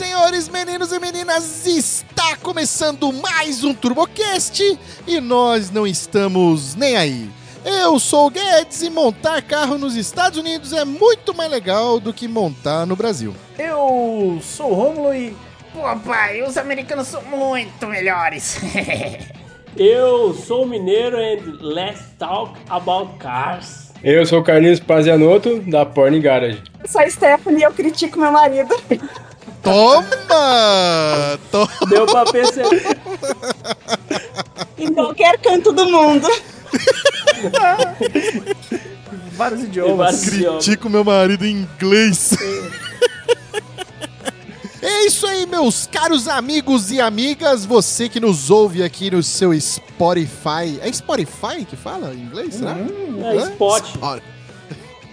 [0.00, 7.28] senhores, meninos e meninas, está começando mais um TurboCast e nós não estamos nem aí.
[7.62, 12.14] Eu sou o Guedes e montar carro nos Estados Unidos é muito mais legal do
[12.14, 13.34] que montar no Brasil.
[13.58, 15.36] Eu sou o Romulo e.
[15.74, 18.58] Pô, pai, os americanos são muito melhores.
[19.76, 23.92] Eu sou mineiro and let's talk about cars.
[24.02, 26.62] Eu sou o Carlinhos Pazianotto, da Porn Garage.
[26.82, 28.74] Eu sou a Stephanie e eu critico meu marido.
[29.62, 31.38] Toma!
[31.50, 31.70] Toma!
[31.88, 32.96] Deu pra perceber.
[34.78, 36.26] Em qualquer canto do mundo.
[39.32, 39.96] Vários idiomas.
[39.96, 40.58] vários idiomas.
[40.60, 42.36] Critico meu marido em inglês.
[44.82, 49.58] É isso aí, meus caros amigos e amigas, você que nos ouve aqui no seu
[49.60, 50.80] Spotify.
[50.80, 52.76] É Spotify que fala em inglês, será?
[52.78, 53.84] É spot.
[53.88, 54.22] Spot.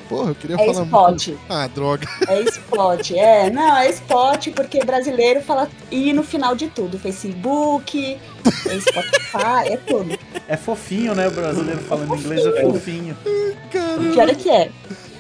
[0.08, 1.30] Porra, eu queria É falar spot.
[1.50, 2.08] Ah, droga.
[2.28, 3.12] É spot.
[3.12, 6.98] É, não, é spot porque brasileiro fala I no final de tudo.
[6.98, 10.18] Facebook, é Spotify, é tudo.
[10.48, 11.28] É fofinho, né?
[11.28, 13.18] O brasileiro falando inglês é fofinho.
[13.26, 14.72] O pior é que é.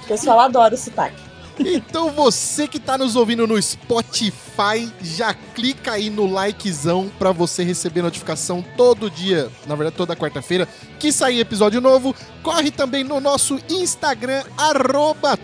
[0.03, 1.27] O pessoal adora o sotaque.
[1.59, 7.63] Então você que tá nos ouvindo no Spotify, já clica aí no likezão pra você
[7.63, 10.67] receber notificação todo dia, na verdade toda quarta-feira,
[11.00, 12.16] que sair episódio novo.
[12.44, 14.44] Corre também no nosso Instagram,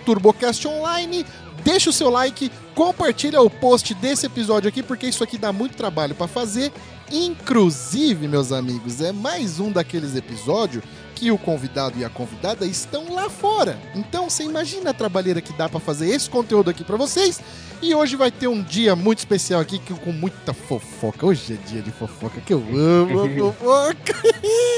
[0.05, 1.25] TurboCastOnline.
[1.63, 5.77] Deixa o seu like, compartilha o post desse episódio aqui, porque isso aqui dá muito
[5.77, 6.71] trabalho pra fazer.
[7.11, 13.13] Inclusive, meus amigos, é mais um daqueles episódios que o convidado e a convidada estão
[13.13, 13.77] lá fora.
[13.95, 17.41] Então, você imagina a trabalheira que dá pra fazer esse conteúdo aqui pra vocês.
[17.81, 21.25] E hoje vai ter um dia muito especial aqui com muita fofoca.
[21.25, 24.13] Hoje é dia de fofoca, que eu amo a fofoca.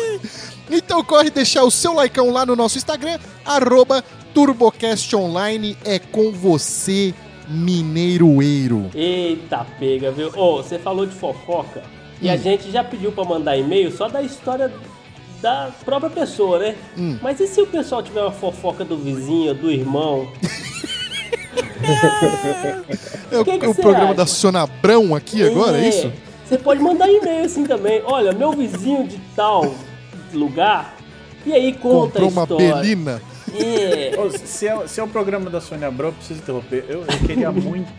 [0.71, 5.77] então corre deixar o seu likeão lá no nosso Instagram, arroba TurboCastOnline.
[5.85, 7.13] É com você,
[7.47, 8.89] Mineiroeiro.
[8.93, 10.31] Eita pega, viu?
[10.35, 11.83] Ô, você falou de fofoca
[12.21, 14.71] e a gente já pediu pra mandar e-mail só da história
[15.41, 16.75] da própria pessoa, né?
[16.97, 17.17] Hum.
[17.21, 20.27] Mas e se o pessoal tiver uma fofoca do vizinho, do irmão?
[23.31, 24.13] É o, Que que é o você programa acha?
[24.15, 26.11] da Sônia Abrão aqui agora, é isso?
[26.45, 28.01] Você pode mandar e-mail assim também.
[28.05, 29.73] Olha, meu vizinho de tal
[30.33, 30.95] lugar.
[31.45, 32.75] E aí conta Comprou a uma história.
[32.75, 33.21] belina.
[33.53, 34.11] É.
[34.19, 36.85] Ô, se, é, se é o programa da Sônia Abrão, eu preciso interromper.
[36.89, 37.91] Eu, eu queria muito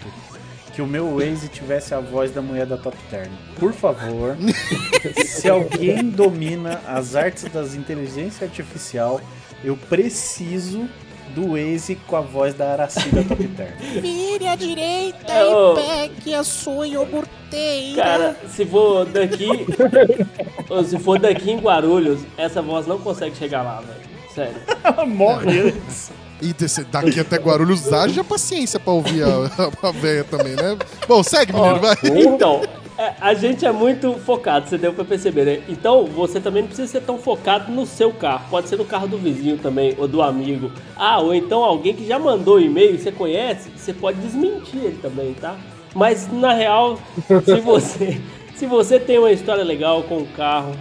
[0.76, 3.32] que o meu Waze tivesse a voz da mulher da Top Term.
[3.58, 4.36] Por favor,
[5.24, 9.18] se alguém domina as artes das inteligência artificial,
[9.64, 10.86] eu preciso
[11.34, 13.72] do Waze com a voz da Araci da Top Term.
[14.02, 18.02] Vire à direita É, e pegue a sua iogurteira.
[18.02, 19.48] Cara, se for daqui.
[20.86, 24.00] se for daqui em Guarulhos, essa voz não consegue chegar lá, velho.
[24.34, 24.60] Sério.
[24.84, 26.12] Ela morre antes.
[26.40, 29.28] E desse- daqui até Guarulhos, haja paciência pra ouvir a,
[29.88, 30.76] a véia também, né?
[31.08, 31.96] Bom, segue, menino, vai.
[32.04, 32.62] Então,
[32.98, 35.62] é, a gente é muito focado, você deu pra perceber, né?
[35.68, 38.44] Então, você também não precisa ser tão focado no seu carro.
[38.50, 40.70] Pode ser no carro do vizinho também, ou do amigo.
[40.94, 45.32] Ah, ou então alguém que já mandou e-mail, você conhece, você pode desmentir ele também,
[45.34, 45.56] tá?
[45.94, 46.98] Mas, na real,
[47.46, 48.20] se você,
[48.54, 50.72] se você tem uma história legal com o carro,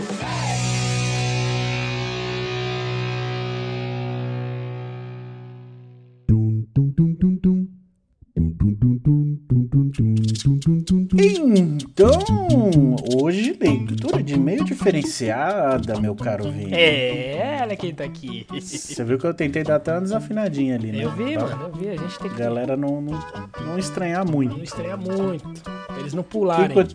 [11.19, 16.73] Então, hoje leitura de e-mail diferenciada, meu caro Vini.
[16.73, 18.47] É, olha quem tá aqui.
[18.61, 21.05] Você viu que eu tentei dar até uma desafinadinha ali, né?
[21.05, 21.89] Eu vi, mano, eu vi.
[21.89, 23.21] A gente tem que Galera não, não,
[23.65, 24.57] não estranhar muito.
[24.57, 25.63] não estranhar muito.
[25.93, 26.87] Pra eles não O que, pularem.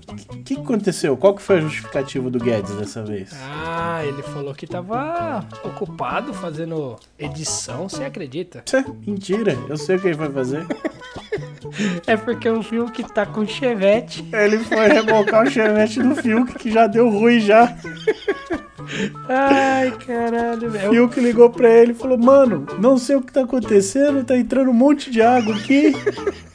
[0.44, 1.16] que, que aconteceu?
[1.18, 3.32] Qual que foi a justificativa do Guedes dessa vez?
[3.42, 8.64] Ah, ele falou que tava ocupado fazendo edição, você acredita?
[9.06, 10.66] Mentira, eu sei o que ele vai fazer.
[12.06, 12.62] É porque o
[12.92, 14.26] que tá com chevette.
[14.32, 17.76] Ele foi rebocar o chevette do Fiuk, que já deu ruim já.
[19.28, 20.90] Ai, caralho, O velho.
[20.92, 24.70] Fiuk ligou pra ele e falou, mano, não sei o que tá acontecendo, tá entrando
[24.70, 25.94] um monte de água aqui.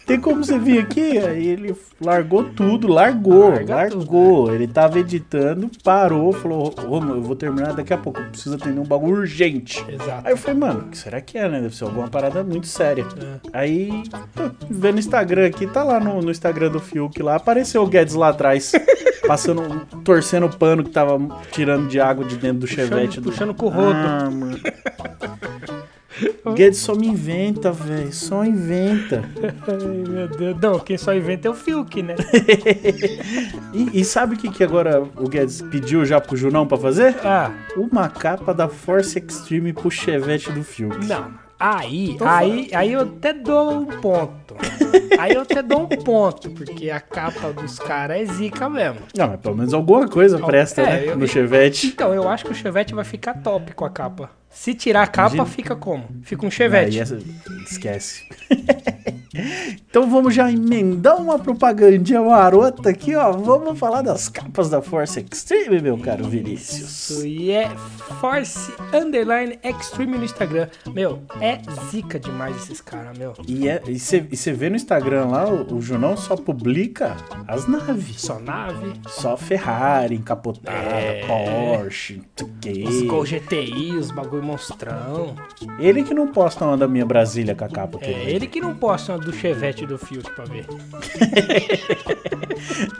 [0.06, 1.18] Tem como você vir aqui?
[1.18, 4.52] Aí ele largou tudo, largou, Larga largou.
[4.52, 8.56] Ele tava editando, parou, falou, ô, mano, eu vou terminar daqui a pouco, eu preciso
[8.56, 9.84] atender um bagulho urgente.
[9.88, 10.26] Exato.
[10.26, 11.60] Aí eu falei, mano, o que será que é, né?
[11.60, 13.06] Deve ser alguma parada muito séria.
[13.52, 14.02] Aí,
[14.34, 17.86] tô vendo o Instagram aqui, tá lá no, no Instagram do Fiuk lá, apareceu o
[17.86, 18.72] Guedes lá atrás,
[19.26, 21.18] passando, torcendo o pano que tava
[21.52, 23.20] tirando de água de dentro do chevette.
[23.20, 23.92] do- puxando com o rodo.
[23.94, 24.58] Ah, mano.
[26.54, 28.12] Guedes só me inventa, velho.
[28.12, 29.24] Só inventa.
[29.68, 30.60] Ai, meu Deus.
[30.60, 32.14] Não, quem só inventa é o Fiuk, né?
[33.74, 37.16] E, e sabe o que, que agora o Guedes pediu já pro Junão pra fazer?
[37.24, 41.04] Ah, Uma capa da Force Extreme pro chevette do Fiuk.
[41.06, 41.40] não.
[41.64, 44.56] Aí, aí, aí eu até dou um ponto.
[45.16, 48.98] Aí eu até dou um ponto, porque a capa dos caras é zica mesmo.
[49.16, 51.04] Não, mas pelo menos alguma coisa presta, é, né?
[51.12, 51.86] eu- no chevette.
[51.86, 54.28] Então, eu acho que o Chevette vai ficar top com a capa.
[54.52, 55.56] Se tirar a capa, Imagina.
[55.56, 56.06] fica como?
[56.22, 56.96] Fica um Chevette.
[56.96, 57.18] Aí essa-
[57.68, 58.24] Esquece.
[59.34, 63.32] então vamos já emendar uma propagandinha marota aqui, ó.
[63.32, 67.10] Vamos falar das capas da Force Extreme, meu caro Vinícius.
[67.10, 67.70] Isso, e é
[68.20, 70.68] Force Underline Extreme no Instagram.
[70.92, 73.32] Meu, é zica demais esses caras, meu.
[73.46, 73.64] E
[73.98, 78.20] você vê no Instagram lá, o, o Junão só publica as naves.
[78.20, 81.22] Só nave, Só Ferrari, encapotada, É.
[81.26, 83.02] Porsche, os.
[83.02, 85.34] Gol GTI, os bagulho monstrão.
[85.78, 88.74] Ele que não posta uma da minha Brasília com a capa É ele que não
[88.74, 90.66] posta uma do Chevette do Fiuk pra ver.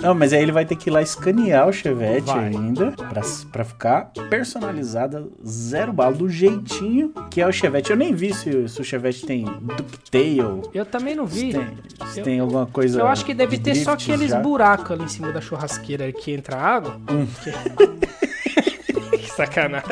[0.00, 2.46] Não, mas aí ele vai ter que ir lá escanear o Chevette Vai.
[2.48, 3.22] ainda pra,
[3.52, 7.90] pra ficar personalizada zero bala, do jeitinho que é o Chevette.
[7.90, 11.52] Eu nem vi se, se o Chevette tem ducktail, Eu também não se vi.
[11.52, 11.68] tem,
[12.08, 13.00] se Eu- tem alguma coisa.
[13.00, 14.40] Eu acho que deve de ter só aqueles já.
[14.40, 17.00] buracos ali em cima da churrasqueira que entra água.
[17.10, 17.26] Hum.
[17.42, 17.52] Que...
[19.18, 19.88] que sacanagem.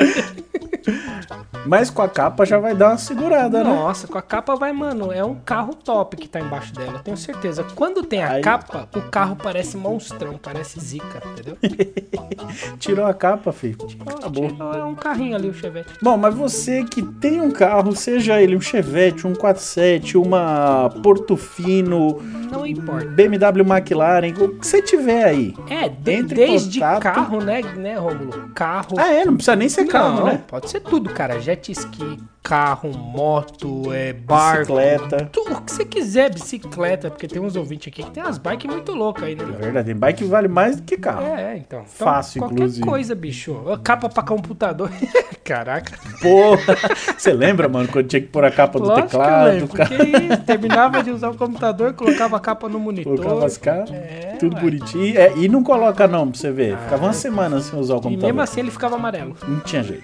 [1.65, 3.69] Mas com a capa já vai dar uma segurada, né?
[3.69, 7.17] Nossa, com a capa vai, mano, é um carro top que tá embaixo dela, tenho
[7.17, 7.63] certeza.
[7.75, 11.57] Quando tem a Aí- capa, o carro parece monstrão, parece zica, entendeu?
[12.79, 13.77] Tirou a capa, filho.
[14.05, 14.49] Acabou.
[14.75, 15.89] É um carrinho ali, o Chevette.
[16.01, 22.19] Bom, mas você que tem um carro, seja ele um Chevette, um 47, uma Portofino,
[22.51, 23.05] Não importa.
[23.07, 25.53] BMW McLaren, o que você tiver aí.
[25.69, 27.01] É, de- desde contato.
[27.01, 28.49] carro, né, né, Rômulo?
[28.55, 28.95] Carro.
[28.97, 29.25] Ah, é?
[29.25, 30.41] Não precisa nem ser carro, Não, né?
[30.47, 31.39] Pode ser tudo, cara.
[31.39, 34.73] Jet ski, carro, moto, é, barco.
[34.73, 35.29] Bicicleta.
[35.31, 38.69] Tudo o que você quiser, bicicleta, porque tem uns ouvintes aqui que tem umas bikes
[38.71, 39.43] muito loucas aí, né?
[39.43, 41.25] É verdade, tem bike que vale mais do que carro.
[41.25, 41.81] É, então.
[41.81, 42.85] Então, Fácil, qualquer inclusive.
[42.85, 43.55] coisa, bicho.
[43.83, 44.89] Capa pra computador.
[45.43, 45.97] Caraca.
[46.21, 46.75] Porra!
[47.17, 49.67] Você lembra, mano, quando tinha que pôr a capa do Lógico que eu teclado, lembro.
[49.69, 53.15] cara Porque isso, terminava de usar o computador, colocava a capa no monitor.
[53.17, 54.61] colocava as capas, É, tudo ué.
[54.61, 55.17] bonitinho.
[55.17, 56.77] É, e não coloca não, pra você ver.
[56.77, 58.27] Ficava uma semana sem usar o E computador.
[58.27, 59.35] mesmo assim ele ficava amarelo.
[59.47, 60.03] Não tinha jeito.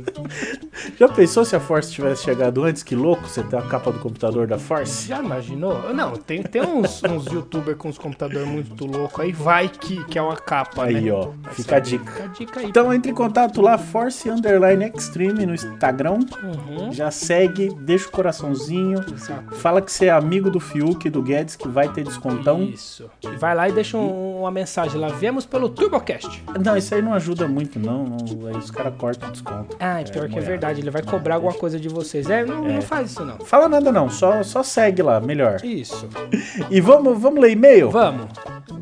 [0.97, 2.83] Já pensou se a Force tivesse chegado antes?
[2.83, 5.07] Que louco você ter a capa do computador da Force?
[5.07, 5.93] Já imaginou?
[5.93, 10.17] Não, tem, tem uns, uns youtubers com uns computadores muito loucos aí, vai que, que
[10.17, 11.11] é uma capa, Aí, né?
[11.11, 12.11] ó, fica a dica.
[12.11, 12.65] Fica a dica aí.
[12.67, 16.19] Então entre em contato lá, Force Underline Extreme no Instagram.
[16.43, 16.91] Uhum.
[16.91, 19.03] Já segue, deixa o coraçãozinho.
[19.13, 19.55] Exato.
[19.55, 22.63] Fala que você é amigo do Fiuk, do Guedes, que vai ter descontão.
[22.63, 23.09] Isso.
[23.21, 25.07] E vai lá e deixa um- uma mensagem lá.
[25.09, 26.43] Viemos pelo TurboCast.
[26.63, 28.03] Não, isso aí não ajuda muito, não.
[28.05, 29.75] não aí os caras cortam o desconto.
[29.79, 30.45] Ah, pior que é moeda.
[30.71, 30.81] Verdade.
[30.81, 32.29] Ele vai cobrar alguma coisa de vocês.
[32.29, 33.39] É, não, não faz isso não.
[33.39, 35.63] Fala nada não, só, só segue lá, melhor.
[35.63, 36.07] Isso.
[36.69, 37.89] E vamos, vamos ler e-mail?
[37.89, 38.27] Vamos.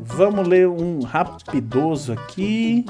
[0.04, 2.84] Vamos ler um rapidoso aqui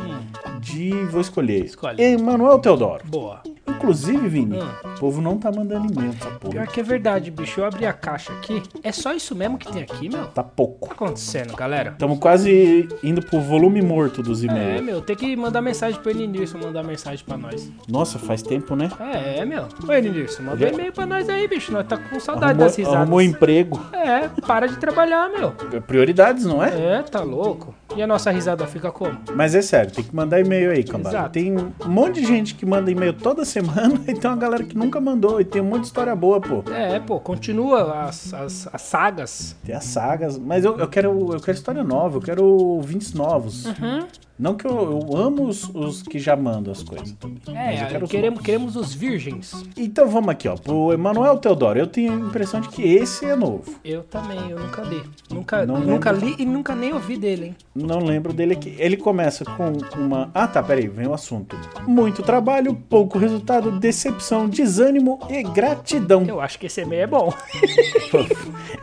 [0.61, 0.91] de...
[1.07, 1.65] Vou escolher.
[1.65, 2.03] Escolhe.
[2.03, 3.05] Emanuel Teodoro.
[3.07, 3.43] Boa.
[3.71, 4.69] Inclusive, Vini, Hum.
[4.97, 6.67] o povo não tá mandando e-mail Pior porra.
[6.67, 7.61] que é verdade, bicho.
[7.61, 8.63] Eu abri a caixa aqui.
[8.83, 10.23] É só isso mesmo que tem aqui, meu?
[10.25, 10.89] O que Tá pouco.
[10.89, 11.91] tá acontecendo, galera?
[11.91, 14.83] Estamos quase indo pro volume morto dos É, e-mails.
[14.85, 17.71] meu, tem que mandar mensagem pro Elinilson mandar mensagem pra nós.
[17.89, 18.91] Nossa, faz tempo, né?
[19.01, 19.67] É, meu.
[19.89, 21.73] Ô, Elinilson, manda um Já- e-mail pra nós aí, bicho.
[21.73, 23.01] Nós tá com saudade Arrumou, das risadas.
[23.01, 23.81] arrumou emprego.
[23.93, 25.53] É, para de trabalhar, meu.
[25.87, 26.99] Prioridades, não é?
[26.99, 27.75] É, tá louco.
[27.97, 29.19] E a nossa risada fica como?
[29.35, 31.17] Mas é sério, tem que mandar e-mail aí, cambada.
[31.17, 31.31] Exato.
[31.31, 34.77] Tem um monte de gente que manda e-mail toda semana e tem uma galera que
[34.77, 35.41] nunca mandou.
[35.41, 36.63] E tem um monte de história boa, pô.
[36.73, 39.57] É, pô, continua as, as, as sagas.
[39.65, 43.67] Tem as sagas, mas eu, eu quero eu quero história nova, eu quero ouvintes novos.
[43.67, 44.07] Uhum.
[44.41, 44.73] Não que eu,
[45.11, 47.39] eu amo os, os que já mandam as coisas também.
[47.55, 49.53] É, quero os queremos, queremos os virgens.
[49.77, 50.57] Então vamos aqui, ó.
[50.57, 53.75] Pro Emanuel Teodoro, eu tenho a impressão de que esse é novo.
[53.85, 55.03] Eu também, eu nunca li.
[55.31, 56.27] Nunca, Não nunca lembro.
[56.29, 57.57] li e nunca nem ouvi dele, hein?
[57.75, 58.75] Não lembro dele aqui.
[58.79, 60.31] Ele começa com uma.
[60.33, 61.55] Ah, tá, peraí, vem o assunto.
[61.87, 66.25] Muito trabalho, pouco resultado, decepção, desânimo e gratidão.
[66.27, 67.33] Eu acho que esse e-mail é bom.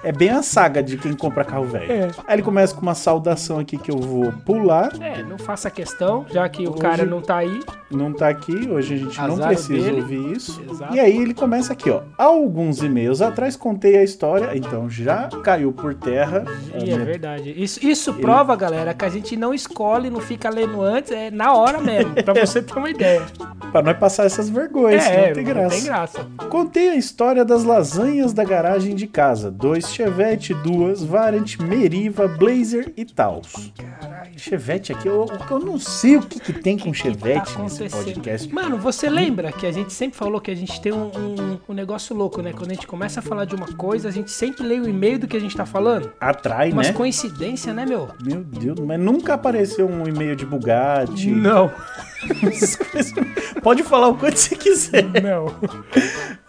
[0.03, 1.91] É bem a saga de quem compra carro velho.
[1.91, 2.07] É.
[2.27, 4.91] Aí ele começa com uma saudação aqui que eu vou pular.
[5.01, 7.61] É, não faça questão, já que o Hoje- cara não tá aí.
[7.89, 10.01] Não tá aqui, hoje a gente não Azar precisa dele.
[10.01, 10.61] ouvir isso.
[10.69, 10.93] Exato.
[10.93, 12.01] E aí ele começa aqui, ó.
[12.17, 16.43] Há alguns e-mails atrás contei a história, então já caiu por terra.
[16.75, 17.53] E é minha- verdade.
[17.55, 21.53] Isso, isso prova, galera, que a gente não escolhe, não fica lendo antes, é na
[21.53, 23.21] hora mesmo, pra você ter uma ideia.
[23.71, 25.75] Pra nós passar essas vergonhas, é, não tem graça.
[25.75, 26.27] tem graça.
[26.49, 29.51] Contei a história das lasanhas da garagem de casa.
[29.51, 33.73] Dois Chevette, duas Variant, Meriva, Blazer e Taos.
[33.77, 34.31] Caralho.
[34.37, 37.87] Chevette aqui, eu, eu não sei o que, que tem com que Chevette tá nesse
[37.89, 38.53] podcast.
[38.53, 41.73] Mano, você lembra que a gente sempre falou que a gente tem um, um- um
[41.73, 42.53] negócio louco, né?
[42.53, 45.19] Quando a gente começa a falar de uma coisa, a gente sempre lê o e-mail
[45.19, 46.11] do que a gente tá falando.
[46.19, 46.93] Atrai, Umas né?
[46.93, 48.09] coincidência, né, meu?
[48.23, 51.29] Meu Deus, mas nunca apareceu um e-mail de Bugatti.
[51.29, 51.71] Não.
[53.61, 55.03] Pode falar o quanto você quiser.
[55.21, 55.47] não.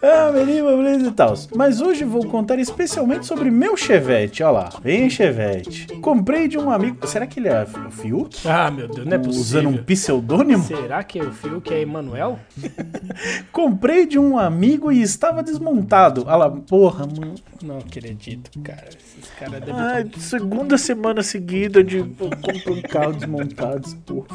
[0.01, 1.33] Ah, menino, beleza e tal.
[1.55, 4.41] Mas hoje vou contar especialmente sobre meu Chevette.
[4.43, 5.87] Olha lá, vem Chevette.
[6.01, 7.05] Comprei de um amigo.
[7.05, 8.47] Será que ele é o Fiuk?
[8.47, 9.41] Ah, meu Deus, não é possível.
[9.41, 10.63] Usando um pseudônimo?
[10.63, 12.39] Será que é o fio que é Emanuel?
[13.51, 16.23] Comprei de um amigo e estava desmontado.
[16.25, 17.35] Olha lá, porra, mano.
[17.61, 18.87] Não acredito, cara.
[18.87, 19.75] Esses caras devem.
[19.75, 24.27] Ai, segunda semana seguida de compro um carro desmontado, porra.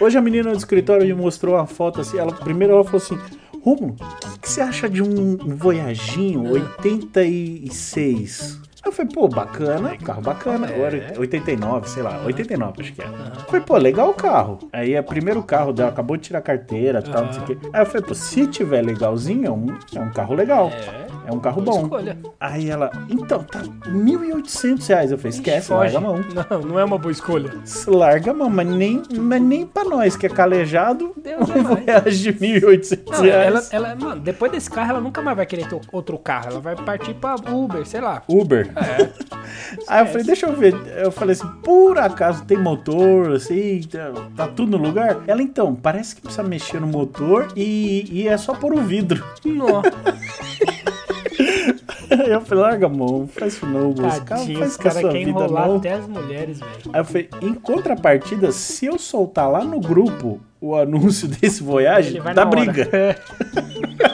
[0.00, 2.18] Hoje a menina do escritório me mostrou uma foto assim.
[2.18, 3.18] Ela, primeiro ela falou assim:
[3.62, 3.96] Rômulo,
[4.34, 8.60] o que, você acha de um Voyaginho 86?
[8.80, 10.68] Aí eu falei, pô, bacana, carro bacana.
[10.68, 13.06] Agora, 89, sei lá, 89 acho que é.
[13.06, 14.58] Eu falei, pô, legal o carro.
[14.72, 17.42] Aí é o primeiro carro dela, acabou de tirar a carteira e tal, não sei
[17.42, 17.58] o quê.
[17.72, 20.70] Aí eu falei, pô, se tiver legalzinho, é um, é um carro legal.
[20.70, 21.82] É um carro bom.
[21.82, 22.18] Escolha.
[22.40, 25.10] Aí ela, então, tá 1.800 reais.
[25.12, 25.80] Eu falei, esquece, Foge.
[25.80, 26.24] larga a mão.
[26.50, 27.50] Não, não é uma boa escolha.
[27.86, 31.62] Larga a mão, mas nem, mas nem pra nós que é calejado, Deus é um.
[31.64, 33.72] Voyage de 1.800 Não, reais.
[33.72, 36.50] ela, ela, mano, depois desse carro, ela nunca mais vai querer ter outro carro.
[36.50, 38.22] Ela vai partir pra Uber, sei lá.
[38.28, 38.70] Uber.
[38.76, 39.08] É.
[39.88, 40.74] Aí eu falei, deixa eu ver.
[40.96, 45.18] Eu falei assim, por acaso tem motor, assim, tá, tá tudo no lugar?
[45.26, 49.24] Ela, então, parece que precisa mexer no motor e, e é só pôr o vidro.
[49.44, 51.17] Nó, Aí
[52.28, 54.02] eu falei, larga a mão, faz isso não, moço.
[54.02, 55.76] Cara, tadinho, faz os com a caras sua querem vida enrolar não.
[55.76, 56.72] até as mulheres, velho.
[56.92, 62.20] Aí eu falei, em contrapartida, se eu soltar lá no grupo o anúncio desse Voyage,
[62.20, 62.46] dá hora.
[62.46, 62.88] briga.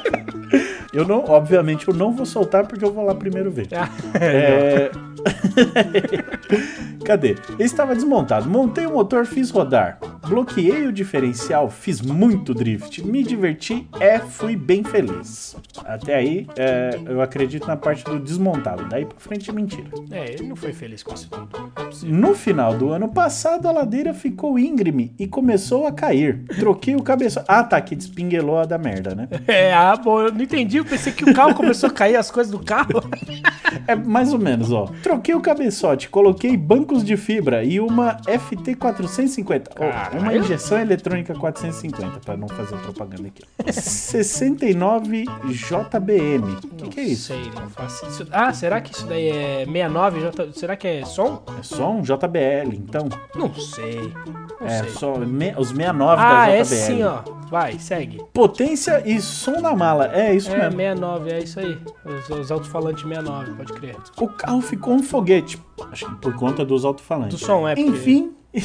[0.94, 3.68] Eu não, obviamente, eu não vou soltar porque eu vou lá primeiro ver.
[4.20, 4.90] É...
[7.04, 7.36] Cadê?
[7.58, 8.48] Ele estava desmontado.
[8.48, 9.98] Montei o motor, fiz rodar.
[10.26, 13.04] Bloqueei o diferencial, fiz muito drift.
[13.04, 15.54] Me diverti e fui bem feliz.
[15.84, 18.86] Até aí, é, eu acredito na parte do desmontado.
[18.88, 19.88] Daí pra frente é mentira.
[20.10, 21.72] É, ele não foi feliz com isso tudo.
[22.04, 26.42] No final do ano passado, a ladeira ficou íngreme e começou a cair.
[26.58, 27.44] Troquei o cabeçote.
[27.46, 29.28] Ah, tá, que despinguelou a da merda, né?
[29.46, 30.83] É, ah, bom, eu não entendi.
[30.84, 33.02] Eu pensei que o carro começou a cair as coisas do carro.
[33.88, 34.88] É mais ou menos, ó.
[35.02, 39.72] Troquei o cabeçote, coloquei bancos de fibra e uma FT 450.
[39.74, 40.20] Ó, Caralho.
[40.20, 43.42] uma injeção eletrônica 450, pra não fazer propaganda aqui.
[43.72, 46.52] 69 JBM.
[46.54, 47.26] O que, que é isso?
[47.32, 48.26] Sei, não faço isso.
[48.30, 50.20] Ah, será que isso daí é 69?
[50.20, 50.52] J...
[50.52, 51.42] Será que é som?
[51.58, 53.08] É só um JBL, então.
[53.34, 54.12] Não sei.
[54.60, 54.90] Não É sei.
[54.90, 56.60] só me- os 69 Ah, da JBL.
[56.60, 57.18] é sim, ó.
[57.50, 58.20] Vai, segue.
[58.32, 60.10] Potência e som na mala.
[60.12, 60.73] É isso É, mesmo.
[60.76, 61.78] 69, é isso aí.
[62.04, 63.96] Os, os alto-falantes 69, pode crer.
[64.20, 65.60] O carro ficou um foguete.
[65.90, 67.38] Acho que por conta dos alto-falantes.
[67.38, 68.32] Do som, é porque- Enfim.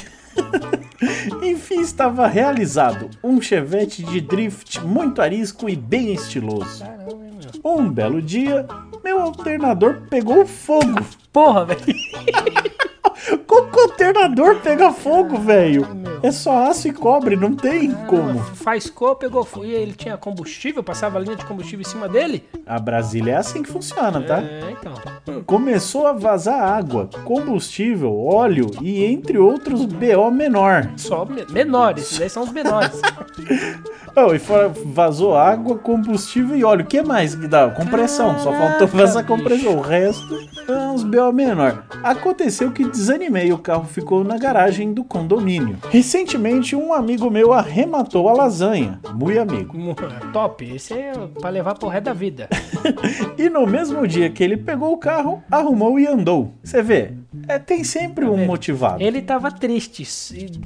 [1.42, 6.84] Enfim, estava realizado um chevette de drift muito arisco e bem estiloso.
[6.84, 7.72] Caramba, hein, meu.
[7.78, 8.66] Um belo dia,
[9.04, 11.00] meu alternador pegou fogo.
[11.32, 11.82] Porra, velho.
[13.48, 15.88] Como que o alternador pega fogo, velho?
[16.22, 18.40] É só aço e cobre, não tem como.
[18.40, 19.48] Faiscou, pegou.
[19.64, 22.44] E ele tinha combustível, passava a linha de combustível em cima dele?
[22.66, 24.42] A Brasília é assim que funciona, tá?
[24.42, 25.44] É, então.
[25.46, 30.90] Começou a vazar água, combustível, óleo e entre outros BO menor.
[30.98, 33.00] Só me- menores, esses daí são os menores.
[34.16, 36.84] Oh, e fora, vazou água, combustível e óleo.
[36.84, 37.70] O que mais que dá?
[37.70, 38.38] Compressão.
[38.40, 39.38] Só faltou vazar bicho.
[39.38, 39.78] compressão.
[39.78, 40.36] O resto
[40.68, 41.84] uns BO menor.
[42.04, 43.54] Aconteceu que desanimei.
[43.54, 45.78] O carro ficou na garagem do condomínio.
[46.10, 49.00] Recentemente, um amigo meu arrematou a lasanha.
[49.14, 49.78] Muito amigo.
[50.34, 52.50] Top, esse é pra levar pro resto da vida.
[53.38, 56.54] E no mesmo dia que ele pegou o carro, arrumou e andou.
[56.64, 57.14] Você vê,
[57.50, 58.48] é, tem sempre um vendo?
[58.48, 59.02] motivado.
[59.02, 60.04] Ele tava triste,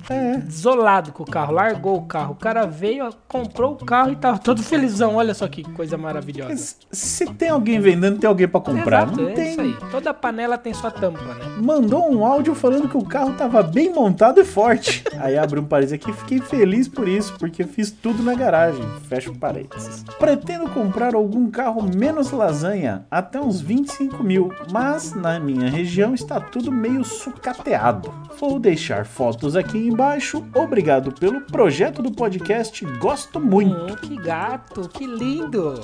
[0.09, 0.41] É.
[0.47, 2.33] isolado com o carro, largou o carro.
[2.33, 5.15] O cara veio, comprou o carro e tava todo felizão.
[5.15, 6.75] Olha só que coisa maravilhosa.
[6.91, 9.03] Se tem alguém vendendo, tem alguém pra comprar.
[9.07, 9.51] Exato, Não é tem.
[9.51, 9.75] isso aí.
[9.91, 11.43] Toda panela tem sua tampa, né?
[11.59, 15.03] mandou um áudio falando que o carro tava bem montado e forte.
[15.19, 18.83] Aí abre um parênteses aqui, fiquei feliz por isso, porque fiz tudo na garagem.
[19.07, 20.03] Fecha o parênteses.
[20.19, 26.39] Pretendo comprar algum carro menos lasanha, até uns 25 mil, mas na minha região está
[26.39, 28.13] tudo meio sucateado.
[28.39, 30.43] Vou deixar fotos aqui embaixo.
[30.53, 33.93] Obrigado pelo projeto do podcast, gosto muito.
[33.93, 35.75] Hum, que gato, que lindo.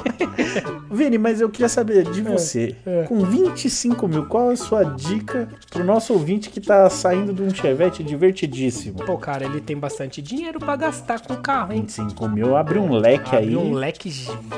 [0.90, 2.76] Vini, mas eu queria saber de você.
[3.08, 7.54] Com 25 mil, qual a sua dica pro nosso ouvinte que tá saindo de um
[7.54, 9.04] Chevette divertidíssimo?
[9.04, 11.80] Pô, cara, ele tem bastante dinheiro pra gastar com o carro, hein?
[11.80, 13.54] 25 mil, abre um leque aí.
[13.54, 14.10] Abre um leque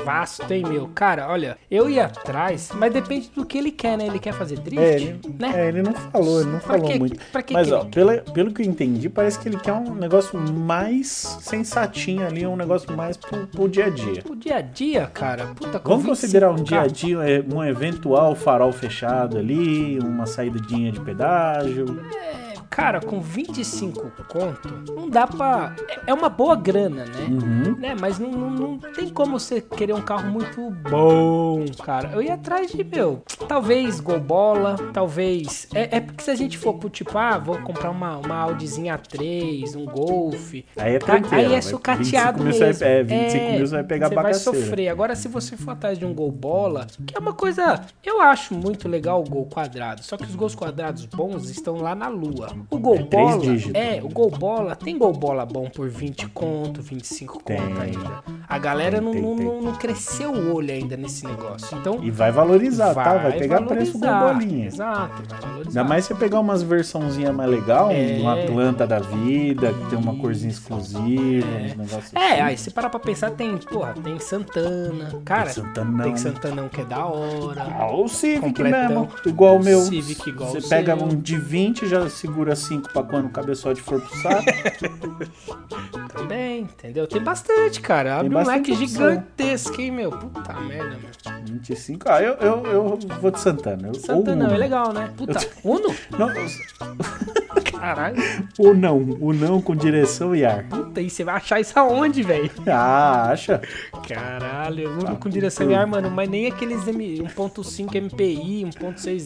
[0.05, 0.87] vasto, hein, meu?
[0.93, 4.07] Cara, olha, eu ia atrás, mas depende do que ele quer, né?
[4.07, 5.19] Ele quer fazer drift, É ele,
[5.51, 5.65] né?
[5.65, 7.19] é, ele não falou, ele não Pra falou que- muito.
[7.31, 9.93] pra que Mas, que ó, pela, pelo que eu entendi, parece que ele quer um
[9.95, 11.07] negócio mais
[11.41, 14.23] sensatinho ali, um negócio mais pro, pro dia a dia.
[14.29, 17.63] O dia a dia, cara, puta Vamos 25 considerar um dia a dia é, um
[17.63, 21.85] eventual farol fechado ali, uma saídinha de pedágio.
[22.69, 25.75] Cara, com 25 conto, não dá pra.
[26.05, 27.27] é- uma boa grana, né?
[27.29, 27.75] Uhum.
[27.77, 27.95] Né?
[27.99, 32.09] Mas não, não, não tem como você querer um carro muito bom, cara.
[32.13, 35.67] Eu ia atrás de, meu, talvez Golbola, talvez.
[35.73, 38.97] É, é porque se a gente for pro tipo, ah, vou comprar uma, uma Audizinha
[38.97, 40.53] A3, um Golf.
[40.77, 41.35] Aí é tranquilo.
[41.35, 42.79] Aí é sucateado 25 mil mesmo.
[42.79, 44.89] Vai, é, 25 É, mil você vai pegar Você vai sofrer.
[44.89, 47.81] Agora, se você for atrás de um gol bola, que é uma coisa.
[48.03, 50.03] Eu acho muito legal o gol quadrado.
[50.03, 52.49] Só que os gols quadrados bons estão lá na lua.
[52.69, 53.43] O gol É bola.
[53.73, 54.75] É, o gol bola.
[54.75, 57.57] Tem gol bola bom por 20 conto, 25 Tem.
[57.57, 58.23] conto ainda.
[58.47, 59.45] A galera não, Tem, não, tem.
[59.61, 61.77] não- cresceu o olho ainda nesse negócio.
[61.77, 61.99] Então.
[62.03, 63.17] E vai valorizar, tá?
[63.17, 64.19] Vai pegar preço valorizar.
[64.33, 64.65] gordolinha.
[64.67, 65.69] Exato, vai valorizar.
[65.79, 68.17] Ainda mais você pegar umas versãozinhas mais legal, É.
[68.19, 72.41] uma planta da vida, que tem uma corzinha exclusiva, uns negócios É, assim.
[72.41, 75.09] aí você parar pra pensar, tem, porra, tem Santana.
[75.25, 76.03] Cara, Tem Santanão.
[76.05, 77.63] tem Santanão que é da hora.
[77.79, 78.89] Ah, o Civic Completão.
[78.89, 79.81] mesmo, igual o meu.
[79.81, 83.99] Civic igual Você pega um de 20, já segura 5 pra quando o cabeçote for
[84.01, 84.43] pro saco.
[86.13, 87.05] Também, entendeu?
[87.07, 88.15] Tem bastante, cara.
[88.17, 88.87] Abre um bastante leque opção.
[89.09, 90.11] gigantesco, hein, meu?
[90.11, 91.43] Puta merda, meu.
[91.45, 92.09] 25.
[92.09, 93.87] Ah, eu, eu, eu vou de Santana.
[93.89, 94.59] Eu- Santana ou é Uno.
[94.59, 95.11] legal, né?
[95.15, 95.87] Puta, Uno?
[96.17, 96.27] Não,
[97.79, 98.17] Caralho.
[98.57, 98.97] ou não.
[99.19, 100.63] O não com direção e ar.
[100.63, 102.49] Puta, e você vai achar isso aonde, velho?
[102.67, 103.61] Ah, acha?
[104.07, 106.09] Caralho, Uno com direção e ar, mano.
[106.09, 109.25] Mas nem aqueles M- 1.5 MPI, 1.6,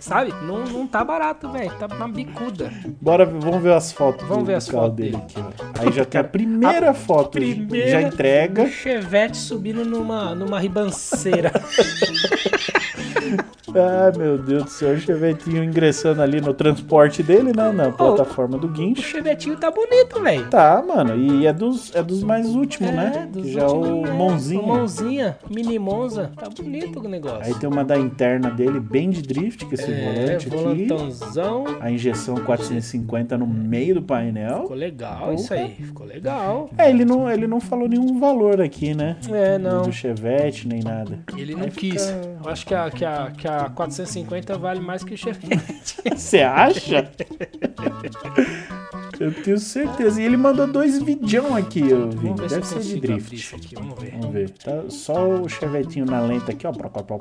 [0.00, 0.32] sabe?
[0.42, 1.70] Não, não tá barato, velho.
[1.78, 2.70] Tá uma bicuda.
[3.00, 5.82] Bora, vamos ver as fotos Vamos ver as fotos dele aqui, ó.
[5.82, 7.32] Aí já tem a primeira foto.
[7.32, 8.68] primeira- Já entrega.
[8.68, 11.52] Chevette subindo numa, numa ribanceira.
[13.74, 14.94] Ah, meu Deus do céu.
[14.94, 17.70] O Chevetinho ingressando ali no transporte dele, né?
[17.72, 19.02] Na plataforma do o guincho.
[19.02, 20.48] Chevetinho tá bonito, velho.
[20.48, 21.16] Tá, mano.
[21.16, 23.28] E é dos, é dos mais últimos, É, né?
[23.32, 24.12] dos Que já é o últimos, é.
[24.12, 24.62] Monzinho.
[24.62, 26.30] O Mãozinha, mini Monza.
[26.36, 27.42] Tá bonito o negócio.
[27.42, 30.56] Aí tem uma da interna dele, bem de drift, que esse é, volante aqui.
[30.56, 31.64] volantãozão.
[31.80, 34.62] A injeção 450 no meio do painel.
[34.62, 35.70] Ficou legal isso aí.
[35.80, 36.70] Ficou legal.
[36.76, 39.16] É, ele não, ele não falou nenhum valor aqui, né?
[39.30, 39.82] É, não.
[39.82, 41.18] Do Chevette, nem nada.
[41.36, 42.06] Ele não Aí quis.
[42.06, 45.96] fica- Eu acho que a, que, a, que a 450 vale mais que o Chevette.
[46.14, 47.10] Você acha?
[49.20, 50.20] Eu tenho certeza.
[50.20, 52.32] E ele mandou dois vidão aqui, eu vi.
[52.34, 53.54] Deve ser de drift.
[53.54, 53.74] aqui.
[53.74, 54.10] Vamos ver.
[54.12, 54.50] Vamos ver.
[54.50, 56.72] Tá só o chevetinho na lenta aqui, ó.
[56.72, 57.18] Procó, procó.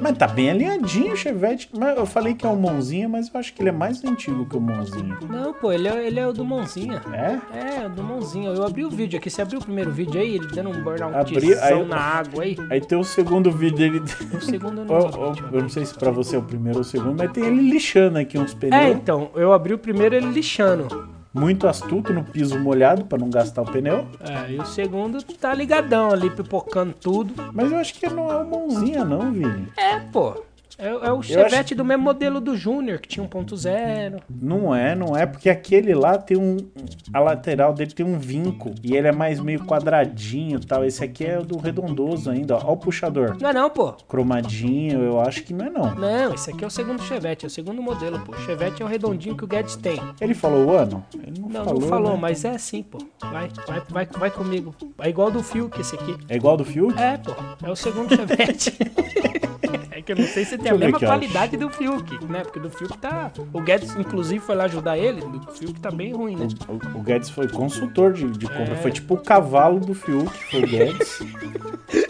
[0.00, 1.68] Mas tá bem alinhadinho o chevette.
[1.78, 4.46] Mas eu falei que é o Monzinha, mas eu acho que ele é mais antigo
[4.46, 5.18] que o Monzinha.
[5.28, 7.00] Não, pô, ele é, ele é o do Mãozinha.
[7.12, 7.82] É?
[7.82, 8.50] É, o do Mãozinha.
[8.50, 9.30] Eu abri o vídeo aqui.
[9.30, 10.34] Você abriu o primeiro vídeo aí?
[10.36, 12.56] Ele dando um burnout Abri, aí- na água aí.
[12.70, 14.02] Aí tem o segundo vídeo dele.
[14.34, 16.82] O segundo eu não deixa eu não sei se pra você é o primeiro ou
[16.82, 18.74] o segundo, mas tem ele lixando aqui uns pneus.
[18.82, 21.12] É, então, eu abri o primeiro ele lixando.
[21.32, 24.06] Muito astuto no piso molhado pra não gastar o pneu.
[24.20, 27.34] É, e o segundo tá ligadão ali, pipocando tudo.
[27.52, 29.66] Mas eu acho que não é o Monzinha, não, Vini.
[29.76, 30.40] É, pô.
[30.78, 34.20] É, é o Chevette do mesmo modelo do Júnior, que tinha 1.0.
[34.28, 36.56] Não é, não é, porque aquele lá tem um.
[37.12, 38.74] A lateral dele tem um vinco.
[38.82, 40.84] E ele é mais meio quadradinho e tal.
[40.84, 42.62] Esse aqui é do redondoso ainda, ó.
[42.64, 43.36] Ó o puxador.
[43.40, 43.92] Não é não, pô.
[44.08, 45.94] Cromadinho, eu acho que não é não.
[45.94, 48.32] Não, esse aqui é o segundo Chevette, é o segundo modelo, pô.
[48.32, 50.00] O Chevette é o redondinho que o Guedes tem.
[50.20, 51.04] Ele falou o ano?
[51.14, 51.80] Ele não, Não, falou.
[51.80, 52.18] não falou, né?
[52.20, 52.98] mas é assim, pô.
[53.20, 54.74] Vai, vai, vai, vai comigo.
[54.98, 56.16] É igual do Fiuk esse aqui.
[56.28, 57.00] É igual do Fiuk?
[57.00, 57.32] É, pô.
[57.62, 58.76] É o segundo Chevette.
[59.90, 62.42] é que eu não sei se tem a mesma qualidade do Fiuk, né?
[62.42, 63.30] Porque do Fiuk tá.
[63.52, 65.20] O Guedes, inclusive, foi lá ajudar ele.
[65.20, 66.48] Do Fiuk tá bem ruim, né?
[66.68, 68.74] O, o- o Guedes foi consultor de, de compra.
[68.74, 68.76] É.
[68.76, 71.22] Foi tipo o cavalo do Fiuk, foi o Guedes.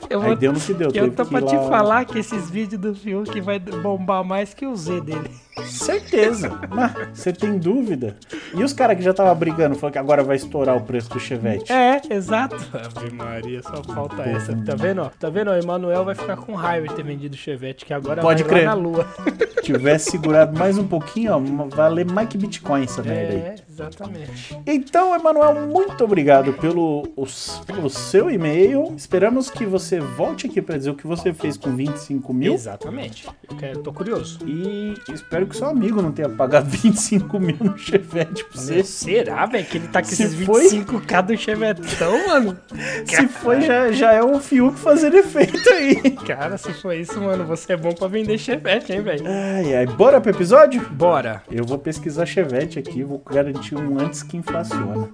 [0.08, 0.90] Eu Aí deu no que deu.
[0.94, 4.64] Eu tô pra te lá- falar que esses vídeos do Fiuk vai bombar mais que
[4.64, 5.28] o Z dele.
[5.64, 6.50] Certeza.
[6.70, 8.16] Mas você tem dúvida?
[8.54, 11.18] E os caras que já estavam brigando, falou que agora vai estourar o preço do
[11.18, 11.72] Chevette.
[11.72, 12.56] É, exato.
[12.72, 14.54] Ave Maria, só falta essa.
[14.64, 15.10] Tá vendo, ó?
[15.18, 15.54] Tá vendo, ó?
[15.56, 18.64] Emanuel vai ficar com raiva de ter vendido o Chevette, que agora Pode vai crer.
[18.66, 19.06] na lua.
[19.62, 21.38] tivesse segurado mais um pouquinho, ó,
[21.74, 23.38] valer mais que Bitcoin essa merda aí.
[23.40, 24.56] É, Exatamente.
[24.66, 28.92] Então, Emanuel, muito obrigado pelo, os- pelo seu e-mail.
[28.96, 32.54] Esperamos que você volte aqui para dizer o que você fez com 25 mil.
[32.54, 33.26] Exatamente.
[33.50, 34.38] Eu quero- tô curioso.
[34.46, 38.84] E espero que seu amigo não tenha pagado 25 mil no Chevette pra você.
[38.84, 42.56] Será, velho, que ele tá com Se esses foi- 25k do Chevetão, mano?
[43.08, 46.10] Se foi, já, já é o Fiuk fazendo efeito aí.
[46.26, 49.24] Cara, se for isso, mano, você é bom pra vender Chevette, hein, velho?
[49.26, 50.80] Ai, ai, bora pro episódio?
[50.90, 51.42] Bora.
[51.50, 55.08] Eu vou pesquisar Chevette aqui, vou garantir um antes que inflaciona.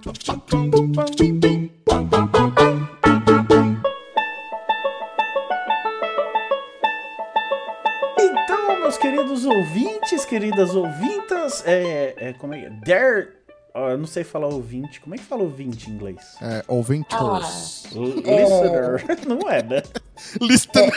[8.19, 12.13] Então, meus queridos ouvintes, queridas ouvintas, é.
[12.17, 12.69] é como é que é?
[12.85, 13.40] Dare.
[13.75, 14.99] Eu não sei falar ouvinte.
[14.99, 16.35] Como é que fala ouvinte em inglês?
[16.41, 17.87] É, Oventures.
[17.93, 19.05] Listener.
[19.27, 19.83] Não é, né?
[20.41, 20.91] Listener.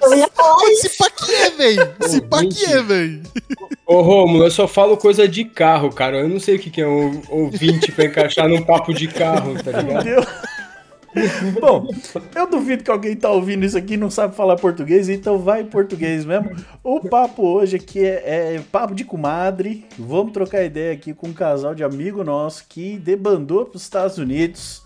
[0.00, 1.94] Falar Esse pá que é, velho.
[2.00, 3.22] Esse pá que é, velho.
[3.86, 6.18] Ô, Romulo, eu só falo coisa de carro, cara.
[6.18, 9.54] Eu não sei o que que é um ouvinte pra encaixar num papo de carro,
[9.62, 10.06] tá ligado?
[10.06, 10.26] Entendeu?
[11.60, 11.88] Bom,
[12.34, 15.62] eu duvido que alguém tá ouvindo isso aqui e não sabe falar português, então vai
[15.62, 16.50] em português mesmo.
[16.82, 19.86] O papo hoje aqui é, é papo de comadre.
[19.98, 24.18] Vamos trocar ideia aqui com um casal de amigo nosso que debandou para os Estados
[24.18, 24.82] Unidos.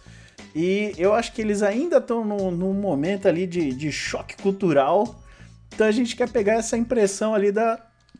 [0.54, 5.22] E eu acho que eles ainda estão num, num momento ali de, de choque cultural.
[5.74, 7.78] Então a gente quer pegar essa impressão ali da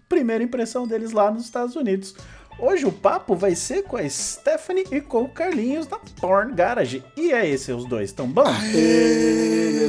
[0.09, 2.15] primeira impressão deles lá nos Estados Unidos.
[2.63, 7.03] Hoje o papo vai ser com a Stephanie e com o Carlinhos da Porn Garage.
[7.17, 8.45] E é esse, os dois, tão bom?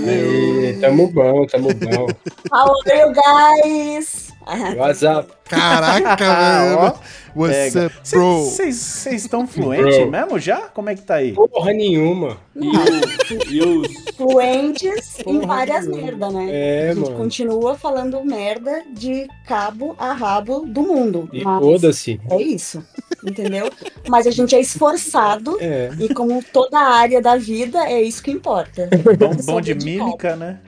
[0.07, 2.07] Aí, tamo bom, tamo bom.
[2.51, 4.32] How are you guys?
[4.77, 5.32] WhatsApp.
[5.45, 6.15] Caraca,
[6.65, 6.77] velho.
[6.79, 6.93] Ó,
[7.36, 7.86] What's pega.
[7.88, 8.43] up, bro?
[8.45, 10.12] Vocês estão fluentes Bro.
[10.12, 10.62] mesmo já?
[10.69, 11.34] Como é que tá aí?
[11.34, 12.38] Porra nenhuma.
[12.56, 13.88] E, o, e os.
[14.15, 16.01] Fluentes em várias mano.
[16.01, 16.47] merda, né?
[16.51, 17.17] É, a gente mano.
[17.17, 21.27] continua falando merda de cabo a rabo do mundo.
[21.34, 22.21] E foda-se.
[22.29, 22.84] É isso,
[23.25, 23.69] entendeu?
[24.08, 25.89] Mas a gente é esforçado É.
[25.99, 28.89] e como toda área da vida, é isso que importa.
[29.19, 30.06] Bom, bom de dedicado.
[30.06, 30.60] mímica, né?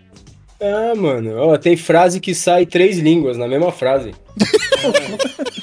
[0.62, 1.38] Ah, mano.
[1.38, 4.14] Ó, tem frase que sai três línguas na mesma frase.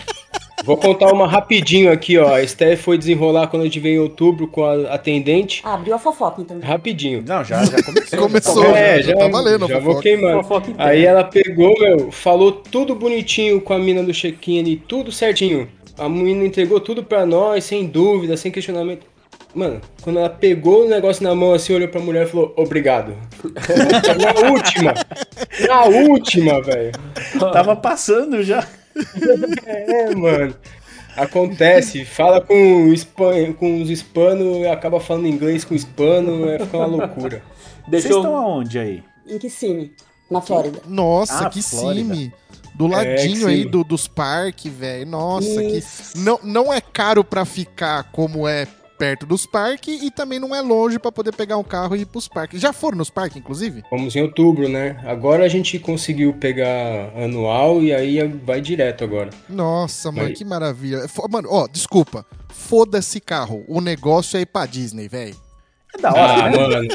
[0.64, 2.36] Vou contar uma rapidinho aqui, ó.
[2.36, 5.60] A Steph foi desenrolar quando a gente veio em outubro com a atendente.
[5.64, 6.60] Abriu a fofoca, então.
[6.60, 7.24] Rapidinho.
[7.26, 8.18] Não, já, já começou.
[8.18, 8.76] Começou.
[8.76, 10.46] é, já, já, tá valendo a já vou queimando.
[10.78, 15.68] Aí ela pegou, meu, falou tudo bonitinho com a mina do check-in ali, tudo certinho.
[15.98, 19.11] A menina entregou tudo pra nós, sem dúvida, sem questionamento.
[19.54, 23.14] Mano, quando ela pegou o negócio na mão assim, olhou pra mulher e falou, obrigado.
[24.18, 24.94] na última!
[25.68, 26.92] Na última, velho.
[27.52, 28.66] Tava passando já.
[29.66, 30.54] É, mano.
[31.16, 33.52] Acontece, fala com, hispan...
[33.52, 37.42] com os hispanos e acaba falando inglês com hispano, é, fica uma loucura.
[37.86, 38.20] Deixa Vocês eu.
[38.22, 39.02] estão aonde aí?
[39.28, 39.92] Em Kissimmee,
[40.30, 40.80] na Flórida.
[40.86, 42.32] Nossa, Ah, que cime.
[42.74, 45.04] Do ladinho que aí do, dos parques, velho.
[45.06, 45.76] Nossa, que.
[45.76, 46.16] Isso.
[46.18, 48.66] Não, não é caro pra ficar como é
[49.02, 52.06] perto dos parques e também não é longe pra poder pegar um carro e ir
[52.06, 52.60] pros parques.
[52.60, 53.82] Já foram nos parques, inclusive?
[53.90, 54.96] Fomos em outubro, né?
[55.04, 59.30] Agora a gente conseguiu pegar anual e aí vai direto agora.
[59.48, 60.34] Nossa, mano, Aí.
[60.34, 61.04] que maravilha.
[61.28, 62.24] Mano, ó, desculpa.
[62.48, 63.64] Foda-se carro.
[63.66, 65.34] O negócio é ir pra Disney, velho.
[65.92, 66.56] É da hora, Ah, né?
[66.56, 66.88] mano.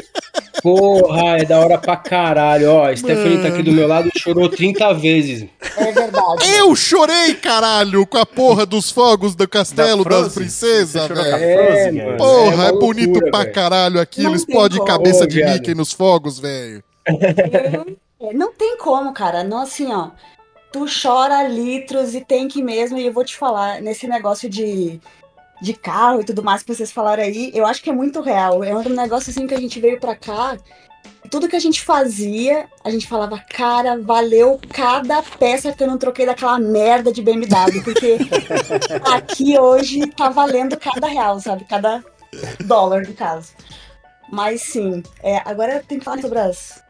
[0.62, 2.70] Porra, é da hora pra caralho.
[2.72, 5.46] Ó, a Stephanie tá aqui do meu lado e chorou 30 vezes.
[5.76, 6.48] É verdade.
[6.56, 11.36] Eu chorei, caralho, com a porra dos fogos do castelo Da das princesas, velho.
[11.36, 12.16] É, é.
[12.16, 13.52] Porra, uma é, bonito loucura, pra velho.
[13.52, 14.28] caralho aquilo.
[14.28, 15.54] Não Explode tem cabeça de viado.
[15.54, 16.82] Mickey nos fogos, velho.
[18.20, 19.44] É, não tem como, cara.
[19.44, 20.10] Não, assim, ó.
[20.72, 22.98] Tu chora litros e tem que mesmo.
[22.98, 25.00] E eu vou te falar, nesse negócio de,
[25.60, 28.62] de carro e tudo mais que vocês falaram aí, eu acho que é muito real.
[28.62, 30.56] É um negócio assim que a gente veio pra cá.
[31.30, 35.98] Tudo que a gente fazia, a gente falava, cara, valeu cada peça que eu não
[35.98, 37.82] troquei daquela merda de BMW.
[37.84, 38.18] Porque
[39.12, 41.64] aqui hoje tá valendo cada real, sabe?
[41.64, 42.02] Cada
[42.64, 43.52] dólar, no caso.
[44.30, 46.82] Mas sim, é, agora tem que falar sobre as,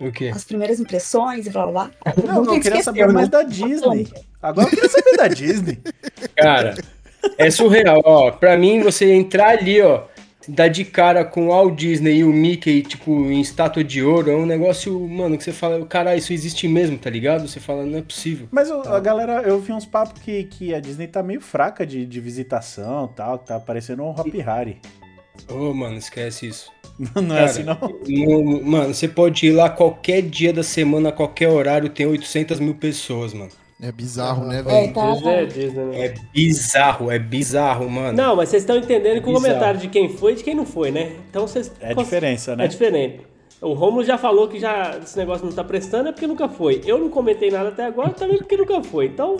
[0.00, 0.30] O quê?
[0.34, 2.14] as primeiras impressões e blá blá blá.
[2.26, 4.08] Não, não, que queria saber mais mas- da Disney.
[4.42, 5.80] Agora eu queria saber da Disney.
[6.36, 6.74] Cara,
[7.38, 8.30] é surreal, ó.
[8.30, 10.02] Pra mim, você entrar ali, ó,
[10.48, 14.30] dar de cara com o Walt Disney e o Mickey, tipo, em estátua de ouro,
[14.30, 17.48] é um negócio, mano, que você fala, caralho, isso existe mesmo, tá ligado?
[17.48, 18.46] Você fala, não é possível.
[18.50, 21.86] Mas o- a galera, eu vi uns papos que, que a Disney tá meio fraca
[21.86, 24.78] de, de visitação e tal, tá parecendo um Hop Harry.
[25.50, 26.70] Ô, mano, esquece isso.
[27.16, 27.76] Não é Cara, assim, não?
[28.06, 32.60] No- mano, você pode ir lá qualquer dia da semana, a qualquer horário, tem 800
[32.60, 33.50] mil pessoas, mano.
[33.86, 34.94] É bizarro, né, É, velho?
[34.94, 35.10] tá.
[35.12, 36.06] Disney é Disney, né?
[36.06, 38.16] É bizarro, é bizarro, mano.
[38.16, 40.64] Não, mas vocês estão entendendo que o comentário de quem foi e de quem não
[40.64, 41.12] foi, né?
[41.28, 41.70] Então vocês.
[41.80, 42.64] É a diferença, né?
[42.64, 43.20] É diferente.
[43.60, 46.80] O Romulo já falou que já esse negócio não tá prestando, é porque nunca foi.
[46.86, 49.06] Eu não comentei nada até agora, também porque nunca foi.
[49.06, 49.36] Então,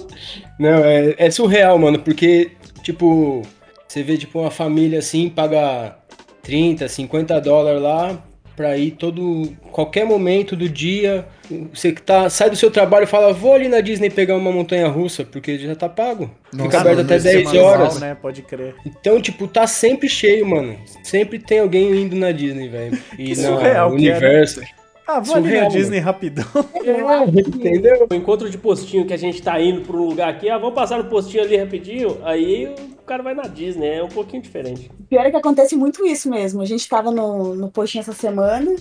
[0.59, 2.53] Não, é, é surreal, mano, porque
[2.83, 3.41] tipo,
[3.89, 5.97] você vê tipo uma família assim, paga
[6.43, 8.23] 30, 50 dólares lá
[8.57, 11.27] pra ir todo qualquer momento do dia,
[11.73, 14.53] você que tá sai do seu trabalho e fala: "Vou ali na Disney pegar uma
[14.53, 16.31] montanha russa", porque já tá pago.
[16.53, 18.01] Nossa, Fica aberto mano, até Isso é 10 manual, horas.
[18.01, 18.17] né?
[18.21, 18.75] Pode crer.
[18.87, 20.77] Então, tipo, tá sempre cheio, mano.
[21.03, 22.99] Sempre tem alguém indo na Disney, velho.
[23.19, 24.17] E na surreal que é, né?
[24.19, 24.63] Universo.
[25.07, 26.47] Ah, vou ali na Surreal, Disney rapidão.
[27.37, 28.07] Entendeu?
[28.11, 30.75] O encontro de postinho que a gente tá indo pra um lugar aqui, ah, vamos
[30.75, 34.91] passar no postinho ali rapidinho, aí o cara vai na Disney, é um pouquinho diferente.
[35.09, 36.61] Pior é que acontece muito isso mesmo.
[36.63, 38.75] A gente tava no, no postinho essa semana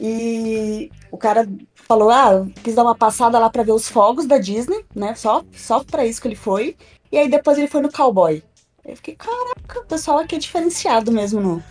[0.00, 4.38] e o cara falou: Ah, quis dar uma passada lá pra ver os fogos da
[4.38, 5.14] Disney, né?
[5.14, 6.76] Só, só pra isso que ele foi.
[7.10, 8.42] E aí depois ele foi no cowboy.
[8.84, 11.62] Eu fiquei, caraca, o pessoal aqui é diferenciado mesmo no,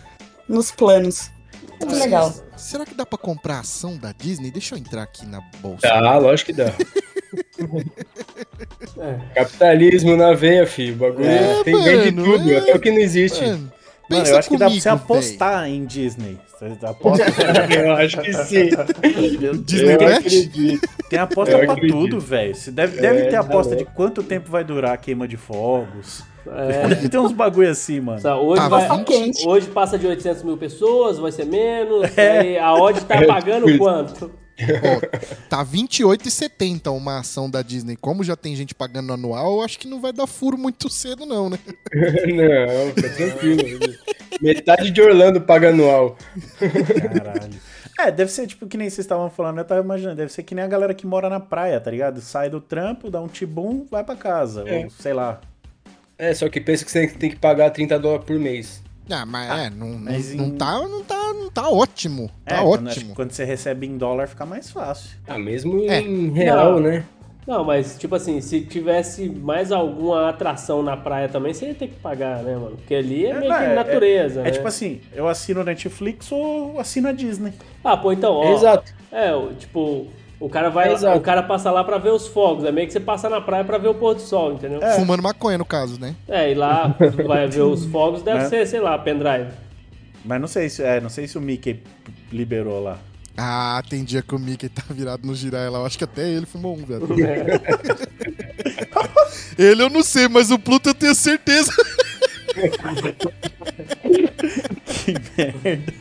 [0.48, 1.30] nos planos.
[1.80, 2.32] Muito legal.
[2.56, 4.50] Será que dá pra comprar ação da Disney?
[4.50, 5.80] Deixa eu entrar aqui na bolsa.
[5.82, 6.66] Dá, lógico que dá.
[8.98, 9.18] É.
[9.34, 10.94] Capitalismo na veia, filho.
[10.94, 12.58] O bagulho É, tem vende mano, tudo, é.
[12.58, 13.42] até o que não existe.
[13.42, 13.70] Mano,
[14.10, 16.38] Mano, pensa eu acho que dá pra comigo, você apostar em Disney.
[16.58, 17.24] Você aposta,
[17.74, 18.68] Eu acho que sim.
[19.64, 20.88] Disney eu acredito.
[21.08, 21.96] tem aposta Eu pra acredito.
[21.96, 22.54] tudo, velho.
[22.72, 26.22] Deve, deve É, ter aposta de quanto tempo vai durar a queima de fogos.
[26.46, 28.20] É, Tem uns bagulho assim, mano.
[28.20, 28.88] Tá, hoje, Tá vai-
[29.46, 32.16] hoje passa de 800 mil pessoas, vai ser menos.
[32.18, 32.38] É.
[32.40, 34.30] aí a odd tá pagando quanto?
[34.82, 37.96] Ó, tá 28,70 uma ação da Disney.
[37.96, 41.26] Como já tem gente pagando anual, eu acho que não vai dar furo muito cedo,
[41.26, 41.58] não, né?
[41.92, 43.78] Não, fica tranquilo.
[44.40, 46.16] Metade de Orlando paga anual.
[46.58, 47.60] Caralho.
[47.98, 50.54] É, deve ser tipo que nem vocês estavam falando, eu tava imaginando, deve ser que
[50.54, 52.20] nem a galera que mora na praia, tá ligado?
[52.20, 54.64] Sai do trampo, dá um tibum, vai pra casa.
[54.66, 54.84] É.
[54.84, 55.40] Ou sei lá.
[56.16, 58.82] É, só que pensa que você tem que pagar 30 dólares por mês.
[59.10, 62.30] Ah, mas é, não, não, mas não em- tá, não, tá, não tá ótimo.
[62.44, 63.14] Tá é, quando, acho que ótimo.
[63.14, 65.10] quando você recebe em dólar fica mais fácil.
[65.26, 66.00] Ah, mesmo É.
[66.00, 66.80] em real, Não.
[66.80, 67.04] né?
[67.46, 71.88] Não, mas tipo assim, se tivesse mais alguma atração na praia também, você ia ter
[71.88, 72.76] que pagar, né, mano?
[72.76, 74.50] Porque ali é, É, meio não, que é- natureza, É, né?
[74.52, 77.52] tipo assim, eu assino Netflix ou assino a Disney.
[77.82, 78.52] Ah, pô, então, ó.
[78.54, 78.92] Exato.
[79.10, 80.06] É, o- tipo,
[80.40, 81.16] o cara vai, Exato.
[81.16, 83.62] o cara passa lá pra ver os fogos, é meio que você passa na praia
[83.62, 84.82] pra ver o pôr do sol, entendeu?
[84.82, 84.96] É.
[84.96, 86.16] Fumando maconha, no caso, né?
[86.26, 88.48] É, e lá vai ver os fogos, deve Né?
[88.48, 89.50] ser, sei lá, pendrive.
[90.24, 91.80] Mas não sei se, é, não sei se o Mickey
[92.32, 92.98] liberou lá.
[93.36, 95.78] Ah, tem dia que o Mickey tá virado no girar lá.
[95.78, 97.08] Eu acho que até ele fumou um, velho.
[99.58, 101.72] ele eu não sei, mas o Pluto eu tenho certeza.
[104.86, 105.92] Que merda.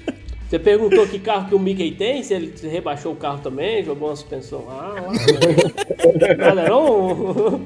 [0.50, 4.10] Você perguntou que carro que o Mickey tem, se ele rebaixou o carro também, jogou
[4.10, 4.96] uma suspensão lá.
[4.96, 5.12] lá.
[6.38, 7.62] Nada não?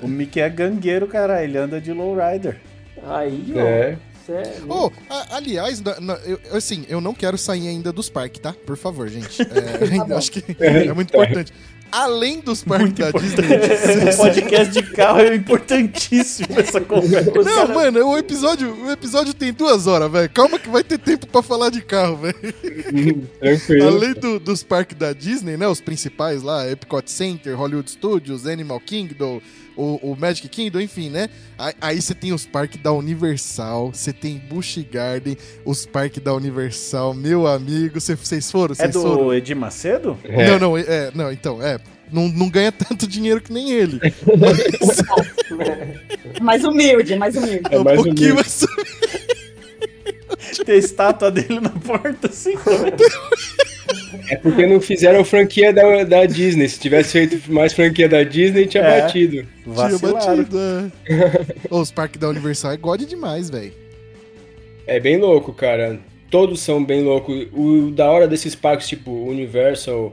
[0.00, 1.42] O Mickey é gangueiro, cara.
[1.42, 2.60] Ele anda de lowrider.
[3.04, 3.58] Aí, ó.
[3.60, 3.98] É.
[4.24, 4.52] Sério.
[4.68, 8.54] Oh, a- aliás, na- na- eu- assim, eu não quero sair ainda dos parques, tá?
[8.64, 9.42] Por favor, gente.
[9.42, 9.46] É,
[10.00, 11.52] ainda acho que é muito importante.
[11.92, 14.10] Além dos parques da Disney.
[14.12, 17.30] O podcast de carro é importantíssimo essa conversa.
[17.30, 20.30] Não, cara- mano, o episódio, o episódio tem duas horas, velho.
[20.30, 22.34] Calma que vai ter tempo pra falar de carro, velho.
[23.38, 23.88] Tranquilo.
[23.88, 25.68] Além do- dos parques da Disney, né?
[25.68, 29.40] Os principais lá, Epcot Center, Hollywood Studios, Animal Kingdom,
[29.76, 31.28] o, o Magic Kingdom, enfim, né?
[31.80, 37.14] Aí- você tem os parques da Universal, você tem Busch Garden, os parques da Universal,
[37.14, 38.72] meu amigo, cê- vocês foram?
[38.72, 39.16] É Vocês foram?
[39.24, 40.18] do Edir Macedo?
[40.24, 40.50] É.
[40.50, 41.78] Não, não, é, não, então, é.
[42.10, 44.00] Não, não ganha tanto dinheiro que nem ele.
[46.42, 47.62] Mais humilde, mais humilde.
[47.70, 48.34] É um mais pouquinho humilde.
[48.34, 48.66] mais.
[50.66, 52.54] Tem a estátua dele na porta, assim.
[54.28, 56.68] É porque não fizeram franquia da, da Disney.
[56.68, 59.00] Se tivesse feito mais franquia da Disney, tinha É.
[59.02, 59.46] batido.
[59.64, 60.86] Tinha batido, é.
[61.70, 63.72] Os parques da Universal é god demais, velho.
[64.86, 65.98] É bem louco, cara.
[66.30, 67.46] Todos são bem loucos.
[67.52, 70.12] O da hora desses parques, tipo Universal,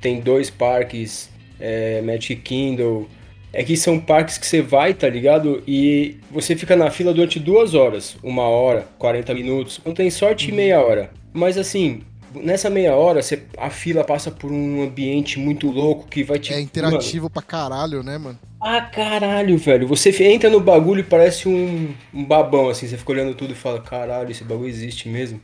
[0.00, 3.06] tem dois parques, é, Magic Kingdom.
[3.52, 5.62] É que são parques que você vai, tá ligado?
[5.66, 9.80] E você fica na fila durante duas horas, uma hora, 40 minutos.
[9.84, 11.10] Não tem sorte, meia hora.
[11.32, 12.00] Mas assim,
[12.42, 16.52] nessa meia hora, você, a fila passa por um ambiente muito louco que vai te.
[16.52, 18.38] É interativo pra caralho, né, mano?
[18.60, 19.86] Ah, caralho, velho.
[19.88, 22.86] Você entra no bagulho e parece um, um babão, assim.
[22.88, 25.40] Você fica olhando tudo e fala, caralho, esse bagulho existe mesmo.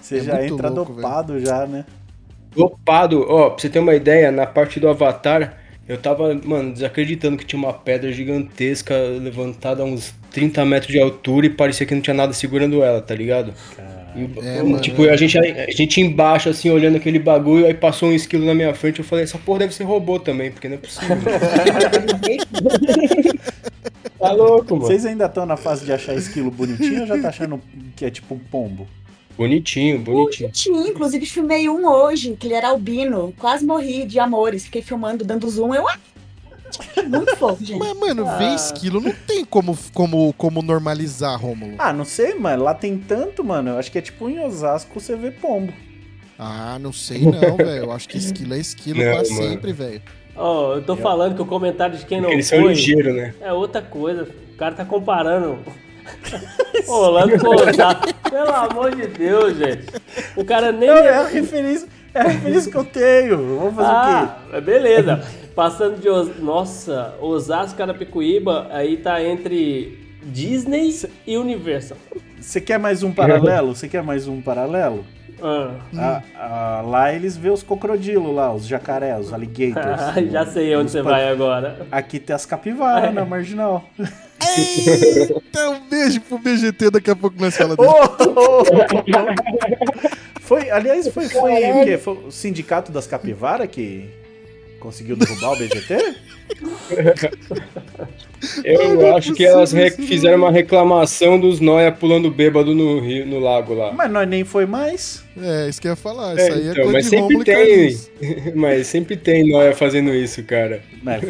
[0.00, 1.86] Você É já entra louco, dopado já, né?
[2.54, 7.36] Dopado, ó, pra você ter uma ideia, na parte do Avatar, eu tava, mano, desacreditando
[7.36, 11.94] que tinha uma pedra gigantesca levantada a uns 30 metros de altura e parecia que
[11.94, 13.54] não tinha nada segurando ela, tá ligado?
[13.78, 17.74] E, É, pô, mano, tipo, a gente, a gente embaixo, assim, olhando aquele bagulho, aí
[17.74, 20.68] passou um esquilo na minha frente, eu falei, essa porra deve ser robô também, porque
[20.68, 21.16] não é possível.
[24.18, 24.86] tá louco, mano.
[24.86, 27.60] Vocês ainda estão na fase de achar esquilo bonitinho ou já tá achando
[27.94, 28.88] que é tipo um pombo?
[29.36, 30.50] Bonitinho, bonitinho.
[30.52, 33.32] Tinha, inclusive filmei um hoje, que ele era albino.
[33.38, 34.64] Quase morri de amores.
[34.64, 35.74] Fiquei filmando, dando zoom.
[35.74, 35.96] Eu, ah,
[37.08, 37.78] Muito fofo, gente.
[37.78, 38.36] Mas, mano, Ah.
[38.36, 41.74] ver esquilo não tem como, como, como normalizar, Rômulo.
[41.78, 42.64] Ah, não sei, mano.
[42.64, 43.70] Lá tem tanto, mano.
[43.70, 45.72] Eu acho que é tipo em Osasco você vê pombo.
[46.38, 47.84] Ah, não sei não, velho.
[47.84, 49.26] Eu acho que esquilo é esquilo Não, pra mano.
[49.50, 50.00] sempre, velho.
[50.36, 53.34] Ó, eu tô falando que o comentário de quem não Eles são foi ligeiros, né?
[53.40, 54.22] é outra coisa.
[54.54, 55.58] O cara tá comparando
[56.88, 58.14] Orlando com Osasco.
[58.30, 59.86] Pelo amor de Deus, gente.
[60.36, 60.88] O cara nem...
[60.88, 63.58] Não, é a referência, é a referência que eu tenho.
[63.58, 65.22] Vamos fazer o Ah, é beleza.
[65.60, 66.40] Passando de Os...
[66.40, 70.88] Nossa, Osasco, Carapicuíba, aí tá entre Disney
[71.26, 71.98] e Universal.
[72.40, 73.74] Você quer mais um paralelo?
[73.74, 75.04] Você quer mais um paralelo?
[75.42, 80.00] Ah, Ah, ah, lá eles vê os crocodilos lá, os jacaré, os alligators.
[80.32, 81.86] já sei onde você vai agora.
[81.92, 83.84] Aqui tem as capivaras na marginal.
[83.98, 87.90] Eita, um beijo pro BGT, daqui a pouco nós falamos dele.
[87.90, 90.40] Oh, oh, oh.
[90.40, 91.98] Foi, aliás, foi, foi o quê?
[91.98, 94.08] Foi o sindicato das capivaras que
[94.80, 96.16] conseguiu derrubar o BGT?
[98.64, 103.74] Eu acho que elas fizeram uma reclamação dos noia pulando bêbado no rio, no lago
[103.74, 103.92] lá.
[103.92, 105.22] Mas nós nem foi mais.
[105.40, 106.38] É, isso que eu ia falar.
[106.38, 107.98] É, Isso aí é então, coisa mas de sempre tem,
[108.56, 110.82] mas sempre tem noia fazendo isso, cara.
[111.02, 111.22] Mas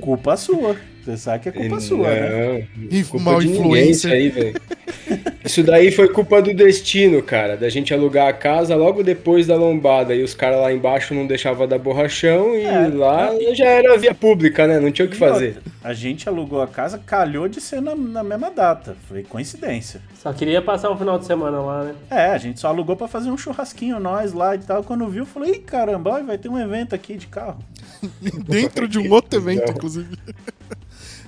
[0.00, 0.76] culpa sua.
[1.04, 2.66] Você sabe que é culpa sua, né?
[2.76, 4.12] Não, culpa mal influência.
[4.12, 4.60] aí, velho.
[5.46, 7.56] Isso daí foi culpa do destino, cara.
[7.56, 10.12] Da gente alugar a casa logo depois da lombada.
[10.12, 14.12] E os caras lá embaixo não deixavam dar borrachão e É, lá já era via
[14.12, 14.80] pública, né?
[14.80, 15.58] Não tinha o que fazer.
[15.84, 18.96] A gente alugou a casa, calhou de ser na, na mesma data.
[19.08, 20.00] Foi coincidência.
[20.20, 21.94] Só queria passar um final de semana lá, né?
[22.10, 24.82] É, a gente só alugou pra fazer um churrasquinho nós lá e tal.
[24.82, 27.62] Quando viu, falou: Ih, caramba, vai ter um evento aqui de carro.
[28.48, 30.16] Dentro de um outro evento, inclusive.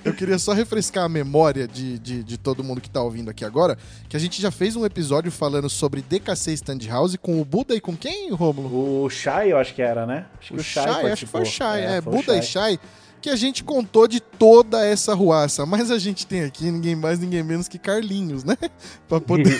[0.03, 3.43] Eu queria só refrescar a memória de, de, de todo mundo que tá ouvindo aqui
[3.43, 7.75] agora, que a gente já fez um episódio falando sobre DKC Standhouse com o Buda
[7.75, 9.03] e com quem, Rômulo?
[9.03, 10.25] O Shai, eu acho que era, né?
[10.39, 11.45] Acho que o, Shai, Shai, acho que foi o.
[11.45, 12.71] Shai, é, foi o Buda e Shai.
[12.73, 12.79] Shai,
[13.21, 17.19] que a gente contou de toda essa ruaça, mas a gente tem aqui ninguém mais,
[17.19, 18.57] ninguém menos que Carlinhos, né?
[19.07, 19.59] Pra poder,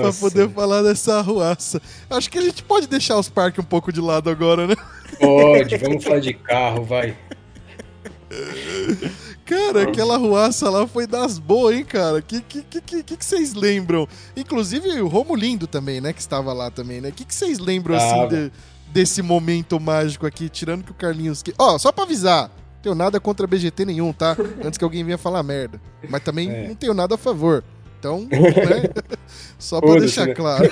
[0.00, 1.82] pra poder falar dessa ruaça.
[2.08, 4.76] Acho que a gente pode deixar os parques um pouco de lado agora, né?
[5.20, 7.16] pode, vamos falar de carro, vai.
[9.44, 12.22] Cara, aquela ruaça lá foi das boas, hein, cara?
[12.22, 14.08] Que que, que, que, que que vocês lembram?
[14.36, 16.12] Inclusive o Romulindo também, né?
[16.12, 17.10] Que estava lá também, né?
[17.10, 18.52] O que, que vocês lembram, assim, de-
[18.90, 20.48] desse momento mágico aqui?
[20.48, 21.42] Tirando que o Carlinhos...
[21.42, 21.52] Que...
[21.58, 24.34] Ó, só pra avisar, não tenho nada contra BGT nenhum, tá?
[24.64, 25.78] Antes que alguém venha falar merda.
[26.08, 26.68] Mas também É.
[26.68, 27.62] não tenho nada a favor.
[27.98, 28.90] Então, né?
[29.58, 30.34] Só pra deixar né?
[30.34, 30.64] claro.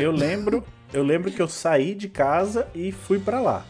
[0.00, 3.64] Eu lembro, eu lembro que eu saí de casa e fui pra lá.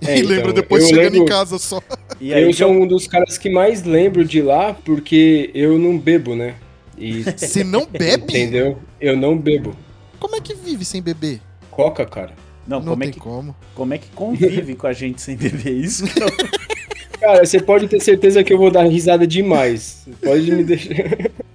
[0.00, 1.82] É, e então, lembro depois chegando em lembro- casa só.
[2.20, 5.78] E aí eu que sou um dos caras que mais lembro de lá porque eu
[5.78, 6.54] não bebo, né?
[6.96, 8.24] E, Você não bebe?
[8.24, 8.78] entendeu?
[9.00, 9.74] Eu não bebo.
[10.18, 11.40] Como é que vive sem beber?
[11.70, 12.32] Coca, cara.
[12.66, 13.56] Não, Não como, é tem que, como.
[13.74, 16.04] como é que convive com a gente sem beber isso?
[16.04, 16.28] eu-
[17.20, 20.06] Cara, você pode ter certeza que eu vou dar risada demais.
[20.22, 20.92] Pode me deixar.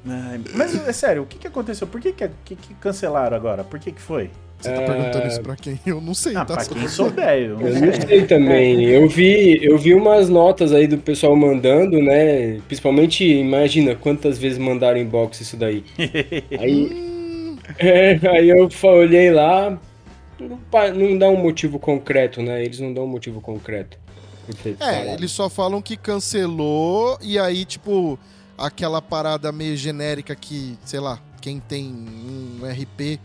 [0.06, 1.88] Ai, Mas é sério, o que, que aconteceu?
[1.88, 3.64] Por que, que, que, que cancelaram agora?
[3.64, 4.30] Por que, que foi?
[4.60, 4.86] Você tá É.
[4.86, 5.80] perguntando isso pra quem?
[5.86, 6.56] Eu não sei, Ah, tá?
[6.56, 7.38] pra quem souber.
[7.38, 8.84] Eu Eu não sei também.
[8.86, 12.60] Eu vi, eu vi umas notas aí do pessoal mandando, né?
[12.68, 15.84] Principalmente, imagina quantas vezes mandaram inbox isso daí.
[16.60, 19.80] Aí, Hum, é, aí eu olhei lá,
[20.96, 22.64] não dá um motivo concreto, né?
[22.64, 23.98] Eles não dão um motivo concreto.
[24.82, 28.20] É, eles só falam que cancelou e aí, tipo,
[28.58, 33.20] aquela parada meio genérica que, sei lá, quem tem um RP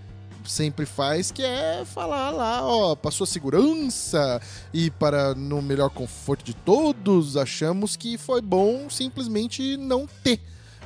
[0.44, 4.40] sempre faz, que é falar lá, ó, para sua segurança
[4.72, 10.40] e para no melhor conforto de todos, achamos que foi bom simplesmente não ter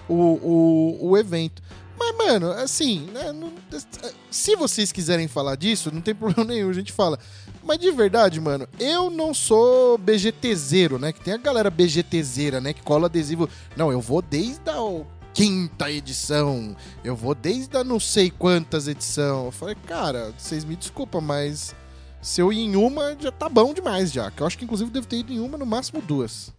[0.08, 1.62] o, o, o evento.
[1.96, 3.52] Mas, mano, assim, né, não-
[4.30, 7.18] se vocês quiserem falar disso, não tem problema nenhum, a gente fala.
[7.64, 11.12] Mas de verdade, mano, eu não sou BGTzeiro, né?
[11.12, 12.72] Que tem a galera BGTzeira, né?
[12.72, 13.48] Que cola adesivo.
[13.76, 16.76] Não, eu vou desde a o- quinta edição.
[17.04, 19.46] Eu vou desde a não sei quantas edição.
[19.46, 21.74] Eu falei, cara, vocês me desculpam, mas
[22.20, 24.30] se eu ir em uma, já tá bom demais já.
[24.30, 26.52] Que eu acho que inclusive devo ter ido em uma, no máximo duas.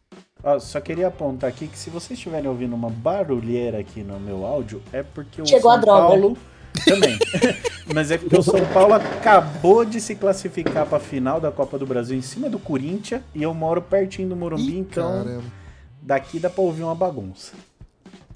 [0.44, 4.46] Ó, só queria apontar aqui que se vocês estiverem ouvindo uma barulheira aqui no meu
[4.46, 6.08] áudio, é porque o Chegou São a droga.
[6.08, 6.38] Paulo.
[6.86, 7.18] Também.
[7.94, 11.86] Mas é porque o São Paulo acabou de se classificar pra final da Copa do
[11.86, 15.44] Brasil em cima do Corinthians e eu moro pertinho do Morumbi, Ih, então caramba.
[16.02, 17.54] daqui dá pra ouvir uma bagunça.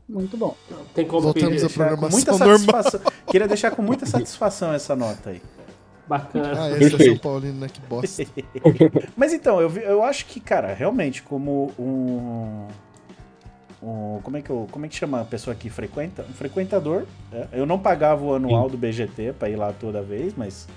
[0.07, 0.55] Muito bom.
[0.93, 1.65] Tem como Voltamos pedir.
[1.65, 2.83] a Deixar com muita programação normal.
[2.83, 3.11] satisfação.
[3.29, 5.41] Queria deixar com muita satisfação essa nota aí.
[6.07, 6.53] Bacana.
[6.63, 7.17] Ah, esse é São.
[7.17, 7.67] Paulino, né?
[7.67, 8.23] Que bosta.
[9.17, 12.67] Mas então, eu, vi- eu acho que, cara, realmente, como um.
[13.81, 16.23] Um- como, é que eu, como é que chama a pessoa que frequenta?
[16.29, 17.05] Um frequentador.
[17.31, 20.67] é, eu não pagava o anual do BGT pra ir lá toda vez, mas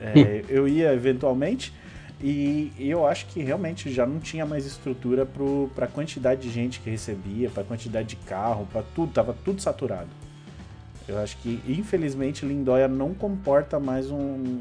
[0.00, 1.72] é, eu ia eventualmente.
[2.20, 5.26] E eu acho que realmente já não tinha mais estrutura
[5.74, 9.34] para a quantidade de gente que recebia, para a quantidade de carro, para tudo, tava
[9.44, 10.08] tudo saturado.
[11.06, 14.16] Eu acho que, infelizmente, Lindóia não comporta mais um,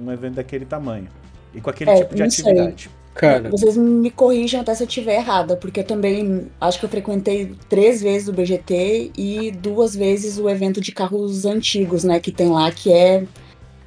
[0.06, 1.08] um evento daquele tamanho.
[1.54, 2.76] E com aquele É, tipo de não sei.
[3.16, 6.90] Cara, Vocês me corrijam até se eu estiver errada, porque eu também acho que eu
[6.90, 12.32] frequentei três vezes o BGT e duas vezes o evento de carros antigos, né, que
[12.32, 13.24] tem lá, que é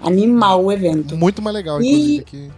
[0.00, 1.16] animal o evento.
[1.16, 2.24] Muito mais legal, E- inclusive.
[2.24, 2.50] Que...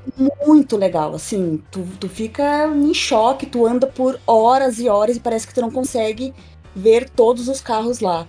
[0.47, 5.21] Muito legal, assim, tu, tu fica em choque, tu anda por horas e horas e
[5.21, 6.35] parece que tu não consegue
[6.75, 8.27] ver todos os carros lá.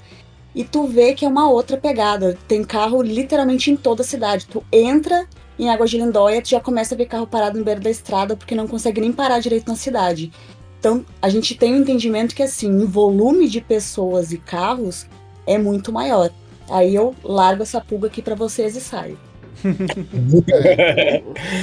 [0.55, 2.37] E tu vê que é uma outra pegada.
[2.47, 4.47] Tem carro literalmente em toda a cidade.
[4.47, 5.27] Tu entra
[5.59, 8.35] em Águas de Lindóia, tu já começa a ver carro parado no beiro da estrada
[8.35, 10.31] porque não consegue nem parar direito na cidade.
[10.79, 15.05] Então, a gente tem um entendimento que, assim, o volume de pessoas e carros
[15.45, 16.31] é muito maior.
[16.69, 19.19] Aí eu largo essa pulga aqui pra vocês e saio.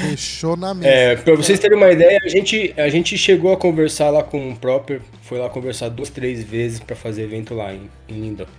[0.08, 0.88] Deixou na mesa.
[0.88, 4.50] É, pra vocês terem uma ideia, a gente, a gente chegou a conversar lá com
[4.50, 8.50] o Proper, foi lá conversar duas, três vezes pra fazer evento lá em, em Lindóia.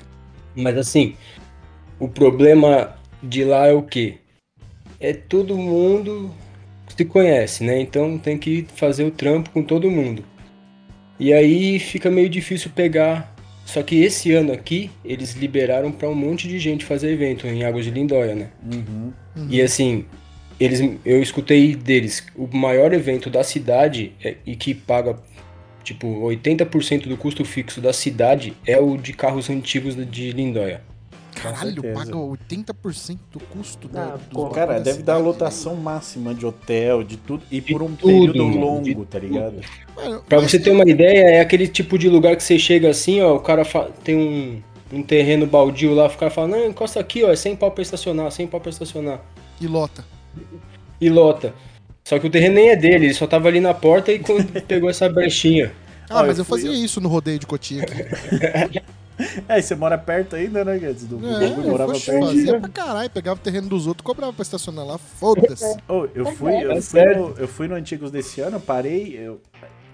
[0.55, 1.13] Mas assim,
[1.99, 4.17] o problema de lá é o quê?
[4.99, 6.31] É todo mundo
[6.95, 7.79] se conhece, né?
[7.79, 10.23] Então tem que fazer o trampo com todo mundo.
[11.19, 13.35] E aí fica meio difícil pegar.
[13.65, 17.65] Só que esse ano aqui, eles liberaram pra um monte de gente fazer evento em
[17.65, 18.49] Águas de Lindóia, né?
[18.63, 19.11] Uhum.
[19.49, 20.05] E assim,
[20.59, 25.17] eles, eu escutei deles, o maior evento da cidade é- e que paga
[25.83, 30.81] tipo 80% do custo fixo da cidade é o de carros antigos de Lindóia.
[31.41, 34.03] Caralho, paga 80% do custo da.
[34.15, 35.23] Ah, pô, Cara, da deve dar a cidade.
[35.23, 39.61] lotação máxima de hotel, de tudo, e por um tudo, período longo, de tá ligado?
[39.95, 42.89] Mano, Pra você ter eu- uma ideia, é aquele tipo de lugar que você chega
[42.89, 43.63] assim, ó, o cara
[44.03, 44.61] tem um,
[44.97, 47.81] um terreno baldio lá, o cara fala, não, encosta aqui, ó, é 100 pau pra
[47.81, 49.21] estacionar, 100 pau pra estacionar.
[49.59, 50.03] E lota.
[50.99, 51.53] E lota.
[52.03, 54.47] Só que o terreno nem é dele, ele só tava ali na porta e quando
[54.63, 55.71] pegou essa brechinha.
[56.09, 58.81] Ah, mas eu eu fazia isso no rodeio de Cotia aqui.
[59.49, 61.05] É, e você mora perto ainda, né, Guedes?
[61.05, 62.25] Do, É, eu morava foxe, perto.
[62.27, 63.09] fazia pra caralho.
[63.09, 64.97] Pegava o terreno dos outros, cobrava pra estacionar lá.
[64.97, 65.77] Foda-se.
[65.87, 67.29] Oh, eu fui, eu É fui, sério?
[67.29, 69.39] no, eu fui no Antigos desse ano, parei, eu,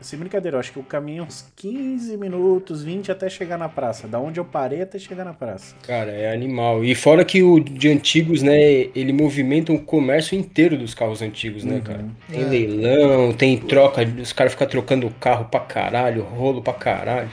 [0.01, 4.07] sem brincadeira, eu acho que eu caminhei uns 15 minutos, 20 até chegar na praça.
[4.07, 5.75] Da onde eu parei até chegar na praça.
[5.87, 6.83] Cara, é animal.
[6.83, 8.59] E fora que o de antigos, né,
[8.93, 12.03] ele movimenta o comércio inteiro dos carros antigos, né, cara?
[12.29, 12.45] Tem É.
[12.45, 17.29] leilão, tem troca, os caras ficam trocando carro pra caralho, rolo pra caralho.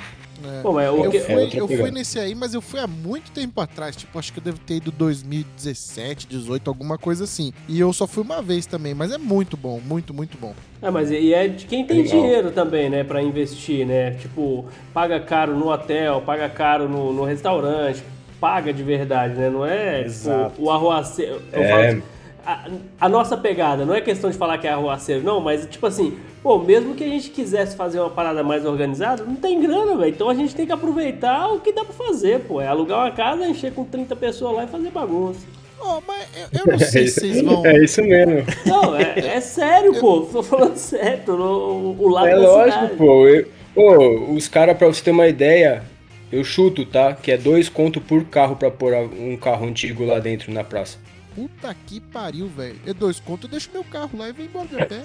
[0.62, 2.80] Pô, mas o Eu que- É fui, outra eu fui nesse aí, mas eu fui
[2.80, 3.95] há muito tempo atrás.
[3.97, 7.53] Tipo, acho que eu devo ter ido 2017, 18, alguma coisa assim.
[7.68, 10.55] E eu só fui uma vez também, mas é muito bom, muito, muito bom.
[10.82, 12.20] É, mas e é de quem tem Legal.
[12.20, 14.12] dinheiro também, né, pra investir, né?
[14.12, 18.03] Tipo, paga caro no hotel, paga caro no, no restaurante,
[18.41, 19.51] paga de verdade, né?
[19.51, 20.51] Não é Exato.
[20.53, 21.43] tipo, o arruaceiro.
[21.53, 22.01] É.
[22.47, 22.68] a,
[23.01, 26.16] a nossa pegada não é questão de falar que é arruaceiro, não, mas tipo assim,
[26.43, 30.11] pô, mesmo que a gente quisesse fazer uma parada mais organizada, não tem grana, velho.
[30.11, 32.61] Então a gente tem que aproveitar o que dá pra fazer, pô.
[32.61, 35.41] É alugar uma casa, encher com 30 pessoas lá e fazer bagunça.
[35.82, 37.64] Oh, mas eu, eu não sei se vocês vão.
[37.64, 38.45] É isso mesmo.
[38.66, 40.20] Não, é, é sério, pô.
[40.22, 42.97] Tô falando sério, tô no, o lado É da lógico, cidade.
[42.97, 43.26] pô.
[43.28, 45.82] Eu- pô, os caras, pra você ter uma ideia,
[46.30, 47.14] eu chuto, tá?
[47.14, 50.99] Que é dois conto por carro pra pôr um carro antigo lá dentro na praça.
[51.35, 52.78] Puta que pariu, velho.
[52.87, 55.03] É dois contos, eu deixo meu carro lá e venho embora de a pé.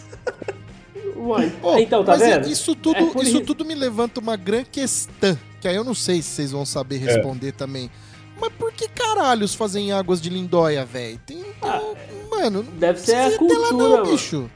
[1.15, 2.51] Uai, então, tá mas é- vendo?
[2.51, 3.41] isso tudo, É isso isso.
[3.41, 6.97] tudo me levanta uma grande questão, que aí eu não sei se vocês vão saber
[6.97, 7.89] responder também.
[8.39, 11.17] Mas por que caralhos fazem águas de lindóia, velho?
[11.26, 11.45] Tem.
[11.61, 11.80] Ah,
[12.30, 14.11] mano, não deve ser a até lá cultura, não, mano.
[14.11, 14.49] bicho.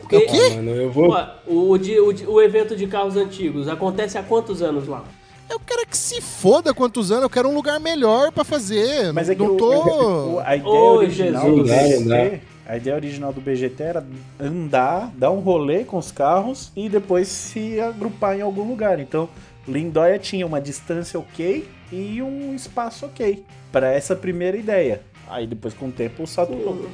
[0.00, 0.48] Porque, o quê?
[0.52, 1.10] Ah, mano, eu vou.
[1.12, 4.86] Ué, o, o, de- o de- o evento de carros antigos acontece há quantos anos
[4.86, 5.04] lá?
[5.50, 9.12] Eu quero que se foda quantos anos, eu quero um lugar melhor pra fazer.
[9.12, 10.34] Mas não, é que não tô.
[10.36, 11.68] o- a ideia Ô, original Jesus.
[11.68, 14.06] do BGT, a ideia original do BGT era
[14.40, 18.98] andar, dar um rolê com os carros e depois se agrupar em algum lugar.
[18.98, 19.28] Então,
[19.68, 25.02] Lindóia tinha uma distância ok e um espaço ok para essa primeira ideia.
[25.28, 26.88] Aí depois com o tempo saturou.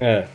[0.00, 0.26] É.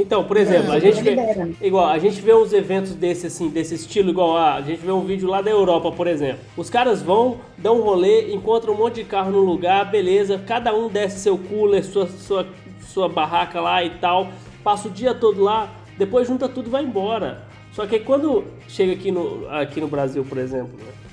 [0.00, 1.16] Então, por exemplo, a gente vê.
[1.60, 4.92] Igual, a gente vê uns eventos desse assim, desse estilo, igual a, a gente vê
[4.92, 6.38] um vídeo lá da Europa, por exemplo.
[6.56, 10.72] Os caras vão, dão um rolê, encontram um monte de carro no lugar, beleza, cada
[10.72, 12.46] um desce seu cooler, sua, sua,
[12.80, 14.28] sua barraca lá e tal,
[14.62, 15.68] passa o dia todo lá,
[15.98, 17.42] depois junta tudo e vai embora.
[17.72, 21.07] Só que aí quando chega aqui no, aqui no Brasil, por exemplo, né?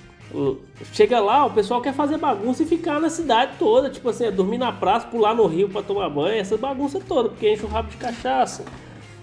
[0.94, 4.32] Chega lá, o pessoal quer fazer bagunça e ficar na cidade toda, tipo assim, é
[4.32, 7.68] dormir na praça, pular no rio pra tomar banho, essa bagunça toda, porque enche o
[7.70, 8.64] rabo de cachaça.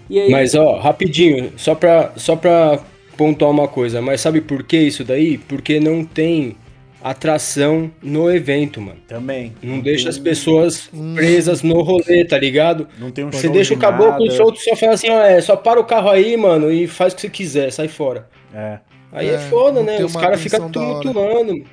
[0.09, 2.79] E aí, Mas, ó, rapidinho, só pra, só pra
[3.15, 5.37] pontuar uma coisa, mas sabe por que isso daí?
[5.37, 6.55] Porque não tem
[7.03, 8.99] atração no evento, mano.
[9.07, 9.53] Também.
[9.61, 12.87] Não deixa as pessoas presas no rolê, tá ligado?
[12.97, 14.37] Não tem um Você deixa de o caboclo nada.
[14.37, 17.15] solto só fala assim, ó, é, só para o carro aí, mano, e faz o
[17.17, 18.27] que você quiser, sai fora.
[18.53, 18.79] É.
[19.13, 20.03] Aí é, É, foda, né?
[20.03, 21.63] Os caras ficam tumultuando.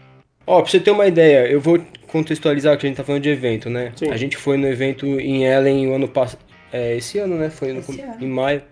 [0.47, 3.29] Ó, pra você ter uma ideia, eu vou contextualizar que a gente tá falando de
[3.29, 3.93] evento, né?
[3.97, 4.11] Sim.
[4.11, 6.41] A gente foi no evento em Ellen o ano passado.
[6.73, 7.51] É, esse ano, né?
[7.51, 8.15] Foi no- ano.
[8.21, 8.63] em maio.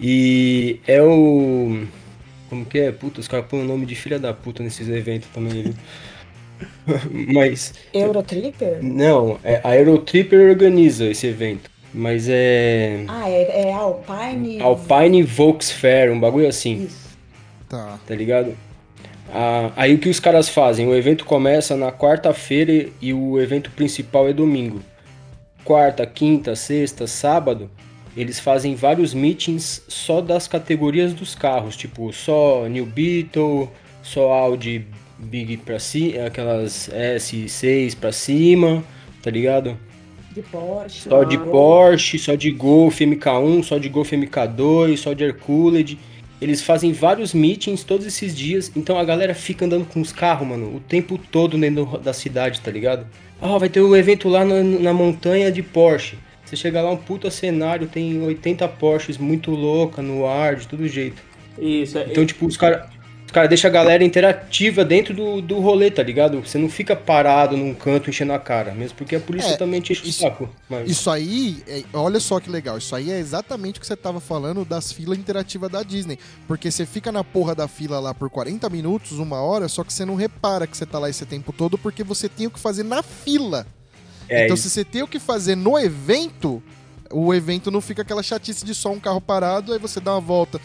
[0.00, 1.84] E é o.
[2.48, 2.92] Como que é?
[2.92, 5.74] Puta, os caras põem o nome de filha da puta nesses eventos também, viu?
[7.32, 7.74] Mas.
[7.92, 8.78] Eurotripper?
[8.82, 11.70] Não, é, a Eurotripper organiza esse evento.
[11.92, 13.04] Mas é.
[13.06, 14.60] Ah, é, é Alpine.
[14.60, 16.84] Alpine Volks Fair, um bagulho assim.
[16.84, 17.03] Isso.
[17.74, 17.98] Tá.
[18.06, 18.56] tá ligado?
[19.32, 20.86] Ah, aí o que os caras fazem?
[20.86, 24.80] O evento começa na quarta-feira e o evento principal é domingo.
[25.64, 27.68] Quarta, quinta, sexta, sábado,
[28.16, 33.68] eles fazem vários meetings só das categorias dos carros, tipo só New Beetle,
[34.02, 34.86] só Audi
[35.18, 38.84] Big pra cima, aquelas S6 pra cima,
[39.20, 39.76] tá ligado?
[40.32, 41.08] De Porsche.
[41.08, 45.96] Só de Porsche, só de Golf MK1, só de Golf MK2, só de Hercules.
[46.44, 50.46] Eles fazem vários meetings todos esses dias, então a galera fica andando com os carros,
[50.46, 53.06] mano, o tempo todo dentro da cidade, tá ligado?
[53.40, 56.18] Ah, vai ter um evento lá na, na montanha de Porsche.
[56.44, 60.86] Você chega lá, um puta cenário, tem 80 Porsches muito louca no ar, de todo
[60.86, 61.22] jeito.
[61.58, 62.93] Isso, é, Então, tipo, os caras
[63.34, 66.40] cara deixam a galera interativa dentro do, do rolê, tá ligado?
[66.40, 69.80] Você não fica parado num canto enchendo a cara, mesmo porque a polícia É, também
[69.80, 70.48] te enche o isso- saco.
[70.68, 70.88] Mas...
[70.88, 72.78] Isso aí, é- olha só que legal.
[72.78, 76.18] Isso aí é exatamente o que você tava falando das filas interativas da Disney.
[76.46, 79.92] Porque você fica na porra da fila lá por 40 minutos, uma hora, só que
[79.92, 82.60] você não repara que você tá lá esse tempo todo porque você tem o que
[82.60, 83.66] fazer na fila.
[84.28, 84.62] É, então, isso.
[84.64, 86.62] se você tem o que fazer no evento,
[87.10, 90.20] o evento não fica aquela chatice de só um carro parado, aí você dá uma
[90.20, 90.60] volta,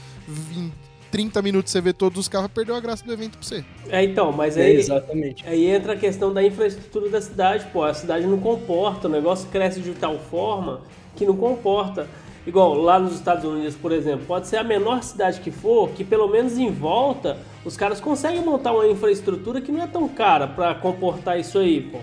[0.56, 0.72] em
[1.12, 3.64] 30 minutos você vê todos os carros, perdeu a graça do evento pra você.
[3.90, 5.44] é, então, mas É, aí, exatamente.
[5.48, 7.84] aí entra a questão da infraestrutura da cidade, pô.
[7.84, 10.82] A cidade não comporta, o negócio cresce de tal forma
[11.16, 12.08] que não comporta.
[12.48, 16.04] Igual lá nos Estados Unidos, por exemplo, pode ser a menor cidade que for, que
[16.04, 20.48] pelo menos em volta os caras conseguem montar uma infraestrutura que não é tão cara
[20.48, 22.00] pra comportar isso aí, pô.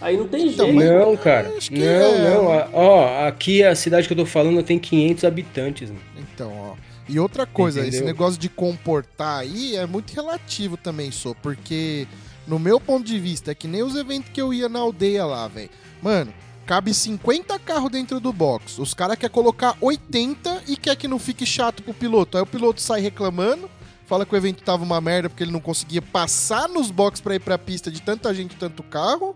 [0.00, 0.82] Aí não tem Então, jeito.
[0.84, 1.50] Não, cara.
[1.70, 2.30] Não, é.
[2.30, 2.68] não.
[2.72, 5.90] Ó, aqui a cidade que eu tô falando tem 500 habitantes.
[5.90, 6.00] Mano.
[6.16, 6.89] Então, ó.
[7.10, 8.06] E outra coisa, esse Entendeu?
[8.06, 12.06] negócio de comportar aí é muito relativo também, só, porque
[12.46, 15.24] no meu ponto de vista é que nem os eventos que eu ia na aldeia
[15.24, 15.70] lá, velho.
[16.02, 16.32] Mano,
[16.66, 18.78] cabe 50 carros dentro do box.
[18.78, 22.36] Os caras querem colocar 80 e quer que não fique chato pro piloto.
[22.38, 23.68] Aí o piloto sai reclamando,
[24.06, 27.34] fala que o evento tava uma merda porque ele não conseguia passar nos boxes pra
[27.34, 29.34] ir pra pista de tanta gente e tanto carro.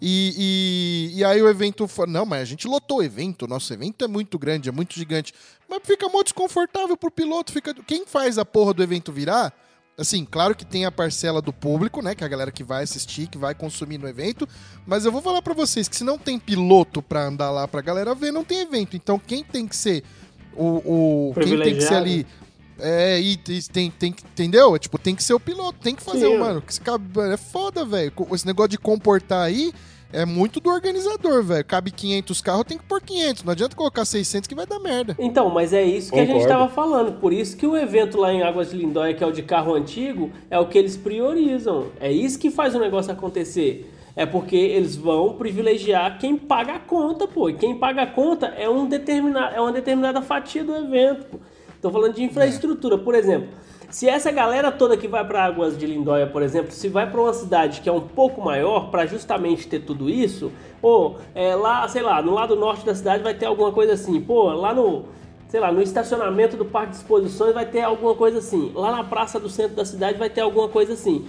[0.00, 1.86] E, e, e aí o evento.
[1.88, 3.46] fa- Não, mas a gente lotou o evento.
[3.46, 5.32] Nosso evento é muito grande, é muito gigante.
[5.68, 7.52] Mas fica muito desconfortável pro piloto.
[7.52, 7.74] Fica...
[7.86, 9.52] Quem faz a porra do evento virar?
[9.98, 12.14] Assim, claro que tem a parcela do público, né?
[12.14, 14.46] Que é a galera que vai assistir, que vai consumir no evento.
[14.86, 17.80] Mas eu vou falar pra vocês que se não tem piloto pra andar lá pra
[17.80, 18.94] galera ver, não tem evento.
[18.94, 20.04] Então quem tem que ser
[20.54, 21.30] o.
[21.30, 22.26] o quem tem que ser ali.
[22.78, 24.22] É, e tem, tem, tem que.
[24.24, 24.78] Entendeu?
[24.78, 26.62] Tipo, tem que ser o piloto, tem que fazer, Sim, o mano.
[26.62, 26.80] que esse
[27.32, 28.12] É foda, velho.
[28.32, 29.72] Esse negócio de comportar aí
[30.12, 31.64] é muito do organizador, velho.
[31.64, 33.44] Cabe 500 carros, tem que pôr 500.
[33.44, 35.16] Não adianta colocar 600 que vai dar merda.
[35.18, 36.52] Então, mas é isso que a gente Concordo.
[36.52, 37.20] estava falando.
[37.20, 39.74] Por isso que o evento lá em Águas de Lindóia, que é o de carro
[39.74, 41.88] antigo, é o que eles priorizam.
[42.00, 43.92] É isso que faz o negócio acontecer.
[44.14, 47.50] É porque eles vão privilegiar quem paga a conta, pô.
[47.50, 49.50] E quem paga a conta é, um determina...
[49.50, 51.38] é uma determinada fatia do evento, pô.
[51.80, 52.98] Tô falando de infraestrutura.
[52.98, 53.48] Por exemplo,
[53.90, 57.20] se essa galera toda que vai para Águas de Lindóia, por exemplo, se vai para
[57.20, 60.50] uma cidade que é um pouco maior, para justamente ter tudo isso,
[60.82, 64.20] ou é, lá, sei lá, no lado norte da cidade vai ter alguma coisa assim,
[64.20, 65.04] pô, lá no,
[65.48, 69.04] sei lá, no estacionamento do parque de exposições vai ter alguma coisa assim, lá na
[69.04, 71.26] praça do centro da cidade vai ter alguma coisa assim.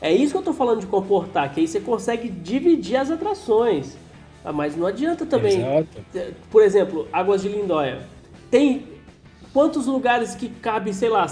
[0.00, 3.96] É isso que eu tô falando de comportar, que aí você consegue dividir as atrações.
[4.44, 5.58] Ah, Mas não adianta também.
[5.58, 5.88] Exato.
[6.14, 8.02] É, Por exemplo, Águas de Lindóia.
[8.50, 8.86] Tem
[9.52, 11.26] quantos lugares que cabe, sei lá,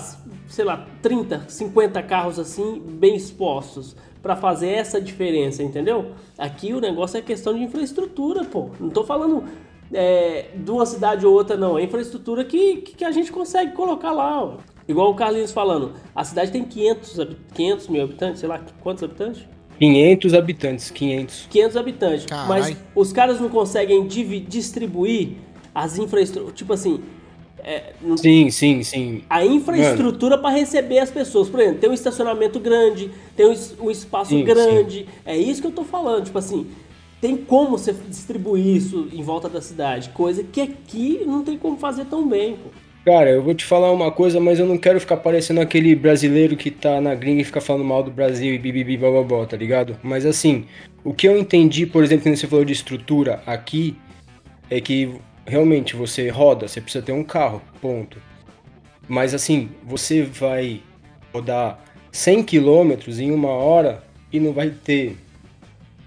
[0.48, 6.12] sei lá, 30, 50 carros assim, bem expostos, pra fazer essa diferença, entendeu?
[6.36, 8.70] Aqui o negócio é questão de infraestrutura, pô.
[8.80, 9.44] Não tô falando
[9.92, 11.78] é, de uma cidade ou outra, não.
[11.78, 14.56] É infraestrutura que, que, que a gente consegue colocar lá, ó.
[14.88, 19.02] Igual o Carlinhos falando, a cidade tem 500, habi- 500 mil habitantes, sei lá, quantos
[19.04, 19.44] habitantes?
[19.78, 21.46] 500 habitantes, 500.
[21.50, 22.26] 500 habitantes.
[22.26, 22.48] Carai.
[22.48, 25.36] Mas os caras não conseguem distribuir
[25.74, 26.56] as infraestruturas.
[26.56, 27.00] Tipo assim,
[27.66, 27.82] é,
[28.16, 29.22] Sim, sim, sim.
[29.28, 31.48] a infraestrutura para receber as pessoas.
[31.48, 35.08] Por exemplo, tem um estacionamento grande, tem um, um espaço Sim, grande.
[35.24, 36.26] É isso que eu tô falando.
[36.26, 36.68] Tipo assim,
[37.20, 40.10] tem como você distribuir isso em volta da cidade.
[40.10, 42.70] Coisa que aqui não tem como fazer tão bem, pô.
[43.04, 46.56] Cara, eu vou te falar uma coisa, mas eu não quero ficar parecendo aquele brasileiro
[46.56, 49.96] que tá na gringa e fica falando mal do Brasil e bibibi bababó, tá ligado?
[50.04, 50.66] Mas assim,
[51.02, 53.96] o que eu entendi, por exemplo, quando você falou de estrutura aqui,
[54.68, 55.10] é que
[55.46, 58.20] realmente você roda, você precisa ter um carro, ponto.
[59.08, 60.82] Mas assim, você vai
[61.32, 61.78] rodar
[62.10, 65.16] 100 km em uma hora e não vai ter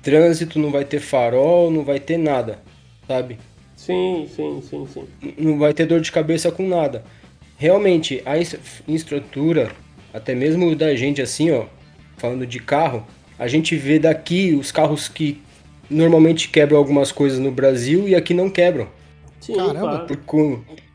[0.01, 2.59] trânsito, não vai ter farol, não vai ter nada,
[3.07, 3.37] sabe?
[3.75, 5.07] Sim, sim, sim, sim.
[5.37, 7.03] não vai ter dor de cabeça com nada.
[7.57, 9.71] Realmente, a es- estrutura,
[10.13, 11.65] até mesmo da gente assim, ó,
[12.17, 13.05] falando de carro,
[13.37, 15.41] a gente vê daqui os carros que
[15.89, 18.87] normalmente quebram algumas coisas no Brasil e aqui não quebram.
[19.39, 20.05] Sim, Caramba, claro.
[20.07, 20.17] Por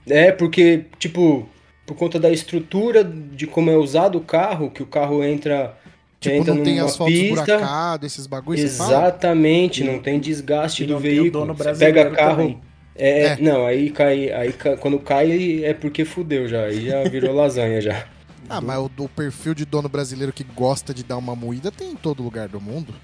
[0.06, 1.48] é porque, tipo,
[1.86, 5.76] por conta da estrutura de como é usado o carro, que o carro entra,
[6.20, 7.24] Tipo, entra não tem numa asfalto pista.
[7.24, 8.62] esburacado, esses bagulhos?
[8.62, 11.46] Exatamente, não tem desgaste E do não tem o veículo.
[11.46, 12.60] dono Você brasileiro pega carro, também.
[12.96, 13.36] é, É.
[13.36, 17.80] não, aí cai, aí ca- quando cai é porque fudeu já, aí já virou lasanha
[17.80, 18.06] já.
[18.48, 21.92] Ah, mas o, o perfil de dono brasileiro que gosta de dar uma moída tem
[21.92, 22.94] em todo lugar do mundo.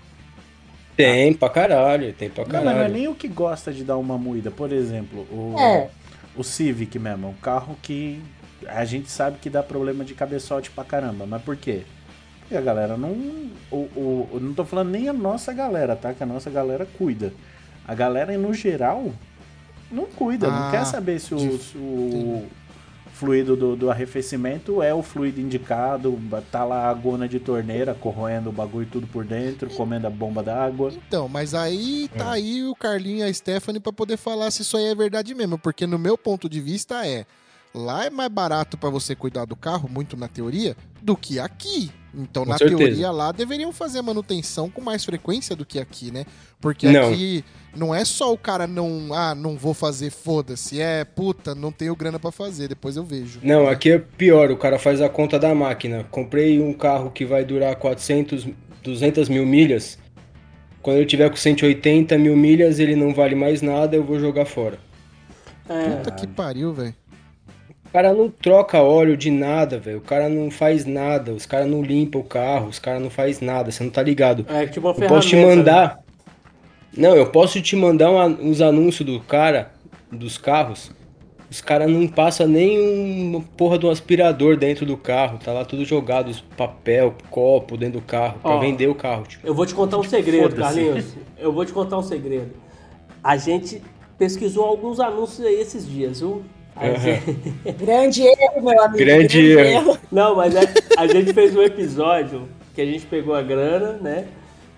[1.03, 2.94] Tem pra caralho, tem pra Não, mas não é caralho.
[2.94, 4.51] nem o que gosta de dar uma moída.
[4.51, 5.88] Por exemplo, o, É.
[6.36, 8.20] o Civic mesmo, um carro que
[8.66, 11.26] a gente sabe que dá problema de cabeçote pra caramba.
[11.26, 11.82] Mas por quê?
[12.40, 13.11] Porque a galera não.
[13.70, 16.12] O, o, não tô falando nem a nossa galera, tá?
[16.12, 17.32] Que a nossa galera cuida.
[17.86, 19.11] A galera, no geral,
[19.90, 20.48] não cuida.
[20.48, 22.44] Ah, não quer saber se o, de- se o
[23.20, 26.18] fluido do, do arrefecimento é o fluido indicado.
[26.50, 30.42] Tá lá a agona de torneira corroendo o bagulho tudo por dentro, comendo a bomba
[30.42, 30.90] d'água.
[31.06, 32.18] Então, mas aí É.
[32.18, 35.34] tá aí o Carlinho e a Stephanie pra poder falar se isso aí é verdade
[35.34, 37.26] mesmo, porque no meu ponto de vista é
[37.74, 41.92] lá é mais barato pra você cuidar do carro, muito na teoria, do que aqui.
[42.14, 42.78] Então, Com na certeza.
[42.78, 46.24] teoria lá deveriam fazer a manutenção com mais frequência do que aqui, né?
[46.61, 47.08] Porque Não.
[47.11, 47.44] aqui
[47.74, 51.94] não é só o cara não, ah, não vou fazer, foda-se, é, puta, não tenho
[51.94, 53.40] grana pra fazer, depois eu vejo.
[53.42, 56.04] Não, aqui é pior, o cara faz a conta da máquina.
[56.11, 58.48] Comprei um carro que vai durar 400,
[58.82, 59.98] 200 mil milhas.
[60.82, 64.46] Quando eu tiver com 180 mil milhas, ele não vale mais nada, eu vou jogar
[64.46, 64.78] fora.
[65.68, 66.94] É, Puta que pariu, velho.
[67.91, 69.99] O cara não troca óleo de nada, velho.
[69.99, 71.32] O cara não faz nada.
[71.32, 72.68] Os caras não limpam o carro.
[72.68, 73.70] Os caras não faz nada.
[73.72, 74.47] Você não tá ligado.
[74.49, 75.14] é tipo uma Eu ferramenta.
[75.14, 75.99] posso te mandar.
[76.97, 79.72] Não, eu posso te mandar uma- uns anúncios do cara,
[80.11, 80.93] dos carros.
[81.51, 82.78] Os caras não passam nem
[83.26, 85.38] uma porra do aspirador dentro do carro.
[85.45, 88.61] Tá lá tudo jogado, papel, copo dentro do carro, pra Ó.
[88.61, 89.24] vender o carro.
[89.26, 89.45] Tipo.
[89.45, 90.55] Eu vou te contar um segredo.
[90.55, 91.16] Carlinhos.
[91.36, 92.53] Eu vou te contar um segredo.
[93.22, 93.82] A gente
[94.16, 96.43] pesquisou alguns anúncios aí esses dias, viu?
[96.76, 98.98] A gente- Grande erro, meu amigo.
[98.98, 99.98] Grande erro.
[100.10, 104.24] Não, mas é- a gente fez um episódio que a gente pegou a grana, né?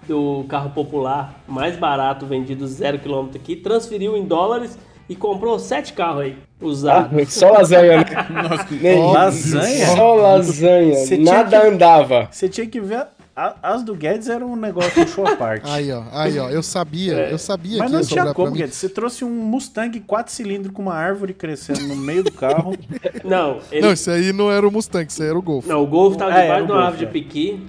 [0.09, 4.77] Do carro popular mais barato vendido zero quilômetro aqui, transferiu em dólares
[5.09, 7.17] e comprou sete carros aí, usados.
[7.23, 8.05] Ah, só lasanha, né?
[8.81, 9.87] Nem- lasanha?
[9.87, 10.97] Só lasanha.
[11.21, 12.29] Nada que- andava.
[12.33, 13.07] Você tinha que ver.
[13.35, 15.65] A- as do Guedes era um negócio um show à parte.
[15.71, 18.51] Aí, ó, aí, ó, eu sabia, eu sabia Mas que não ia tinha como.
[18.53, 18.77] Guedes.
[18.77, 22.77] Você trouxe um Mustang 4 cilindros com uma árvore crescendo no meio do carro.
[23.25, 25.67] Não, ele, Não, isso aí não era o Mustang, isso aí era o Golf.
[25.67, 27.09] não, o Golf tava Ah, debaixo de uma árvore de é.
[27.09, 27.67] piqui.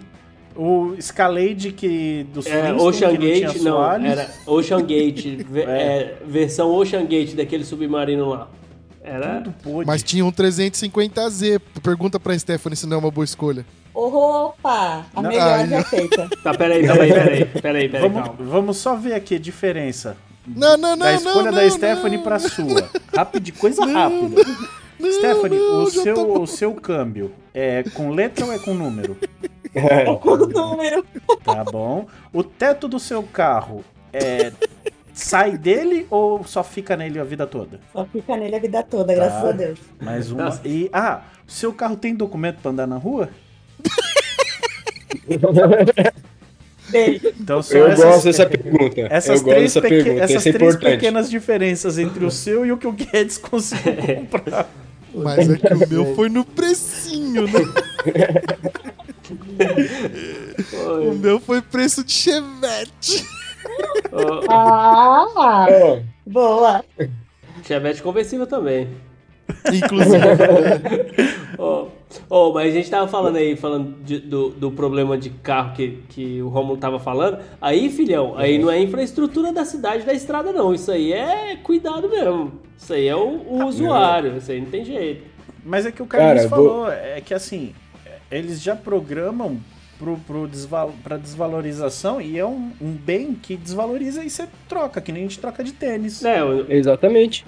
[0.56, 4.06] O Escalade que dos É, Ocean que não Gate, não, assoalho.
[4.06, 5.62] era Ocean Gate, É.
[5.62, 8.48] é, versão Ocean Gate daquele submarino lá.
[9.04, 9.44] Era.
[9.86, 11.60] Mas tinha um 350Z.
[11.82, 13.66] Pergunta pra Stephanie se não é uma boa escolha.
[13.94, 15.06] Opa!
[15.16, 16.30] A melhor aí, já feita.
[16.44, 18.36] Tá, peraí, peraí, peraí, peraí, peraí, vamos, calma.
[18.52, 20.18] vamos só ver aqui a diferença
[20.48, 22.24] Não, não, não, da escolha não, da não, Stephanie não.
[22.24, 22.90] pra sua.
[23.16, 24.42] Rápido, coisa rápida.
[25.00, 26.42] Stephanie, não, o, seu, bom.
[26.42, 29.16] o seu câmbio é com letra ou é com número?
[30.22, 31.04] Com o número.
[31.44, 32.06] Tá bom.
[32.32, 33.84] O teto do seu carro
[34.14, 34.52] é.
[35.16, 37.80] Sai dele ou só fica nele a vida toda?
[37.92, 39.50] Só fica nele a vida toda, graças Tá.
[39.50, 39.80] a Deus.
[40.00, 40.60] Mais uma.
[40.64, 40.90] E.
[40.94, 43.30] Ah, o seu carro tem documento pra andar na rua?
[47.40, 49.02] Então são Eu essas, gosto dessa pergunta.
[49.10, 50.24] essas eu gosto três, pergunta.
[50.24, 50.96] essas Isso é três importante.
[50.96, 53.96] pequenas diferenças entre o seu e o que o Guedes conseguiu
[54.30, 54.70] comprar.
[55.16, 57.60] Mas é que o meu foi no precinho, né?
[61.10, 63.26] O meu foi preço de Chevette.
[64.50, 65.26] Ah,
[66.26, 66.84] boa.
[67.64, 68.88] Chevette conversível também.
[69.72, 70.24] Inclusive.
[71.58, 71.88] Ô,
[72.30, 76.00] ô, mas a gente tava falando aí, falando de- do, do problema de carro que,
[76.10, 77.38] que o Romulo tava falando.
[77.62, 80.74] Aí, filhão, aí não é infraestrutura da cidade, da estrada, não.
[80.74, 82.52] Isso aí é cuidado mesmo.
[82.78, 84.38] Isso aí é o, o usuário.
[84.38, 85.24] Isso aí não tem jeito.
[85.66, 87.74] Mas é que o Carlinhos Cara, vou- falou, é que assim,
[88.30, 89.58] eles já programam
[89.98, 95.00] pro, pro desval, pra desvalorização e é um, um bem que desvaloriza e você troca,
[95.00, 96.24] que nem a gente troca de tênis.
[96.26, 97.46] É, Exatamente.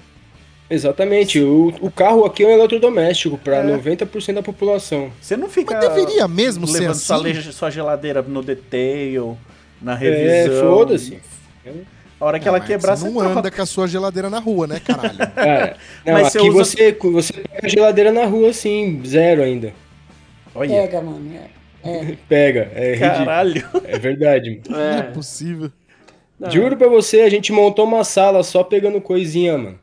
[0.70, 1.40] Exatamente.
[1.40, 3.64] O, o carro aqui é um eletrodoméstico para É.
[3.78, 5.12] 90% da população.
[5.22, 7.26] Você não fica Mas deveria mesmo ser levando sua, assim?
[7.26, 9.38] le- sua geladeira no detail,
[9.82, 10.70] na É, revisão.
[10.72, 11.20] foda-se.
[12.20, 13.40] A hora que ela Mas quebrar, você você não troca.
[13.40, 15.18] anda com a sua geladeira na rua, né, caralho?
[15.36, 19.44] Cara, não, Mas você aqui usa- você, você pega a geladeira na rua, assim, zero
[19.44, 19.74] ainda.
[20.56, 21.32] Olha, Pega, mano.
[21.84, 22.16] É.
[22.28, 23.16] Pega, é ridículo.
[23.18, 23.66] caralho.
[23.84, 24.62] É verdade.
[24.68, 25.02] Não é É.
[25.04, 25.70] possível.
[26.40, 26.50] Não.
[26.50, 29.80] Juro pra você, a gente montou uma sala só pegando coisinha, mano.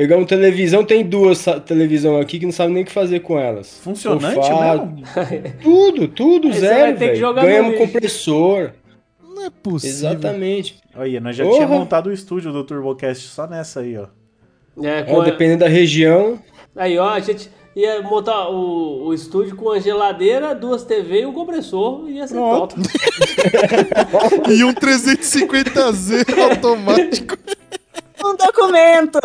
[0.00, 3.80] Pegamos televisão, tem duas televisão aqui que não sabe nem o que fazer com elas.
[3.84, 5.02] Funcionante Sofá, mesmo?
[5.62, 7.16] Tudo, tudo Aí zero, velho.
[7.16, 8.70] jogar no Ganhamos compressor.
[9.22, 9.94] Não é possível.
[10.10, 10.78] Exatamente.
[10.96, 11.56] Olha, nós já Porra.
[11.56, 14.06] tinha montado o estúdio do TurboCast só nessa aí, ó.
[14.82, 16.38] É, É, com a- dependendo da região.
[16.74, 21.26] Aí, ó, a gente ia montar o, o estúdio com uma geladeira, duas TV e
[21.26, 22.08] um compressor.
[22.08, 22.74] Ia ser Pronto.
[22.76, 22.88] top.
[24.50, 27.36] E um 350Z automático.
[28.24, 29.18] Um documento.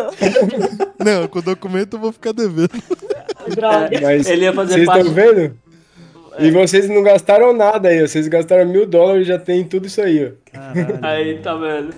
[1.04, 2.70] Não, com o documento eu vou ficar devendo.
[3.54, 3.90] Droga.
[4.02, 5.56] Mas Ele ia fazer vocês parte- estão vendo?
[6.38, 10.00] E vocês não gastaram nada aí, vocês gastaram mil dólares e já tem tudo isso
[10.02, 10.50] aí, ó.
[10.52, 10.98] Caralho.
[11.02, 11.94] Aí, tá vendo?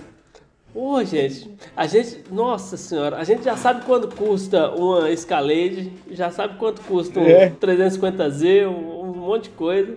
[0.73, 6.29] Pô, gente, a gente, nossa senhora, a gente já sabe quanto custa uma Escalade, já
[6.31, 7.49] sabe quanto custa um É.
[7.49, 9.95] 350Z, um, um monte de coisa.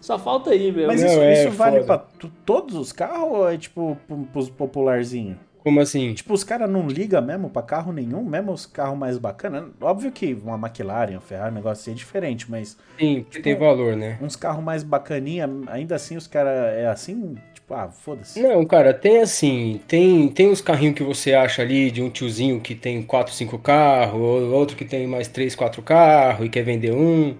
[0.00, 0.86] Só falta aí, meu.
[0.88, 1.80] Mas Não, isso, é isso vale
[2.18, 5.36] tu- todos os carros ou é tipo pro- pros popularzinhos?
[5.62, 6.14] Como assim?
[6.14, 9.64] Tipo, os caras não ligam mesmo pra carro nenhum, mesmo os carros mais bacanas.
[9.80, 13.56] Óbvio que uma McLaren, uma Ferrari, um negócio assim é diferente, mas Sim, que tem
[13.56, 14.16] valor, né?
[14.22, 18.40] uns carros mais bacaninha, ainda assim os caras é assim, tipo, ah, foda-se.
[18.40, 22.60] Não, cara, tem assim, tem, tem uns carrinhos que você acha ali de um tiozinho
[22.60, 26.62] que tem 4, 5 carros, ou outro que tem mais 3, 4 carros e quer
[26.62, 27.36] vender um.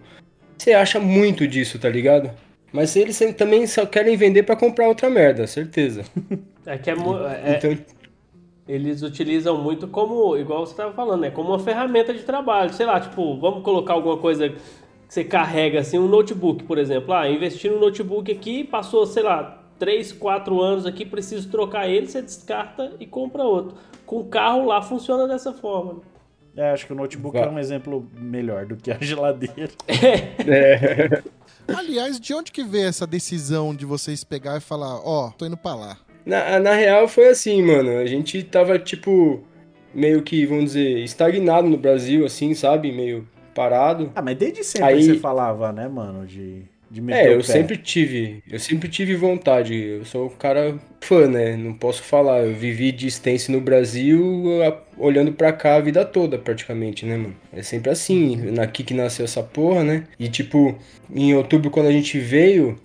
[0.58, 2.30] Você acha muito disso, tá ligado?
[2.72, 6.02] Mas eles também só querem vender pra comprar outra merda, certeza.
[6.66, 7.78] É que é, mu- é- Então,
[8.68, 11.30] eles utilizam muito como, igual você estava falando, né?
[11.30, 12.72] Como uma ferramenta de trabalho.
[12.74, 14.58] Sei lá, tipo, vamos colocar alguma coisa que
[15.08, 17.14] você carrega, assim, um notebook, por exemplo.
[17.14, 22.06] Ah, investi no notebook aqui, passou, sei lá, 3, 4 anos aqui, preciso trocar ele,
[22.06, 23.78] você descarta e compra outro.
[24.04, 26.02] Com o carro lá funciona dessa forma.
[26.54, 27.46] É, acho que o notebook Vá.
[27.46, 29.70] é um exemplo melhor do que a geladeira.
[29.88, 31.22] é,
[31.68, 35.56] Aliás, de onde que veio essa decisão de vocês pegar e falar, ó, tô indo
[35.56, 35.96] pra lá?
[36.28, 37.98] Na, na real foi assim, mano.
[37.98, 39.42] A gente tava, tipo,
[39.94, 42.92] meio que, vamos dizer, estagnado no Brasil, assim, sabe?
[42.92, 44.12] Meio parado.
[44.14, 47.42] Ah, mas desde sempre Aí- você falava, né, mano, de, de meter É, eu pé.
[47.44, 49.74] sempre tive, eu sempre tive vontade.
[49.74, 51.56] Eu sou um cara fã, né?
[51.56, 52.40] Não posso falar.
[52.44, 57.16] Eu vivi de extenso no Brasil, a- olhando pra cá a vida toda, praticamente, né,
[57.16, 57.34] mano?
[57.52, 60.04] É sempre assim, aqui que nasceu essa porra, né?
[60.18, 60.76] E tipo,
[61.12, 62.76] em outubro, quando a gente veio,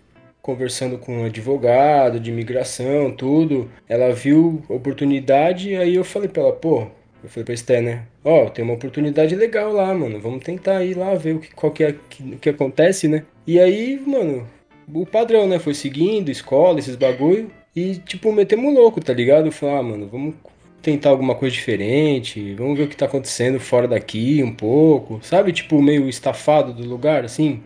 [0.43, 6.51] conversando com um advogado de imigração, tudo, ela viu oportunidade, aí eu falei pra ela,
[6.51, 6.85] pô,
[7.23, 8.03] eu falei pra Esté, né?
[8.25, 10.19] Ó, tem uma oportunidade legal lá, mano.
[10.19, 13.23] Vamos tentar ir lá ver o que, qual que é que, que acontece, né?
[13.47, 14.45] E aí, mano,
[14.93, 15.59] o padrão, né?
[15.59, 17.49] Foi seguindo, escola, esses bagulho.
[17.73, 19.49] E, tipo, metemos louco, tá ligado?
[19.49, 20.35] Falei, ah, mano, vamos
[20.81, 22.53] tentar alguma coisa diferente.
[22.55, 25.19] Vamos ver o que tá acontecendo fora daqui um pouco.
[25.23, 27.61] Sabe, tipo, meio estafado do lugar, assim?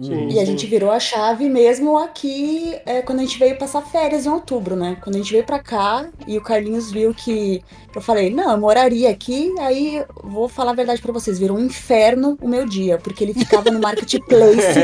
[0.00, 3.80] Sim, E a gente virou a chave mesmo aqui é, quando a gente veio passar
[3.80, 4.96] férias em outubro, né?
[5.00, 7.62] Quando a gente veio pra cá e o Carlinhos viu que.
[7.94, 11.60] Eu falei, não, eu moraria aqui, aí vou falar a verdade pra vocês, virou um
[11.64, 14.80] inferno o meu dia, porque ele ficava no marketplace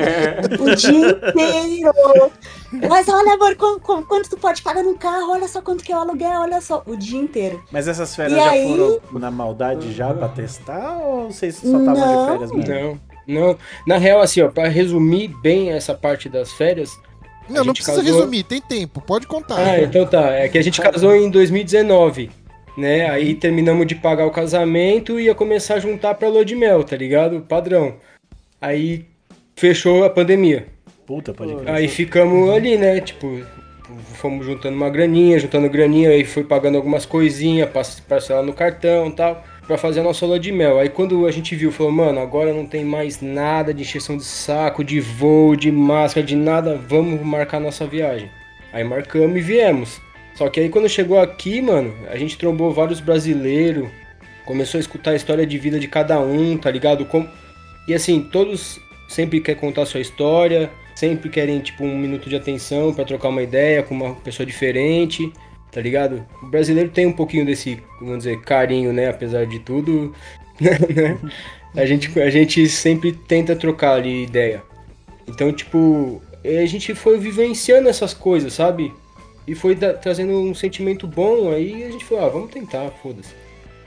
[0.60, 1.92] o dia inteiro.
[2.88, 5.92] Mas olha, amor, qu- qu- quanto tu pode pagar no carro, olha só quanto que
[5.92, 7.60] é o aluguel, olha só, o dia inteiro.
[7.72, 8.68] Mas essas férias E já aí?
[8.68, 12.74] foram na maldade já pra testar ou vocês só estavam de férias mesmo?
[12.74, 13.00] Não,
[13.30, 13.56] não.
[13.86, 16.90] Na real, assim, ó, pra resumir bem essa parte das férias.
[17.48, 19.56] Não, não precisa casou- resumir, tem tempo, pode contar.
[19.58, 20.30] Ah, então tá.
[20.32, 22.30] É que a gente casou em 2019,
[22.76, 23.10] né?
[23.10, 26.84] Aí terminamos de pagar o casamento e ia começar a juntar pra lua de mel,
[26.84, 27.40] tá ligado?
[27.40, 27.96] Padrão.
[28.60, 29.06] Aí
[29.56, 30.66] fechou a pandemia.
[31.06, 31.70] Puta, pode crer.
[31.74, 33.00] Aí ficamos ali, né?
[33.00, 33.40] Tipo,
[34.14, 37.68] fomos juntando uma graninha, juntando graninha, aí foi pagando algumas coisinhas,
[38.08, 40.80] parcelar no cartão e tal, pra fazer a nossa lua de mel.
[40.80, 44.24] Aí quando a gente viu, falou, mano, agora não tem mais nada de encheção de
[44.24, 48.28] saco, de voo, de máscara, de nada, vamos marcar nossa viagem.
[48.72, 50.00] Aí marcamos e viemos.
[50.34, 53.88] Só que aí quando chegou aqui, mano, a gente trombou vários brasileiros,
[54.44, 57.04] começou a escutar a história de vida de cada um, tá ligado?
[57.04, 57.28] Com...
[57.86, 62.92] E assim, todos sempre querem contar sua história, sempre querem, tipo, um minuto de atenção
[62.92, 65.32] pra trocar uma ideia com uma pessoa diferente,
[65.70, 66.24] tá ligado?
[66.42, 69.08] O brasileiro tem um pouquinho desse, vamos dizer, carinho, né?
[69.08, 70.14] Apesar de tudo,
[70.60, 71.18] né?
[71.76, 74.62] A gente, a gente sempre tenta trocar ali ideia.
[75.26, 78.92] Então, tipo, a gente foi vivenciando essas coisas, sabe?
[79.46, 83.30] E foi da- trazendo um sentimento bom, aí a gente falou, ah, vamos tentar, foda-se.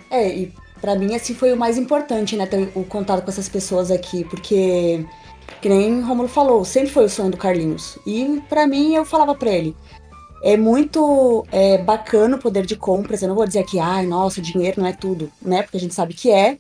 [0.09, 0.53] É, e
[0.84, 2.45] Pra mim, assim, foi o mais importante, né?
[2.45, 5.05] Ter o contato com essas pessoas aqui, porque,
[5.61, 7.97] que nem Romulo falou, sempre foi o sonho do Carlinhos.
[8.05, 9.73] E pra mim, eu falava pra ele,
[10.43, 13.21] é muito é, bacana o poder de compras.
[13.21, 15.63] Eu não vou dizer que, ai, nossa, dinheiro não é tudo, né?
[15.63, 16.57] Porque a gente sabe que é.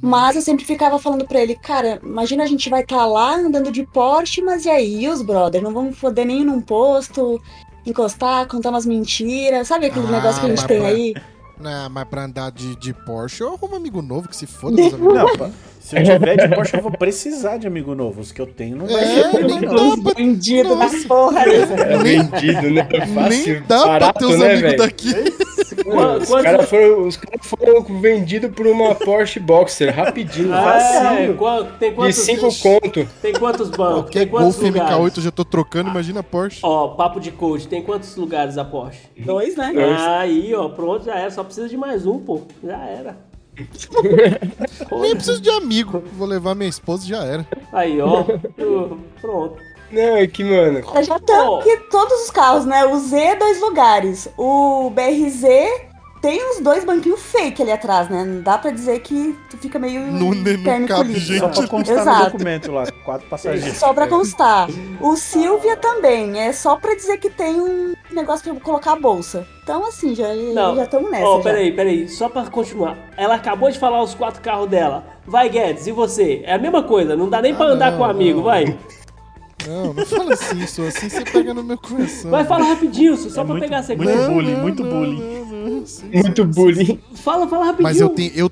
[0.00, 3.70] Mas eu sempre ficava falando pra ele, cara, imagina a gente vai estar lá andando
[3.72, 5.60] de Porsche, mas e aí, e os brother?
[5.62, 7.40] Não vamos poder nem ir num posto,
[7.84, 9.68] encostar, contar umas mentiras.
[9.68, 11.14] Sabe aquele Ah, negócio que a gente tem pra- aí?
[11.58, 14.76] Não, mas pra andar de, de Porsche, eu arrumo um amigo novo que se foda.
[14.96, 15.50] Não, pá,
[15.90, 18.20] se eu tiver de Porsche, eu vou precisar de amigo novo.
[18.20, 19.44] Os que eu tenho não vai É, ser.
[19.44, 21.44] nem dá pra, Bandido na porra.
[21.46, 21.54] né?
[21.88, 22.88] É vendido, né?
[22.90, 24.78] nem Fácil, dá barato, pra ter os né, amigos velho?
[24.78, 25.14] daqui.
[26.20, 30.52] Os caras foram, os cara foram vendidos por uma Porsche Boxer, rapidinho.
[30.52, 31.18] Ah, é,
[31.78, 33.08] tem de quantos, 5 conto.
[33.22, 33.94] tem quantos bancos?
[34.02, 34.96] Qualquer Tem quantos Golf lugares?
[34.96, 36.60] MK8 eu já tô trocando, imagina Porsche.
[36.62, 39.00] Ó, papo de coach, tem quantos lugares a Porsche?
[39.18, 39.72] Dois, né?
[39.74, 40.00] Dois.
[40.00, 41.30] Aí, ó, pronto, já era.
[41.30, 42.42] Só precisa de mais um, pô.
[42.62, 43.16] Já era.
[45.00, 46.02] Nem preciso de amigo.
[46.16, 47.46] Vou levar minha esposa e já era.
[47.72, 48.24] Aí, ó.
[49.20, 49.56] Pronto.
[49.90, 51.60] Não, é que, mano, Já estão Ó.
[51.60, 52.84] aqui todos os carros, né?
[52.86, 54.28] O Z, dois lugares.
[54.38, 55.44] O BRZ
[56.20, 58.24] tem uns dois banquinhos fake ali atrás, né?
[58.24, 60.00] Não dá pra dizer que tu fica meio.
[60.00, 61.38] Não- não cabe gente.
[61.40, 62.24] Só pra constar no Exato.
[62.32, 63.78] documento lá, quatro passageiros.
[63.78, 64.68] Só pra constar.
[65.00, 69.46] O Silvia também, é só pra dizer que tem um negócio pra colocar a bolsa.
[69.62, 70.34] Então, assim, já
[70.82, 71.24] estamos nessa.
[71.26, 71.42] Ó, já.
[71.44, 72.08] peraí, peraí.
[72.08, 72.98] Só pra continuar.
[73.16, 75.04] Ela acabou de falar os quatro carros dela.
[75.26, 76.42] Vai, Guedes, e você?
[76.44, 77.14] É a mesma coisa.
[77.14, 78.44] Não dá nem pra Ah, andar não, com um amigo, não.
[78.44, 78.76] vai.
[79.66, 82.30] Não, não fala assim, só assim você pega no meu coração.
[82.30, 84.28] Vai, fala rapidinho, só É pra muito- pegar a muito sequência.
[84.28, 85.44] bullying, muito bullying.
[85.50, 87.00] não, sim, muito bullying.
[87.14, 87.88] Fala, fala rapidinho.
[87.88, 88.50] Mas eu tenho, eu,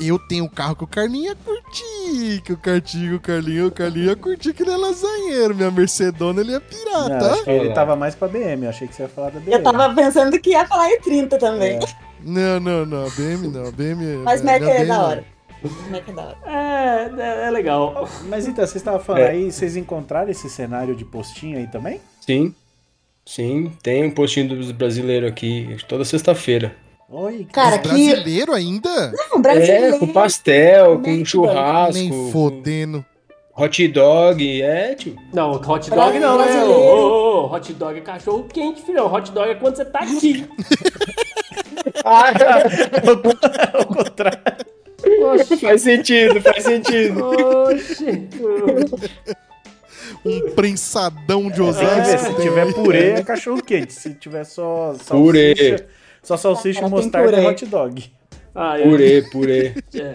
[0.00, 2.40] eu tenho um carro que o Carlinho ia curtir.
[2.42, 5.54] Que o Cartinho, o Carlinho, o Carlinho ia curtir que ele é lasanheiro.
[5.54, 7.32] Minha Mercedona ele ia pirar, Não, tá?
[7.34, 9.52] acho que ele tava mais pra BM, eu achei que você ia falar da BM.
[9.52, 11.78] Eu tava pensando que ia falar E30 também.
[12.24, 13.08] Não, não, não.
[13.10, 13.72] BM não.
[13.72, 14.18] BM.
[14.24, 15.24] Mas minha Mac é BM da hora.
[15.90, 16.36] Mac é da hora.
[16.46, 18.08] É, é, é legal.
[18.28, 19.30] Mas então, vocês estavam falando É.
[19.30, 22.00] aí, vocês encontraram esse cenário de postinho aí também?
[22.20, 22.54] Sim,
[23.24, 26.74] sim, tem um postinho dos brasileiros aqui toda sexta-feira.
[27.08, 27.88] Oi, Cara, aqui.
[27.88, 29.12] brasileiro ainda?
[29.30, 29.96] Não, brasileiro.
[29.96, 33.04] É, com pastel, com churrasco, Nem com fodendo.
[33.54, 35.14] hot dog, é, tio.
[35.32, 36.44] Não, hot dog não, né?
[36.44, 36.70] Brasileiro.
[36.70, 39.12] Ô, ô, ô, hot dog é cachorro quente, filhão.
[39.12, 40.46] Hot dog é quando você tá aqui.
[43.74, 44.40] Ao contrário.
[45.60, 47.24] Faz sentido, faz sentido.
[47.24, 48.28] Oxi.
[50.24, 52.32] Um prensadão de Osasco.
[52.36, 55.84] se tiver purê é cachorro quente, se tiver só salsicha, Purê.
[56.22, 57.46] só salsicha e mostarda é purê.
[57.48, 58.12] hot dog.
[58.54, 59.74] Ah, eu- Purê, purê.
[59.94, 60.14] É.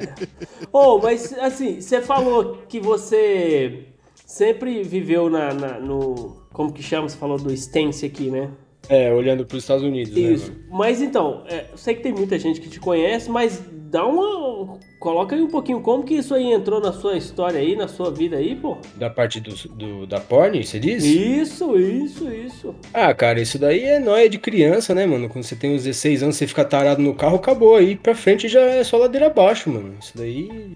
[0.72, 3.86] Oh, mas assim, você falou que você
[4.26, 6.38] sempre viveu na, na- no.
[6.54, 7.10] Como que chama?
[7.10, 8.50] Você falou do Stance aqui, né?
[8.90, 10.52] É, olhando pros Estados Unidos, né, Isso.
[10.52, 10.64] mano?
[10.70, 14.78] Mas então, é, eu sei que tem muita gente que te conhece, mas dá uma.
[15.00, 18.10] Coloca aí um pouquinho como que isso aí entrou na sua história aí, na sua
[18.12, 18.78] vida aí, pô.
[18.96, 21.04] Da parte do, do- da porn, você diz?
[21.04, 22.76] Isso, isso, isso.
[22.94, 25.30] Ah, cara, isso daí é nóia de criança, né, mano?
[25.30, 27.76] Quando você tem uns 16 anos, você fica tarado no carro, acabou.
[27.76, 29.96] Aí pra frente já é só ladeira abaixo, mano.
[30.00, 30.72] Isso daí.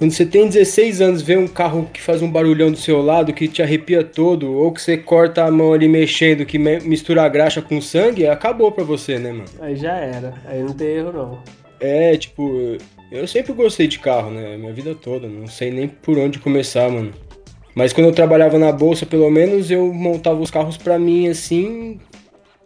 [0.00, 3.34] Quando você tem 16 anos, vê um carro que faz um barulhão do seu lado,
[3.34, 7.22] que te arrepia todo, ou que você corta a mão ali mexendo, que me- mistura
[7.22, 9.44] a graxa com sangue, acabou pra você, né, mano?
[9.60, 10.32] Aí já era.
[10.46, 11.38] Aí não tem erro, não.
[11.78, 12.78] É, tipo,
[13.12, 14.56] eu sempre gostei de carro, né?
[14.56, 15.28] Minha vida toda.
[15.28, 17.12] Não sei nem por onde começar, mano.
[17.74, 22.00] Mas quando eu trabalhava na bolsa, pelo menos, eu montava os carros pra mim assim.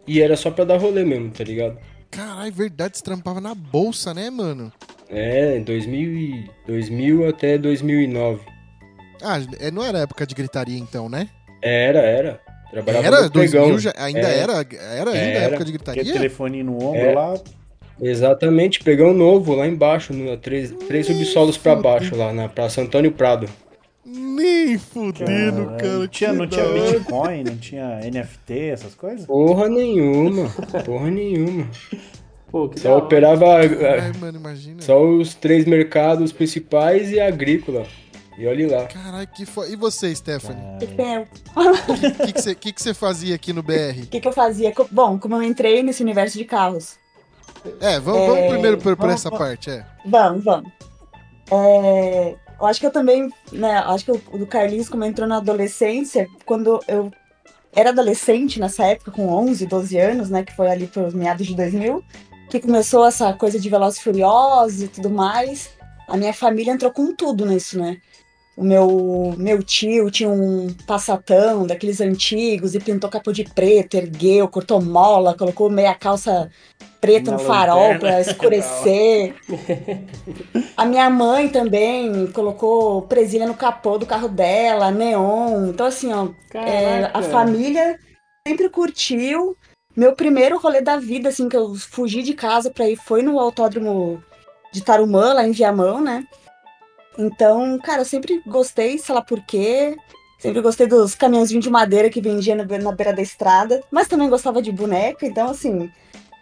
[0.07, 1.79] E era só pra dar rolê mesmo, tá ligado?
[2.13, 4.73] Caralho, verdade, você trampava na bolsa, né, mano?
[5.15, 8.41] É, 2000, e- 2000 até 2009.
[9.23, 11.29] Ah, é, não era época de gritaria então, né?
[11.63, 12.41] Era, era.
[12.71, 13.23] Trabalhava Era?
[13.23, 13.63] no pregão.
[13.69, 14.39] 2000 já, ainda É.
[14.41, 14.53] era?
[14.53, 15.45] Era ainda Era.
[15.47, 16.05] época de gritaria?
[16.13, 17.15] telefone no ombro É.
[17.15, 17.35] lá.
[18.03, 23.13] Exatamente, pregão novo lá embaixo, no, três, três subsolos pra baixo, lá na Praça Antônio
[23.13, 23.49] Prado.
[24.05, 25.93] Nem fudendo, Ah, cara.
[25.99, 26.65] não tinha, não tinha.
[26.67, 29.25] Bitcoin, não tinha NFT, essas coisas?
[29.25, 30.51] Porra nenhuma,
[30.85, 31.69] porra nenhuma.
[32.55, 34.81] Pô, que Só operava Ai, é, mano, imagina.
[34.81, 37.85] só os três mercados principais e a agrícola.
[38.39, 38.87] E olhe lá.
[38.87, 39.67] Caralho, que foda.
[39.71, 40.63] E você, Stephanie?
[40.63, 40.79] Ah,
[41.89, 41.95] O
[42.27, 44.03] que, que você, que, que você fazia aqui no BR?
[44.05, 44.73] o que que eu fazia?
[44.93, 46.97] Bom, como eu entrei nesse universo de carros.
[47.81, 49.85] É, vamos, vamos É, primeiro por, por vamos- essa parte, é.
[50.07, 50.71] Vamos, vamos.
[51.51, 53.79] É, eu acho que eu também, né?
[53.79, 57.11] Acho que o, o do Carlinhos, como entrou na adolescência, quando eu
[57.75, 60.45] era adolescente nessa época, com 11, 12 anos, né?
[60.45, 62.01] Que foi ali pelos meados de 2000,
[62.51, 65.71] que começou essa coisa de Velozes e Furiosos e tudo mais.
[66.09, 67.99] A minha família entrou com tudo nisso, né?
[68.57, 74.47] O meu, meu tio tinha um passatão daqueles antigos e pintou capô de preto, ergueu,
[74.47, 76.49] cortou mola, colocou meia calça
[77.01, 79.35] preta Na no farol para escurecer.
[80.77, 85.67] A minha mãe também colocou presilha no capô do carro dela, neon.
[85.69, 87.99] Então, assim, ó, é, a família
[88.47, 89.57] sempre curtiu.
[89.97, 93.39] Meu primeiro rolê da vida, assim, que eu fugi de casa pra ir, foi no
[93.39, 94.23] autódromo
[94.73, 96.27] de Tarumã, lá em Viamão, né?
[97.17, 99.97] Então, cara, eu sempre gostei, sei lá por quê.
[100.39, 103.83] Sempre gostei dos caminhãozinhos de madeira que vendia na, na beira da estrada.
[103.91, 105.91] Mas também gostava de boneca, então, assim,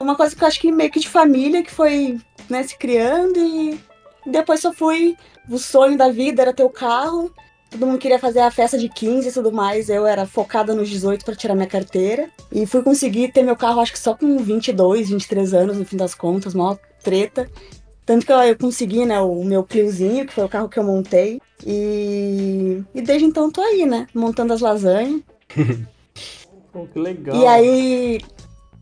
[0.00, 3.38] uma coisa que eu acho que meio que de família, que foi, né, se criando
[3.38, 3.78] e
[4.26, 5.16] depois só fui.
[5.48, 7.32] O sonho da vida era ter o carro.
[7.72, 9.88] Todo mundo queria fazer a festa de 15 e tudo mais.
[9.88, 12.28] Eu era focada nos 18 para tirar minha carteira.
[12.52, 15.96] E fui conseguir ter meu carro, acho que só com 22, 23 anos, no fim
[15.96, 17.50] das contas, mó treta.
[18.04, 20.84] Tanto que eu, eu consegui, né, o meu Cliozinho, que foi o carro que eu
[20.84, 21.40] montei.
[21.64, 25.22] E, e desde então tô aí, né, montando as lasanhas.
[26.70, 27.36] Pô, que legal.
[27.36, 28.20] E aí,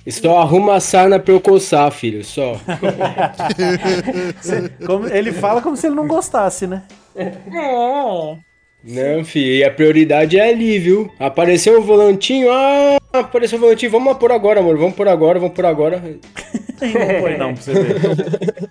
[0.09, 2.57] Só arruma a sarna pra eu coçar, filho, só.
[5.13, 6.83] Ele fala como se ele não gostasse, né?
[7.15, 8.50] é.
[8.83, 11.13] Não, filho, e a prioridade é ali, viu?
[11.19, 15.55] Apareceu o volantinho, ah, apareceu o volantinho, vamos por agora, amor, vamos por agora, vamos
[15.55, 16.03] por agora.
[16.81, 18.71] Não foi não, pra você ver.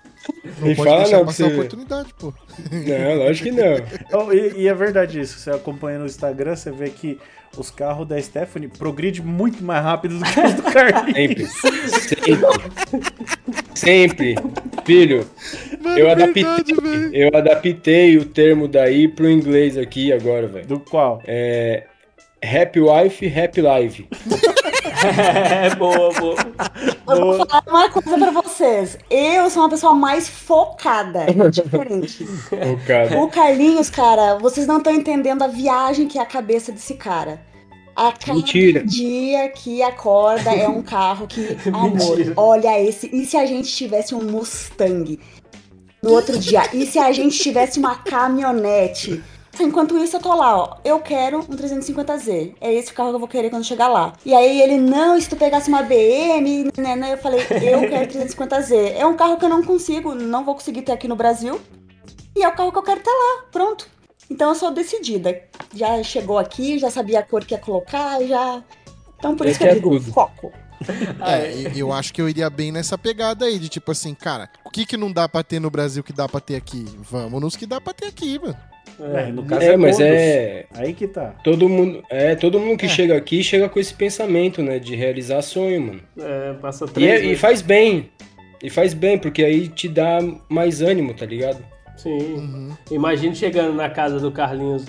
[0.60, 2.34] Não Me pode fala deixar não, passar você- oportunidade, pô.
[2.70, 3.76] Não, lógico que não.
[4.12, 5.38] Oh, e, e é verdade isso.
[5.38, 7.18] Você acompanha no Instagram, você vê que
[7.56, 11.50] os carros da Stephanie progridem muito mais rápido do que os do Carlinhos.
[11.50, 12.36] Sempre.
[13.74, 14.34] Sempre.
[14.34, 14.34] Sempre.
[14.84, 15.26] Filho,
[15.90, 20.66] Mano, eu é adaptei, verdade, eu adaptei o termo daí pro inglês aqui agora, velho.
[20.66, 21.20] Do qual?
[21.26, 21.84] É.
[22.42, 24.08] Happy Wife, Happy Life.
[25.04, 26.36] É, boa, boa.
[27.08, 28.98] Eu vou falar uma coisa pra vocês.
[29.10, 31.26] Eu sou uma pessoa mais focada.
[31.28, 32.24] É diferente.
[32.24, 33.18] O cara.
[33.20, 37.42] O Carlinhos, cara, vocês não estão entendendo a viagem que é a cabeça desse cara.
[37.94, 38.82] A cada Mentira.
[38.84, 43.10] dia que acorda é um carro que, amor, olha esse.
[43.14, 45.18] E se a gente tivesse um Mustang?
[46.02, 49.22] No outro dia, e se a gente tivesse uma caminhonete?
[49.58, 50.76] Enquanto isso, eu tô lá, ó.
[50.82, 52.54] Eu quero um 350Z.
[52.60, 54.14] É esse o carro que eu vou querer quando chegar lá.
[54.24, 57.12] E aí ele, não, e se tu pegasse uma BM, né, né?
[57.12, 58.94] Eu falei, eu quero 350Z.
[58.96, 61.60] É um carro que eu não consigo, não vou conseguir ter aqui no Brasil.
[62.34, 63.86] E é o carro que eu quero ter lá, pronto.
[64.30, 65.42] Então eu sou decidida.
[65.74, 68.62] Já chegou aqui, já sabia a cor que ia colocar, já.
[69.18, 70.12] Então por isso que eu quer digo, tudo.
[70.12, 70.52] foco.
[71.26, 74.48] É, e- eu acho que eu iria bem nessa pegada aí, de tipo assim, cara,
[74.64, 76.86] o que que não dá pra ter no Brasil que dá pra ter aqui?
[77.10, 78.56] Vamos nos que dá pra ter aqui, mano.
[79.14, 80.10] É, no caso É, mas todos.
[80.12, 80.66] é.
[80.74, 81.34] Aí que tá.
[81.44, 82.88] Todo mundo, é, todo mundo que É.
[82.88, 86.00] chega aqui chega com esse pensamento, né, de realizar sonho, mano.
[86.18, 87.40] É, passa E, três é- e meses.
[87.40, 88.10] faz bem.
[88.62, 90.18] E faz bem, porque aí te dá
[90.48, 91.64] mais ânimo, tá ligado?
[91.96, 92.18] Sim.
[92.18, 92.70] Uhum.
[92.90, 94.84] Imagina chegando na casa do Carlinhos,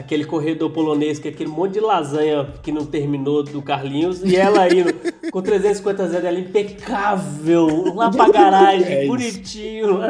[0.00, 4.36] aquele corredor polonês, que é aquele monte de lasanha que não terminou do Carlinhos, e
[4.36, 4.92] ela indo
[5.30, 10.00] com 350 zero dela impecável, lá pra garagem, É bonitinho.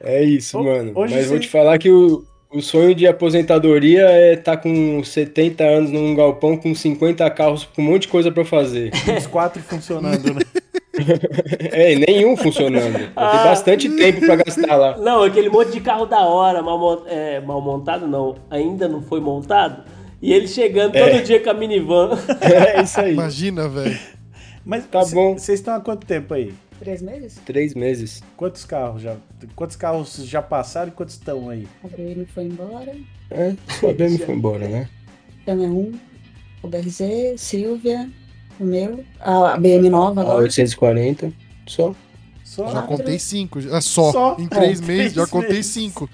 [0.00, 0.92] É isso, mano.
[0.94, 5.02] hoje Mas vou você- te falar que o, o sonho de aposentadoria é estar com
[5.04, 8.90] 70 anos num galpão com 50 carros, com um monte de coisa pra fazer.
[9.16, 10.40] Os quatro funcionando, né?
[11.72, 12.98] é, nenhum funcionando.
[12.98, 13.44] Tem Ah.
[13.44, 14.96] bastante tempo pra gastar lá.
[14.98, 19.20] Não, aquele monte de carro da hora, mal, é, mal montado não, ainda não foi
[19.20, 19.84] montado.
[20.20, 22.10] E ele chegando todo dia com a minivan.
[22.40, 23.12] É isso aí.
[23.14, 23.98] Imagina, velho.
[24.64, 25.36] Mas Tá cê- bom.
[25.36, 26.54] Vocês estão há quanto tempo aí?
[26.78, 27.40] Três meses?
[27.44, 28.22] Três meses.
[28.36, 29.16] Quantos carros já?
[29.56, 31.66] Quantos carros já passaram e quantos estão aí?
[31.82, 32.94] A BM foi embora.
[33.30, 33.54] É,
[33.88, 34.88] a BM foi embora, né?
[35.42, 35.92] Então é um.
[36.62, 37.02] O BRZ,
[37.36, 38.08] Silvia,
[38.60, 39.04] o meu.
[39.20, 40.42] A a BM nova A agora.
[40.42, 41.32] 840.
[41.66, 41.94] Só.
[42.44, 42.70] Só?
[42.70, 43.58] Já contei cinco.
[43.70, 44.12] Ah, só.
[44.12, 44.36] Só?
[44.38, 45.66] Em três É, meses, já três contei meses.
[45.72, 46.10] cinco.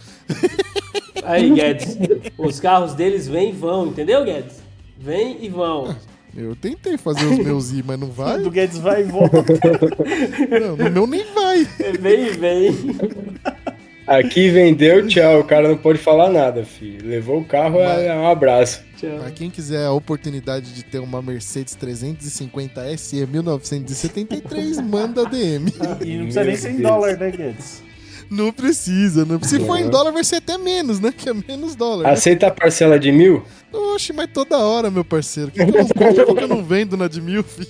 [1.24, 1.96] Aí, Guedes,
[2.38, 4.56] os carros deles vêm e vão, entendeu, Guedes?
[4.96, 5.94] Vem e vão.
[6.36, 8.40] Eu tentei fazer os meus ir, mas não vai.
[8.40, 9.42] Do Guedes vai e volta.
[10.60, 11.64] Não, no meu nem vai.
[11.98, 12.70] Vem e vem.
[14.08, 15.40] Aqui vendeu, tchau.
[15.40, 17.06] O cara não pode falar nada, filho.
[17.06, 18.82] Levou o carro, é um abraço.
[18.96, 19.18] Tchau.
[19.18, 25.70] Pra quem quiser a oportunidade de ter uma Mercedes 350 SE 1973, manda DM.
[26.04, 27.82] E não precisa nem ser em dólar, né, Guedes?
[28.30, 29.42] Não precisa, não.
[29.42, 29.90] Se for em Não.
[29.90, 31.10] dólar, vai ser até menos, né?
[31.16, 32.04] Que é menos dólar.
[32.04, 32.10] né?
[32.10, 33.42] Aceita a parcela de mil?
[33.72, 35.50] Oxe, mas toda hora, meu parceiro.
[35.50, 37.68] Que que eu não que eu não vendo na de mil, filho?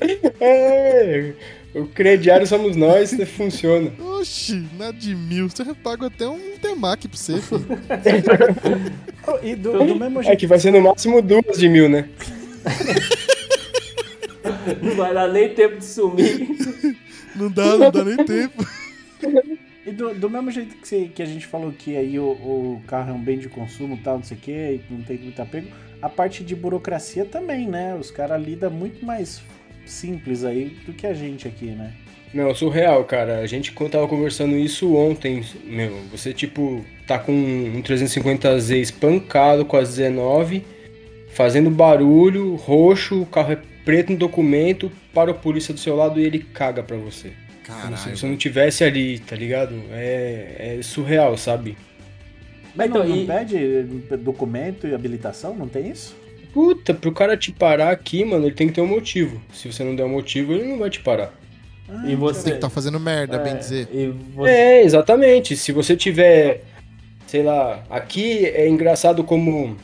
[0.40, 1.32] É,
[1.80, 3.90] o crediário somos nós, que funciona.
[4.18, 5.48] Oxi, na de mil.
[5.48, 7.66] Você paga até um temaki pra você, filho.
[9.42, 10.38] E do, do mesmo É jeito.
[10.40, 12.08] que vai ser no máximo duas de mil, né?
[14.82, 16.48] Não vai dar nem tempo de sumir.
[17.34, 18.66] Não dá, não dá nem tempo.
[19.86, 22.82] E do, do mesmo jeito que, você- que a gente falou que aí o, o
[22.86, 25.18] carro é um bem de consumo e tal, não sei o que, e não tem
[25.18, 25.68] muito apego,
[26.02, 27.94] a parte de burocracia também, né?
[27.94, 29.40] Os caras lidam muito mais
[29.88, 31.92] simples aí do que a gente aqui, né?
[32.32, 33.38] Não, surreal, cara.
[33.38, 39.76] A gente tava conversando isso ontem, meu, você tipo tá com um 350Z espancado com
[39.78, 40.62] as 19,
[41.32, 46.20] fazendo barulho, roxo, o carro é preto no documento, para o polícia do seu lado
[46.20, 47.32] e ele caga pra você.
[47.66, 48.16] Como se Caralho.
[48.18, 49.74] você não tivesse ali, tá ligado?
[49.92, 51.76] É, é surreal, sabe?
[52.74, 53.82] Mas Então, não, não e- pede
[54.18, 55.54] documento e habilitação?
[55.54, 56.14] Não tem isso?
[56.52, 59.40] Puta, pro cara te parar aqui, mano, ele tem que ter um motivo.
[59.52, 61.32] Se você não der um motivo, ele não vai te parar.
[61.88, 63.88] Ah, E você- Você que tá fazendo merda, bem dizer.
[63.92, 64.50] E você...
[64.50, 65.56] É, exatamente.
[65.56, 66.62] Se você tiver,
[67.26, 69.76] sei lá, aqui é engraçado como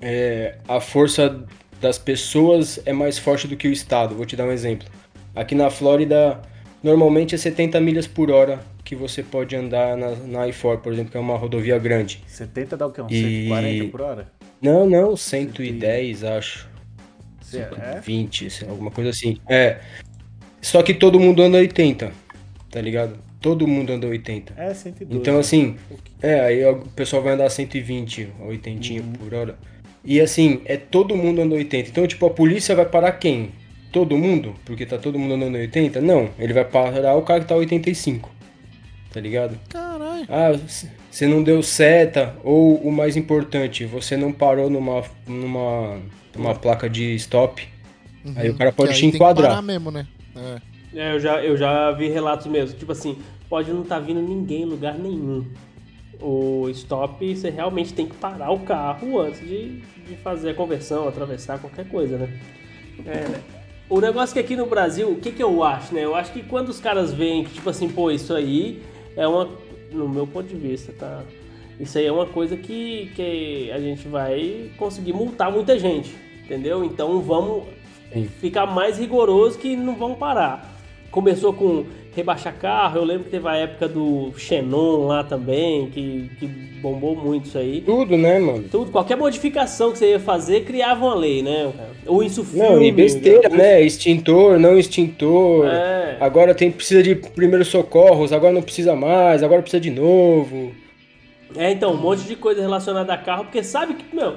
[0.00, 1.44] é, a força
[1.80, 4.14] das pessoas é mais forte do que o Estado.
[4.14, 4.88] Vou te dar um exemplo.
[5.34, 6.40] Aqui na Flórida,
[6.82, 11.10] normalmente é 70 milhas por hora que você pode andar na, na I-4, por exemplo,
[11.10, 12.22] que é uma rodovia grande.
[12.26, 13.00] 70 dá o quê?
[13.00, 14.32] Uns E- 140 por hora?
[14.64, 16.66] Não, não, 110, acho.
[17.52, 18.00] É?
[18.00, 19.36] 20, sei lá, alguma coisa assim.
[19.46, 19.78] É.
[20.62, 22.10] Só que todo mundo anda 80,
[22.70, 23.18] tá ligado?
[23.42, 24.54] Todo mundo anda 80.
[24.56, 25.20] É, 112.
[25.20, 25.76] Então, assim,
[26.22, 29.58] é, aí o pessoal vai andar 120, 80 por hora.
[30.02, 31.90] E assim, é todo mundo andando 80.
[31.90, 33.50] Então, tipo, a polícia vai parar quem?
[33.92, 34.54] Todo mundo?
[34.64, 36.00] Porque tá todo mundo andando 80?
[36.00, 38.30] Não, ele vai parar o cara que tá 85.
[39.12, 39.58] Tá ligado?
[39.68, 40.26] Caralho.
[40.28, 40.52] Ah,
[41.14, 46.00] você não deu seta, ou o mais importante, você não parou numa, numa,
[46.34, 47.68] numa placa de stop.
[48.34, 49.50] Aí o cara pode Que te aí tem que enquadrar.
[49.50, 50.08] parar mesmo, né?
[50.34, 50.60] É.
[50.92, 52.76] É, eu já, eu já vi relatos mesmo.
[52.76, 53.16] Tipo assim,
[53.48, 55.46] pode não estar vindo ninguém em lugar nenhum.
[56.20, 61.06] O stop, você realmente tem que parar o carro antes de, de fazer a conversão,
[61.06, 62.40] atravessar qualquer coisa, né?
[63.06, 63.40] É, né?
[63.88, 66.04] O negócio que aqui no Brasil, o que, que eu acho, né?
[66.04, 68.82] Eu acho que quando os caras veem que, tipo assim, pô, isso aí
[69.16, 69.48] é uma.
[69.94, 71.22] No meu ponto de vista, tá?
[71.78, 76.14] Isso aí é uma coisa que, que a gente vai conseguir multar muita gente,
[76.44, 76.84] entendeu?
[76.84, 77.64] Então vamos
[78.12, 78.28] Sim.
[78.40, 80.72] ficar mais rigoroso que não vão parar.
[81.10, 81.84] Começou com
[82.14, 87.16] rebaixar carro, eu lembro que teve a época do Xenon lá também, que, que bombou
[87.16, 87.80] muito isso aí.
[87.80, 88.64] Tudo, né, mano?
[88.70, 91.72] Tudo, qualquer modificação que você ia fazer, criava uma lei, né?
[92.06, 93.80] Ou isso Não, filme, e besteira, né?
[93.82, 95.66] Extintor, não extintor.
[95.66, 96.16] É.
[96.20, 100.72] Agora tem precisa de primeiros socorros, agora não precisa mais, agora precisa de novo.
[101.56, 104.36] É, então, um monte de coisa relacionada a carro, porque sabe que, meu,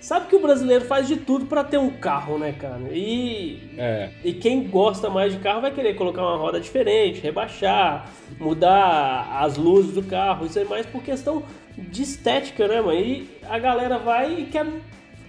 [0.00, 2.80] sabe que o brasileiro faz de tudo pra ter um carro, né, cara?
[2.92, 4.10] E, É.
[4.24, 8.08] e quem gosta mais de carro vai querer colocar uma roda diferente, rebaixar,
[8.38, 11.42] mudar as luzes do carro, isso é mais por questão
[11.76, 12.98] de estética, né, mano?
[12.98, 14.66] E a galera vai e quer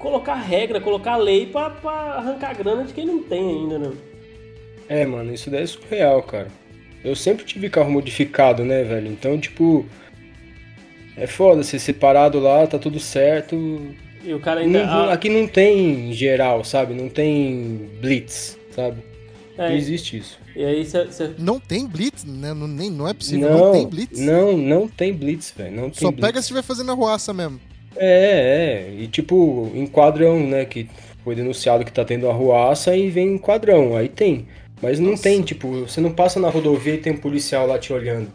[0.04, 3.92] colocar regra, colocar lei pra, pra arrancar grana de quem não tem ainda, né?
[4.90, 6.50] É, mano, isso daí é surreal, cara.
[7.04, 9.08] Eu sempre tive carro modificado, né, velho?
[9.08, 9.86] Então, tipo.
[11.16, 13.56] É foda, ser separado lá, tá tudo certo.
[14.24, 14.86] E o cara ainda.
[14.86, 16.94] Não- aqui não tem geral, sabe?
[16.94, 19.02] Não tem blitz, sabe?
[19.58, 20.40] é, Não existe isso.
[20.56, 21.32] e aí você.
[21.38, 22.54] Não tem blitz, né?
[22.54, 24.20] Não, nem, não é possível, não, tem blitz.
[24.20, 25.76] Não, não tem blitz, velho.
[25.76, 26.26] Não Só blitz.
[26.26, 27.60] pega se estiver fazendo arruaça mesmo.
[27.96, 28.94] É, é.
[28.98, 30.66] E tipo, enquadrão, né?
[30.66, 30.90] Que
[31.24, 33.96] foi denunciado que tá tendo arruaça e vem enquadrão.
[33.96, 34.48] Aí tem.
[34.82, 37.94] Mas não tem, tipo, você não passa na rodovia e tem um policial lá te
[37.94, 38.28] olhando.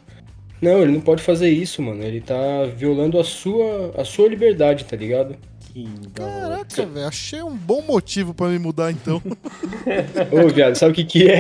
[0.61, 2.03] Não, ele não pode fazer isso, mano.
[2.03, 5.37] Ele tá violando a sua, a sua liberdade, tá ligado?
[5.85, 9.23] Que Caraca, velho, achei um bom motivo pra me mudar então.
[10.33, 11.39] Ô, viado, sabe o que que é?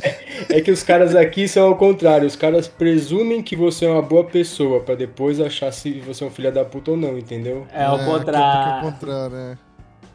[0.48, 2.26] É que os caras aqui são ao contrário.
[2.26, 6.26] Os caras presumem que você é uma boa pessoa pra depois achar se você é
[6.26, 7.66] um filho da puta ou não, entendeu?
[7.72, 8.80] É ao É, contrário.
[8.80, 9.58] Porque é o contrário, né?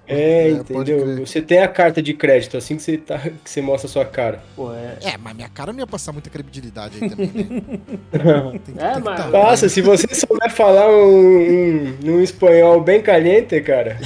[0.08, 1.26] É, É, entendeu?
[1.26, 4.06] Você tem a carta de crédito assim que você, tá, que você mostra a sua
[4.06, 4.44] cara.
[4.56, 4.98] Pô, é.
[5.02, 7.80] É, mas minha cara não ia passar muita credibilidade aí também, né?
[8.66, 13.60] Tem É, mas- tá Passa, se você souber falar um, um, um espanhol bem caliente,
[13.62, 13.98] cara.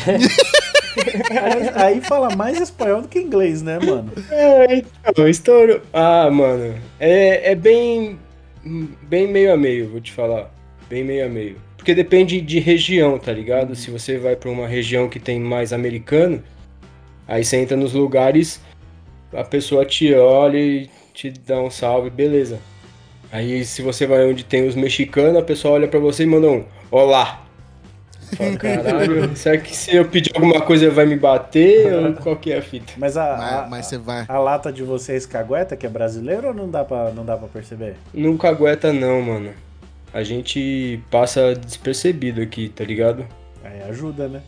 [1.31, 4.11] Aí, aí fala mais espanhol do que inglês, né, mano?
[4.31, 5.81] É, então, estouro.
[5.91, 8.19] Ah, mano, é, é bem.
[9.03, 10.51] Bem meio a meio, vou te falar.
[10.89, 11.55] Bem meio a meio.
[11.87, 13.73] Porque depende de região, tá ligado?
[13.73, 16.43] Se você vai pra uma região que tem mais americano,
[17.25, 18.59] aí você entra nos lugares,
[19.31, 22.59] a pessoa te olha e te dá um salve, beleza.
[23.31, 26.49] Aí se você vai onde tem os mexicanos, a pessoa olha pra você e manda
[26.49, 27.45] um olá.
[28.35, 31.93] Fala, caralho, será que se eu pedir alguma coisa vai me bater?
[31.95, 32.91] ou qual que é a fita?
[32.97, 34.25] Mas a, Mas, a, mas você vai.
[34.27, 37.47] a lata de vocês cagueta, que é brasileiro, ou não dá pra, não dá pra
[37.47, 37.95] perceber?
[38.13, 39.66] Nunca aguenta não, mano.
[40.13, 43.25] A gente passa despercebido aqui, tá ligado?
[43.63, 44.41] Aí ajuda, né?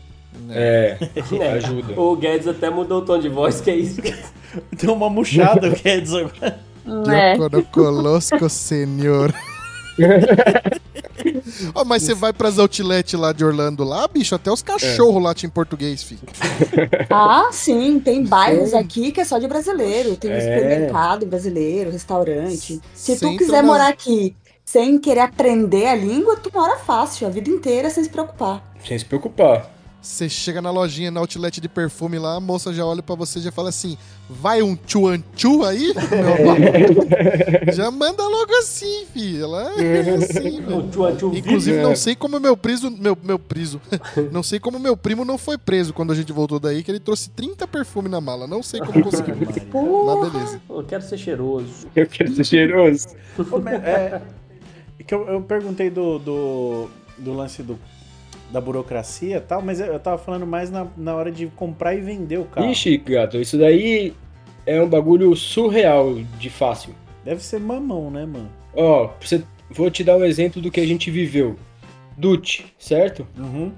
[0.50, 0.96] É,
[1.38, 2.00] É, ajuda.
[2.00, 4.00] O Guedes até mudou o tom de voz, que é isso.
[4.76, 6.30] Tem uma murchada, quer dizer.
[7.12, 7.36] É.
[7.36, 9.32] Eu conozco, senhor.
[11.74, 15.34] Ó, mas você vai pras outlet lá de Orlando lá, bicho, até os cachorros lá
[15.34, 16.22] tinham português, filho.
[17.10, 20.16] Ah, sim, tem bairros aqui que é só de brasileiro.
[20.16, 20.40] Tem um É.
[20.40, 22.80] supermercado brasileiro, restaurante.
[22.94, 24.34] Se Sem tu quiser tomar- morar aqui
[24.70, 28.62] sem querer aprender a língua, tu mora fácil, a vida inteira sem se preocupar.
[28.86, 29.68] Sem se preocupar.
[30.00, 33.38] Você chega na lojinha, na outlet de perfume lá, a moça já olha pra você
[33.40, 33.98] e já fala assim:
[34.30, 37.02] vai um chuanchu aí, meu amigo?
[37.74, 39.44] já manda logo assim, filho.
[39.44, 40.88] Ela é assim, velho.
[40.88, 41.82] Tchua tchu Inclusive, É.
[41.82, 42.90] não sei como meu priso.
[42.92, 43.78] Meu, meu priso.
[44.32, 47.00] não sei como meu primo não foi preso quando a gente voltou daí, que ele
[47.00, 48.46] trouxe 30 perfumes na mala.
[48.46, 49.36] Não sei como conseguiu.
[49.36, 50.30] Mas Porra.
[50.30, 50.62] beleza.
[50.70, 51.88] Eu quero ser cheiroso.
[51.94, 53.08] Eu quero ser cheiroso.
[53.84, 54.20] É,
[55.04, 57.78] que eu, eu perguntei do, do, do lance do,
[58.50, 61.94] da burocracia e tal, mas eu, eu tava falando mais na, na hora de comprar
[61.94, 62.70] e vender o carro.
[62.70, 64.12] Ixi, gato, isso daí
[64.66, 66.94] é um bagulho surreal de fácil.
[67.24, 68.48] Deve ser mamão, né, mano?
[68.74, 71.56] Ó, você- vou te dar um exemplo do que a gente viveu.
[72.16, 73.26] Dutch, certo?
[73.38, 73.72] Uhum.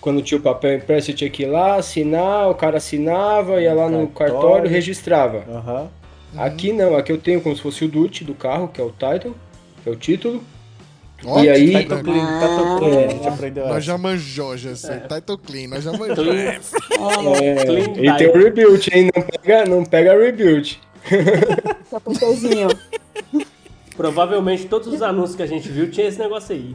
[0.00, 3.72] Quando tinha o papel impresso, você tinha que ir lá, assinar, o cara assinava, ia
[3.72, 4.40] lá no Cartório.
[4.42, 5.44] cartório, registrava.
[5.48, 5.88] Aham.
[6.36, 8.90] Aqui não, aqui eu tenho como se fosse o Dutch do carro, que é o
[8.90, 9.34] title,
[9.88, 10.42] é o título.
[11.26, 13.04] Ó, E aí- Title clean, title clean, É.
[13.06, 13.80] a gente aprendeu Nós essa.
[13.86, 14.98] já manjou, já sei.
[15.00, 16.16] Title clean, nós já manjou.
[16.16, 16.36] Clean,
[17.42, 19.10] É, Clean e tem o rebuild, hein?
[19.14, 20.78] Não pega, não pega rebuild.
[21.90, 22.68] Capoteuzinho.
[23.96, 26.74] Provavelmente todos os anúncios que a gente viu tinha esse negócio aí.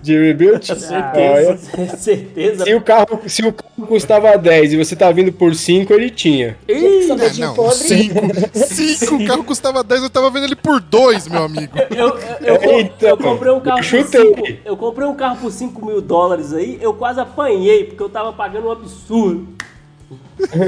[0.00, 0.66] De rebuild?
[0.66, 0.94] Certeza.
[1.14, 1.56] Olha,
[1.96, 2.64] Certeza.
[2.64, 6.10] se o, carro, se o carro custava 10 e você tá vindo por 5, ele
[6.10, 6.56] tinha.
[6.68, 7.06] Ih,
[7.38, 7.76] Não, podre.
[7.76, 8.14] 5.
[8.54, 11.72] 5, o carro custava 10, eu tava vendo ele por 2, meu amigo.
[11.90, 14.34] Eu, eu, eu, co- Então, eu comprei um carro por chutei.
[14.34, 18.08] 5 Eu comprei um carro por 5 mil dólares aí, eu quase apanhei, porque eu
[18.08, 19.46] tava pagando um absurdo.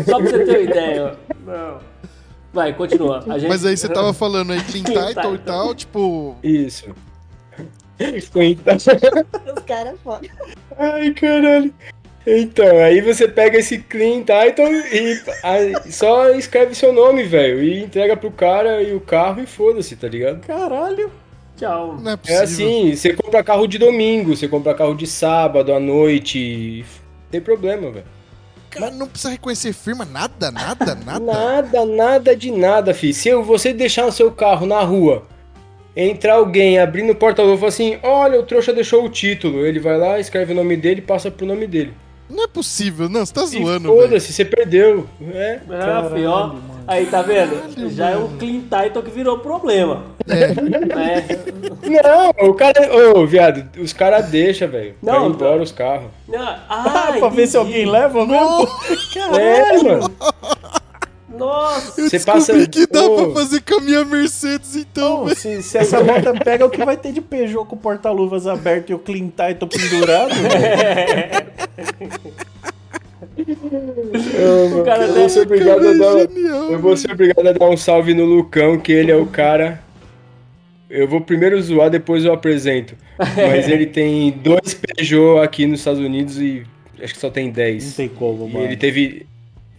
[0.07, 1.15] Só pra você ter uma ideia.
[1.45, 1.79] Não.
[2.53, 3.25] Vai, continua.
[3.29, 3.49] A gente...
[3.49, 5.35] Mas aí você tava falando aí clean Clean title title.
[5.35, 6.37] e tal, tipo.
[6.43, 6.85] Isso.
[7.99, 10.29] Então- Os caras foda.
[10.79, 11.73] Ai, caralho.
[12.27, 17.83] Então, aí você pega esse clean title e aí só escreve seu nome, velho, e
[17.83, 20.41] entrega pro cara e o carro e foda-se, tá ligado?
[20.47, 21.11] Caralho.
[21.57, 21.99] Tchau.
[22.01, 22.43] Não é É possível.
[22.43, 26.85] assim, você compra carro de domingo, você compra carro de sábado à noite,
[27.31, 28.07] tem problema, velho.
[28.71, 31.21] Cara, não precisa reconhecer firma, nada, nada, nada.
[31.21, 33.13] Nada, nada de nada, fi.
[33.15, 35.25] Se eu- você deixar o seu carro na rua,
[35.97, 39.79] entrar alguém abrindo o porta-luva e falar assim, olha, o trouxa deixou o título, ele
[39.81, 41.93] vai lá, escreve o nome dele e passa pro nome dele.
[42.29, 45.07] Não é possível, não, você tá zoando, foda-se, você perdeu.
[45.33, 45.61] É.
[45.71, 46.55] Ah, filho, ó.
[46.87, 47.91] Aí, tá vendo?
[47.95, 50.05] Já é um clean title que virou problema.
[50.29, 50.45] É.
[50.45, 52.03] É.
[52.03, 52.75] Não, o cara.
[53.15, 54.95] Ô, viado, os caras deixam, velho.
[55.03, 55.63] Vai Não, embora tá.
[55.63, 56.09] os carros.
[56.35, 58.69] Ah, Ah, pra ver se alguém leva mesmo?
[59.39, 60.11] É, mano.
[61.39, 62.01] Nossa.
[62.01, 63.33] Eu Você descobri passa- que dá Ô.
[63.33, 65.37] pra fazer com a minha Mercedes, então, Não, velho.
[65.37, 68.91] se, se essa moto pega, o que vai ter de Peugeot com o porta-luvas aberto
[68.91, 70.35] e o clean title pendurado?
[74.35, 76.33] Eu, O cara eu vou ser obrigado a Cara, é dar.
[76.35, 79.27] genial, Eu vou ser obrigado a dar um salve no Lucão, que ele é o
[79.27, 79.81] cara.
[80.89, 82.95] Eu vou primeiro zoar, depois eu apresento.
[83.19, 86.63] Mas ele tem dois Peugeot aqui nos Estados Unidos e
[87.03, 87.97] acho que só tem Não 10.
[87.97, 88.65] tem como, E mano.
[88.67, 89.27] ele teve.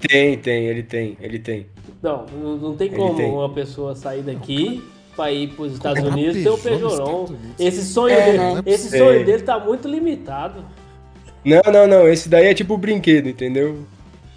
[0.07, 1.65] Tem, tem, ele tem, ele tem.
[2.02, 2.26] Não,
[2.61, 3.30] não tem como tem.
[3.30, 4.84] uma pessoa sair daqui
[5.15, 7.34] pra ir pros Estados Comprar Unidos e ter um Peugeot.
[7.57, 8.61] Esse sonho, É, dele, né?
[8.65, 8.99] esse É.
[8.99, 10.64] sonho dele tá muito limitado.
[11.44, 12.07] Não, não, não.
[12.07, 13.80] Esse daí é tipo brinquedo, entendeu?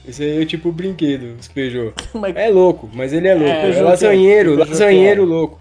[0.06, 1.92] Esse aí é tipo brinquedo, os Peugeot.
[2.14, 3.50] Mas- É louco, mas ele é louco.
[3.50, 4.56] É, É, lasanheiro, é?
[4.56, 5.26] Peugeot lasanheiro é?
[5.26, 5.60] louco.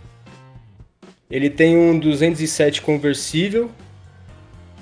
[1.30, 3.70] Ele tem um 207 conversível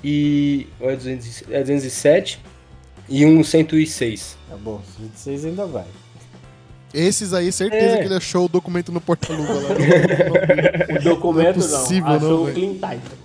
[0.04, 0.66] e.
[0.80, 2.38] ou É 200 é 207
[3.08, 4.36] e um 106.
[4.48, 4.80] Tá bom,
[5.14, 5.84] vocês ainda vai.
[6.94, 7.98] Esses aí, certeza É.
[7.98, 9.60] que ele achou o documento no porta-luva lá.
[10.98, 13.18] O documento Não é não, possível, achou não, o clean title.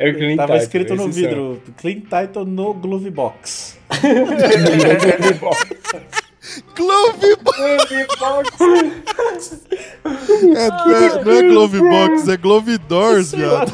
[0.00, 1.28] É o Clean Tava Title, escrito no esses são.
[1.28, 3.76] vidro, clean title no glove box.
[6.76, 7.36] Glove
[8.18, 8.48] Box!
[10.56, 13.72] É, não, é, não é Glove Box, é Glove Doors, viado.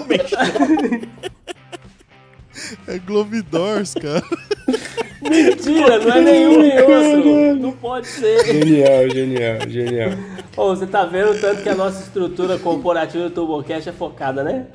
[2.86, 4.22] É Glove Doors, cara.
[5.22, 7.56] Mentira, não é nenhum nem outro.
[7.56, 8.44] Não pode ser.
[8.44, 10.10] Genial, genial, genial.
[10.56, 14.42] Ô, você tá vendo o tanto que a nossa estrutura corporativa do TurboCast é focada,
[14.44, 14.66] né?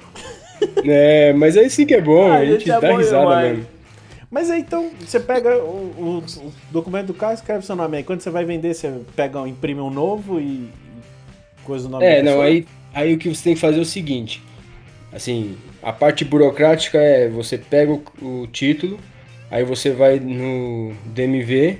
[0.83, 3.49] É, mas aí sim que é bom, Ah, a gente é dá risada demais.
[3.57, 3.67] mesmo.
[4.31, 8.03] Mas aí então, você pega o, o- o documento do carro, escreve seu nome aí.
[8.03, 10.69] Quando você vai vender, você pega, imprime um novo e
[11.59, 12.45] e coisa o nome É, não, pessoa?
[12.45, 14.41] aí, aí o que você tem que fazer é o seguinte.
[15.13, 18.99] Assim, a parte burocrática é você pega o, o título,
[19.49, 21.79] aí você vai no DMV,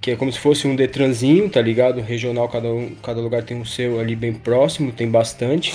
[0.00, 2.00] que é como se fosse um Detranzinho, tá ligado?
[2.00, 5.72] Regional, cada, um, cada lugar tem o seu ali bem próximo, tem bastante.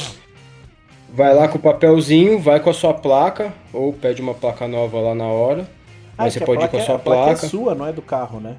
[1.10, 4.99] vai lá com o papelzinho, vai com a sua placa, ou pede uma placa nova
[4.99, 5.68] lá na hora.
[6.18, 7.45] Mas você que pode ir com a é- sua a placa placa.
[7.45, 8.57] é sua, não é do carro, né?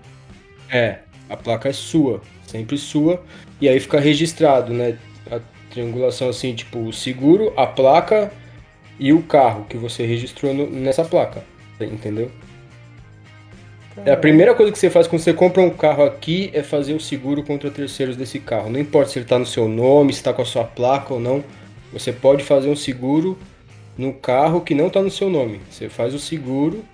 [0.70, 3.22] É, a placa é sua, sempre sua,
[3.60, 4.96] e aí fica registrado, né?
[5.78, 8.32] Triangulação assim, tipo, o seguro, a placa
[8.98, 11.44] e o carro que você registrou no- nessa placa,
[11.80, 12.32] entendeu?
[14.04, 16.94] É a primeira coisa que você faz quando você compra um carro aqui é fazer
[16.94, 18.68] o seguro contra terceiros desse carro.
[18.70, 21.20] Não importa se ele está no seu nome, se está com a sua placa ou
[21.20, 21.44] não,
[21.92, 23.38] você pode fazer um seguro
[23.96, 25.60] no carro que não está no seu nome.
[25.70, 26.84] Você faz o seguro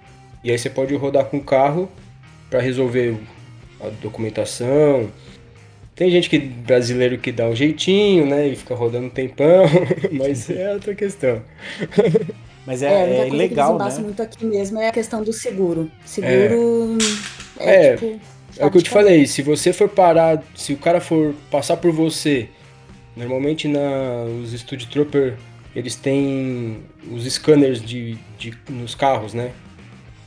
[0.43, 1.89] e aí você pode rodar com o carro
[2.51, 3.17] para resolver
[3.81, 5.09] a documentação.
[5.95, 9.65] Tem gente que brasileiro que dá um jeitinho, né, e fica rodando um tempão,
[10.11, 11.43] mas é outra questão.
[12.67, 14.03] Mas É, é, a é, coisa que eles né?
[14.03, 15.91] muito aqui mesmo é a questão do seguro.
[16.05, 16.99] Seguro
[17.59, 18.21] é, É, tipo.
[18.57, 21.77] É o que eu te falei, se você for parar, se o cara for passar
[21.77, 22.49] por você,
[23.17, 25.35] normalmente na, os Studio Trooper,
[25.75, 26.79] eles têm
[27.11, 29.51] os scanners de, de, nos carros, né?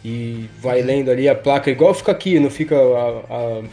[0.03, 3.63] E vai lendo ali a placa, igual fica aqui, não fica a- a-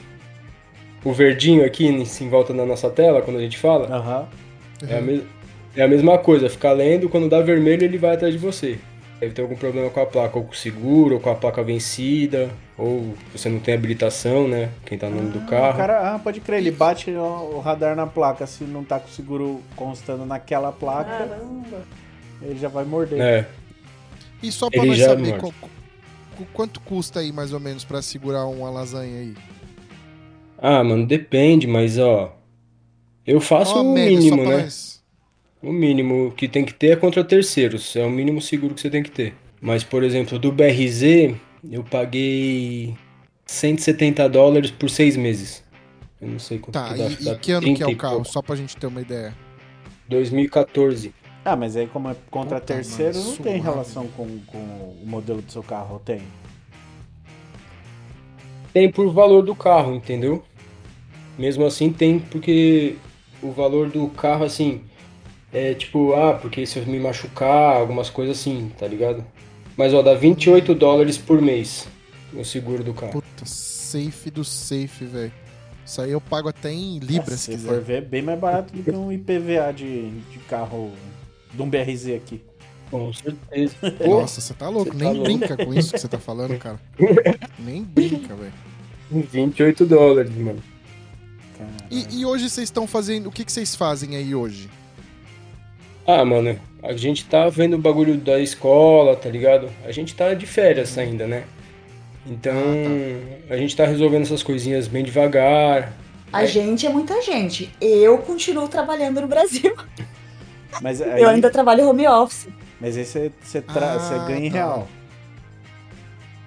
[1.05, 3.87] o verdinho aqui em, volta da nossa tela quando a gente fala?
[3.95, 4.27] Aham.
[4.89, 5.01] É, a
[5.77, 8.79] é a mesma coisa, ficar lendo, quando dá vermelho ele vai atrás de você.
[9.21, 11.63] Deve ter algum problema com a placa, ou com o seguro, ou com a placa
[11.63, 14.71] vencida, ou você não tem habilitação, né?
[14.85, 15.77] Quem tá no nome do O carro.
[15.77, 17.23] cara, ah, pode crer, ele bate o,
[17.57, 21.83] o radar na placa, se não tá com o seguro constando naquela placa, Caramba.
[22.43, 23.21] ele já vai morder.
[23.21, 23.47] É,
[24.43, 25.55] E só pra Ele nós saber qual-
[26.53, 29.35] quanto custa aí mais ou menos pra segurar uma lasanha aí?
[30.59, 32.37] Ah, mano, depende, mas ó.
[33.27, 34.63] Eu faço o média, mínimo, só pra né?
[34.65, 35.03] nós.
[35.63, 37.97] O mínimo que tem que ter é contra terceiros.
[37.97, 39.35] É o mínimo seguro que você tem que ter.
[39.61, 41.35] Mas, por exemplo, do BRZ,
[41.71, 42.95] eu paguei
[43.47, 45.65] 170 dólares por seis meses.
[46.21, 47.07] Eu não sei quanto Tá, que dá.
[47.11, 48.15] e, dá e que ano que é 30 e o carro?
[48.17, 48.29] pouco.
[48.29, 49.35] Só pra gente ter uma ideia.
[50.09, 51.15] 2014.
[51.45, 53.61] Ah, mas aí como é contra Puta, terceiro, mano, não tem suave.
[53.61, 56.23] relação com, com o modelo do seu carro, ou tem?
[58.75, 60.43] Tem por valor do carro, entendeu?
[61.39, 62.97] Mesmo assim tem porque
[63.41, 64.83] o valor do carro, assim,
[65.53, 69.25] é tipo, ah, porque se eu me machucar, algumas coisas assim, tá ligado?
[69.77, 71.87] Mas ó, dá 28 dólares por mês
[72.33, 73.13] o seguro do carro.
[73.13, 75.33] Puta, safe do safe, velho.
[75.87, 77.81] Isso aí eu pago até em libras, se se for quiser.
[77.81, 80.91] ver, bem mais barato do que um IPVA de, de carro,
[81.53, 82.41] de um BRZ aqui.
[82.95, 83.75] Com certeza.
[84.07, 84.93] Nossa, você tá louco.
[84.93, 85.25] Você Nem tá louco.
[85.25, 86.79] brinca com isso que você tá falando, cara.
[87.59, 88.53] Nem brinca, velho.
[89.11, 90.62] 28 dólares, mano.
[91.91, 93.27] E, e hoje vocês estão fazendo.
[93.27, 94.71] O que, que vocês fazem aí hoje?
[96.07, 99.69] Ah, mano, a gente tá vendo o bagulho da escola, tá ligado?
[99.85, 101.45] A gente tá de férias ainda, né?
[102.25, 102.55] Então,
[103.51, 105.93] a gente tá resolvendo essas coisinhas bem devagar.
[106.33, 107.73] A gente é muita gente.
[107.81, 109.75] Eu continuo trabalhando no Brasil.
[110.81, 112.49] Mas aí, Eu ainda trabalho home office.
[112.85, 114.56] Mas aí você, você, tra- Ah, você ganha em tá.
[114.59, 114.89] real.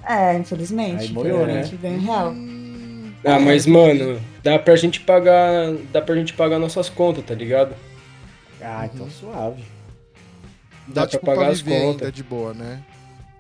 [0.08, 1.02] É, infelizmente.
[1.04, 1.62] Aí moiou, né?
[1.62, 2.34] infelizmente ganho real.
[3.26, 5.74] Ah, mas, mano, dá pra gente pagar.
[5.92, 7.76] Dá pra gente pagar nossas contas, tá ligado?
[8.62, 9.64] Ah, então suave.
[10.88, 12.02] Dá, dá pra tipo pra, pagar as viver contas.
[12.04, 12.82] ainda de boa, né?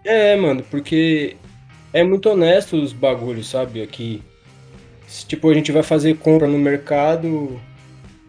[0.03, 1.37] É, mano, porque
[1.93, 3.81] é muito honesto os bagulhos, sabe?
[3.81, 4.21] Aqui.
[5.07, 7.59] Se, tipo, a gente vai fazer compra no mercado,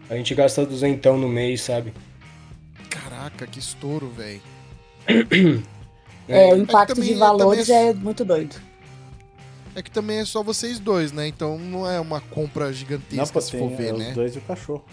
[0.09, 1.93] a gente gasta duzentão no mês, sabe?
[2.89, 4.41] Caraca, que estouro, velho.
[6.29, 8.57] É, É, o impacto também- de valores também é muito doido.
[9.75, 11.27] É que também é só vocês dois, né?
[11.29, 14.13] Então não é uma compra Não, gigantesca pô, se for ver, os né?
[14.15, 14.85] dois e o cachorro.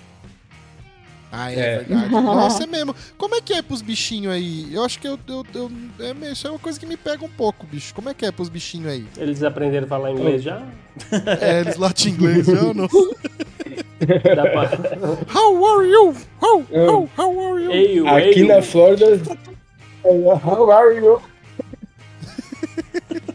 [1.31, 1.77] Ah, é, É.
[1.79, 2.09] verdade.
[2.13, 2.95] Nossa, é mesmo.
[3.17, 4.73] Como é que é pros bichinhos aí?
[4.73, 7.29] Eu acho que eu, eu, eu- é, isso é uma coisa que me pega um
[7.29, 7.93] pouco, bicho.
[7.93, 9.05] Como é que é pros bichinhos aí?
[9.17, 10.63] Eles aprenderam a falar inglês já?
[11.41, 12.87] É, eles latem inglês já ou não?
[14.35, 14.69] Dá pra...
[15.33, 16.15] How are you?
[16.41, 17.63] How, how, how are
[17.95, 18.07] you?
[18.07, 19.19] Aqui na Flórida.
[20.05, 21.21] How are you?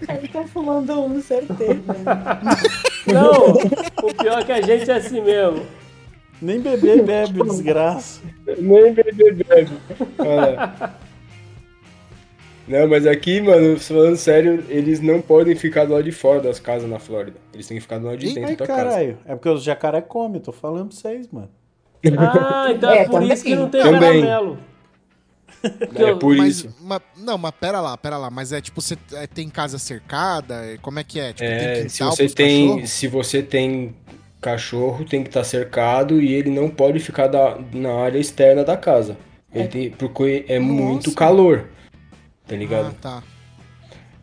[0.09, 1.80] Ele tá fumando um, certeza.
[3.06, 3.52] Não,
[4.02, 5.64] o pior é que a gente é assim mesmo.
[6.40, 8.20] Nem bebê bebe, desgraça.
[8.59, 9.70] Nem bebê bebe.
[10.18, 10.94] Olha.
[12.66, 16.60] Não, mas aqui, mano, falando sério, eles não podem ficar do lado de fora das
[16.60, 17.36] casas na Flórida.
[17.52, 18.84] Eles têm que ficar do lado de dentro Ai, da casa.
[18.84, 19.18] caralho.
[19.26, 21.51] É porque os jacaré comem, tô falando pra vocês, mano.
[22.16, 24.22] Ah, então é, É, por isso que não tem Também.
[24.22, 24.59] caramelo.
[25.95, 26.74] É por mas, isso.
[26.81, 28.31] ma- não, mas pera lá, pera lá.
[28.31, 30.55] Mas é tipo, você é, tem casa cercada?
[30.65, 31.32] É, Como é que é?
[31.32, 32.91] Tipo, É, tem se você tem, cachorros?
[32.91, 33.95] se você tem
[34.41, 38.77] cachorro, tem que estar cercado e ele não pode ficar da- na área externa da
[38.77, 39.16] casa.
[39.53, 41.16] Ele tem, porque é muito Nossa.
[41.19, 41.69] calor,
[42.47, 42.95] tá Ah, ligado?
[42.95, 43.23] tá.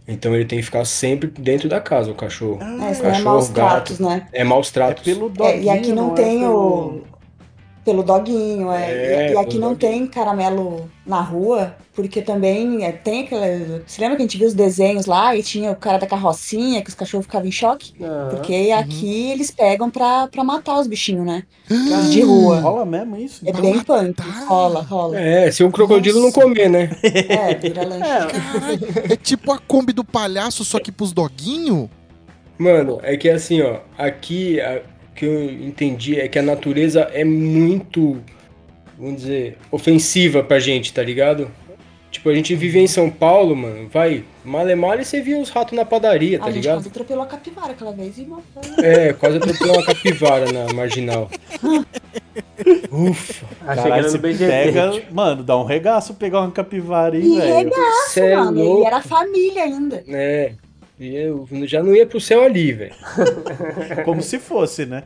[0.08, 2.62] Então ele tem que ficar sempre dentro da casa, o cachorro.
[2.64, 3.68] É, senão é Cachorro, maus gato.
[3.70, 4.28] tratos, né?
[4.32, 5.04] É maus É tratos.
[5.04, 6.56] pelo É, doguinho, e aqui não é tem pelo-
[7.04, 7.04] o.
[7.88, 8.92] Pelo doguinho, é.
[8.92, 9.76] É, e, e aqui não doguinho.
[9.94, 13.46] tem caramelo na rua, porque também é, tem aquela.
[13.88, 16.82] Você lembra que a gente viu os desenhos lá e tinha o cara da carrocinha,
[16.82, 17.94] que os cachorros ficavam em choque?
[18.04, 18.28] Aham.
[18.30, 21.44] Porque aqui eles pegam pra, pra matar os bichinhos, né?
[21.72, 22.60] Os de rua.
[22.60, 23.42] Rola mesmo isso?
[23.46, 24.20] É Então, bem punk.
[24.20, 24.46] matar?
[24.48, 25.18] Rola, rola.
[25.18, 26.38] É, se um crocodilo Nossa.
[26.40, 26.90] não comer, né?
[27.02, 28.02] É, vira lanche.
[28.02, 31.88] Caralho, é tipo a Kombi do palhaço, só que pros doguinhos?
[32.58, 34.82] Mano, é que assim, ó, aqui a-
[35.18, 38.22] que eu entendi é que a natureza é muito,
[38.98, 41.50] vamos dizer, ofensiva pra gente, tá ligado?
[42.10, 45.74] Tipo, a gente vive em São Paulo, mano, vai, male male você via os ratos
[45.76, 46.76] na padaria, tá a gente ligado?
[46.78, 48.84] quase atropelou a capivara aquela vez e matou.
[48.84, 51.30] É, quase atropelou uma capivara na marginal.
[52.92, 54.48] Ufa, Achei que era no você BGT.
[54.48, 55.02] pega...
[55.12, 57.72] Mano, dá um regaço pegar uma capivara aí, E velho.
[58.10, 60.04] cê é Mano, louco, e era família ainda.
[60.08, 60.54] né?
[61.00, 62.96] E eu já não ia pro céu ali, velho.
[64.04, 65.04] Como se fosse, né?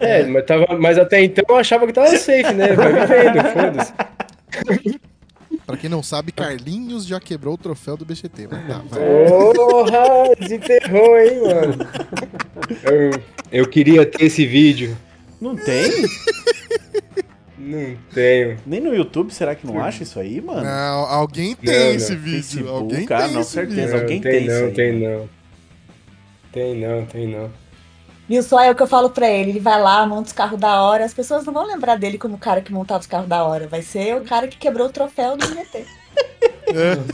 [0.00, 2.72] É, mas, tava, mas até então eu achava que tava safe, né?
[2.72, 3.92] Vai vivendo, foda-se.
[5.66, 8.48] Pra quem não sabe, Carlinhos já quebrou o troféu do BGT.
[8.50, 9.00] Mas tá, vai.
[9.28, 11.88] Porra, desenterrou, hein, mano.
[12.82, 13.22] Eu,
[13.52, 14.96] eu queria ter esse vídeo.
[15.40, 15.90] Não tem?
[17.68, 18.56] Não tenho.
[18.66, 20.62] Nem no YouTube, será que não acha isso aí, mano?
[20.64, 21.90] Não, alguém tem Não, não.
[21.94, 22.42] esse vídeo.
[22.42, 23.76] Facebook, alguém ah, tem não, esse certeza.
[23.80, 23.92] vídeo.
[23.94, 25.18] Não, alguém tem tem isso não, aí, tem mano.
[25.18, 25.28] não.
[26.52, 27.50] Tem não, tem não.
[28.28, 29.50] Viu só é o que eu falo pra ele.
[29.50, 31.04] Ele vai lá, monta os carros da hora.
[31.04, 33.66] As pessoas não vão lembrar dele como o cara que montava os carros da hora.
[33.68, 35.84] Vai ser o cara que quebrou o troféu do GT.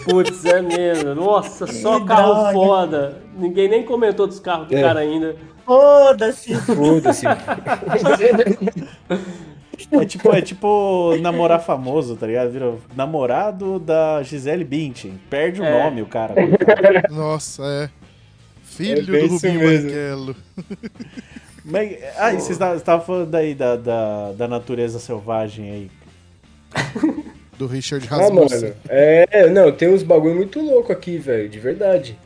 [0.05, 1.15] Putz, é mesmo.
[1.15, 2.53] Nossa, só Que carro droga.
[2.53, 3.23] foda.
[3.37, 4.81] Ninguém nem comentou dos carros do É.
[4.83, 5.37] cara ainda.
[5.65, 6.53] Foda-se.
[6.57, 7.25] Foda-se.
[10.01, 12.51] É tipo, é tipo namorar famoso, tá ligado?
[12.51, 15.19] Vira namorado da Gisele Bündchen.
[15.31, 15.85] Perde o É.
[15.85, 16.35] nome, o cara.
[17.11, 17.85] Nossa, é.
[17.85, 17.91] É
[18.65, 19.61] Filho bem do Rubinho.
[19.61, 20.37] Barrichello.
[21.65, 25.91] Mas, ah, e vocês estavam falando aí da, da, da natureza selvagem aí.
[27.57, 28.61] Do Richard Ah, Rasmussen.
[28.61, 28.75] mano.
[28.89, 32.19] É, não, tem uns bagulho muito louco aqui, velho, de verdade.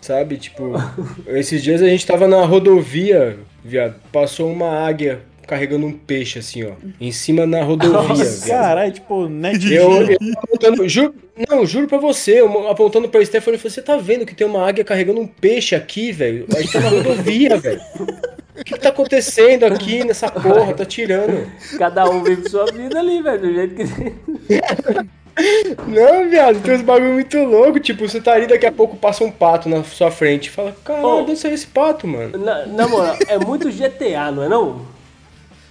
[0.00, 0.72] Sabe, tipo,
[1.26, 6.64] esses dias a gente tava na rodovia, viado, passou uma águia carregando um peixe, assim,
[6.64, 8.24] ó, em cima na rodovia.
[8.46, 11.14] Caralho, tipo, net Eu, eu apontando, juro,
[11.48, 14.46] não, juro pra você, eu apontando pra Stephanie, eu falei, você tá vendo que tem
[14.46, 16.46] uma águia carregando um peixe aqui, velho?
[16.54, 17.80] A gente tá na rodovia, velho.
[18.56, 20.72] O que, que tá acontecendo aqui nessa porra?
[20.72, 21.50] Tá tirando.
[21.76, 23.40] Cada um vive sua vida ali, velho.
[23.40, 23.84] Do jeito que.
[25.88, 27.80] Não, viado, tem uns bagulho muito louco.
[27.80, 30.50] Tipo, você tá ali, daqui a pouco passa um pato na sua frente.
[30.50, 32.38] Fala, caralho, de onde saiu esse pato, mano?
[32.38, 34.93] Na, na moral, é muito GTA, não é não?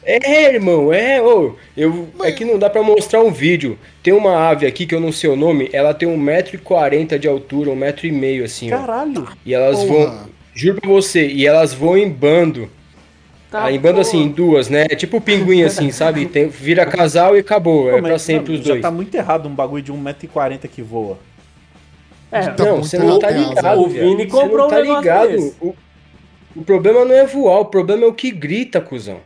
[0.06, 1.56] É, irmão, é, ô.
[1.78, 3.78] Eu, é que não dá pra mostrar um vídeo.
[4.02, 7.72] Tem uma ave aqui que eu não sei o nome, ela tem 1,40m de altura,
[7.72, 8.78] 1,5m assim, ó.
[8.78, 9.28] Caralho.
[9.46, 10.08] E elas Porra.
[10.08, 10.30] vão.
[10.56, 12.70] Juro pra você, e elas vão em bando.
[13.50, 14.02] Tá, Ah, em bando pô.
[14.02, 14.86] assim, em duas, né?
[14.90, 16.26] É tipo pinguim assim, sabe?
[16.26, 17.84] Tem, vira casal e acabou.
[17.84, 18.82] Pô, É pra mas sempre não, os já dois.
[18.82, 21.18] tá muito errado um bagulho de 1,40m que voa.
[22.32, 23.80] É, Tá não, você não tá ligado.
[23.82, 23.88] O.
[23.88, 25.54] Vini Você comprou não um tá ligado.
[25.62, 25.76] O,
[26.56, 29.20] o problema não é voar, o problema é o que grita, cuzão.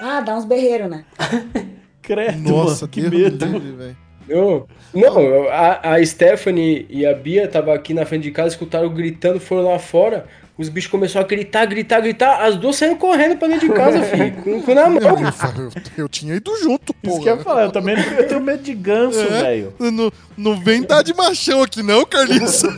[0.00, 1.04] Ah, dá uns berreiros, né?
[2.02, 3.46] Credo, Nossa, mano, que Deus medo.
[3.46, 3.96] me livre, velho.
[4.28, 8.88] Não, não a, a Stephanie e a Bia tava aqui na frente de casa, escutaram
[8.92, 10.26] gritando, foram lá fora.
[10.58, 12.42] Os bichos começaram a gritar, gritar, gritar.
[12.42, 14.32] As duas saíram correndo pra dentro de casa, filho.
[14.42, 15.00] Com, com na Eu, mão.
[15.02, 17.10] eu, eu- eu tinha ido junto, pô.
[17.10, 19.42] Isso que eu ia falar, eu também eu tenho medo de ganso, É.
[19.42, 19.74] velho.
[19.78, 22.62] Não, não vem dar de machão aqui, não, Carlinhos.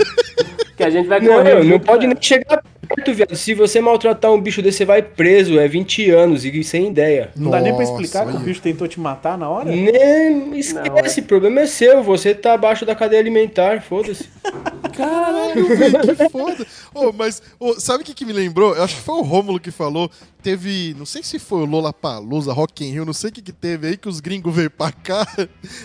[0.77, 1.55] Que a gente vai Não, correr.
[1.57, 2.15] não junto, pode né?
[2.15, 3.37] nem chegar perto, viado.
[3.37, 5.59] Se você maltratar um bicho desse, você vai preso.
[5.59, 7.31] É 20 anos e sem ideia.
[7.37, 8.45] Não dá nem pra Nossa, explicar que o olha.
[8.45, 9.71] bicho tentou te matar na hora?
[9.71, 12.03] Nem esquece, o problema é seu.
[12.03, 14.29] Você tá abaixo da cadeia alimentar, foda-se.
[14.97, 16.67] Caralho, velho, que foda.
[16.95, 18.75] Ô, mas ô, sabe o que, que me lembrou?
[18.75, 20.11] Eu acho que foi o Rômulo que falou.
[20.43, 23.43] Teve, não sei se foi o Lola Palusa, Rock in Rio, não sei o que,
[23.43, 25.27] que teve aí que os gringos veio pra cá.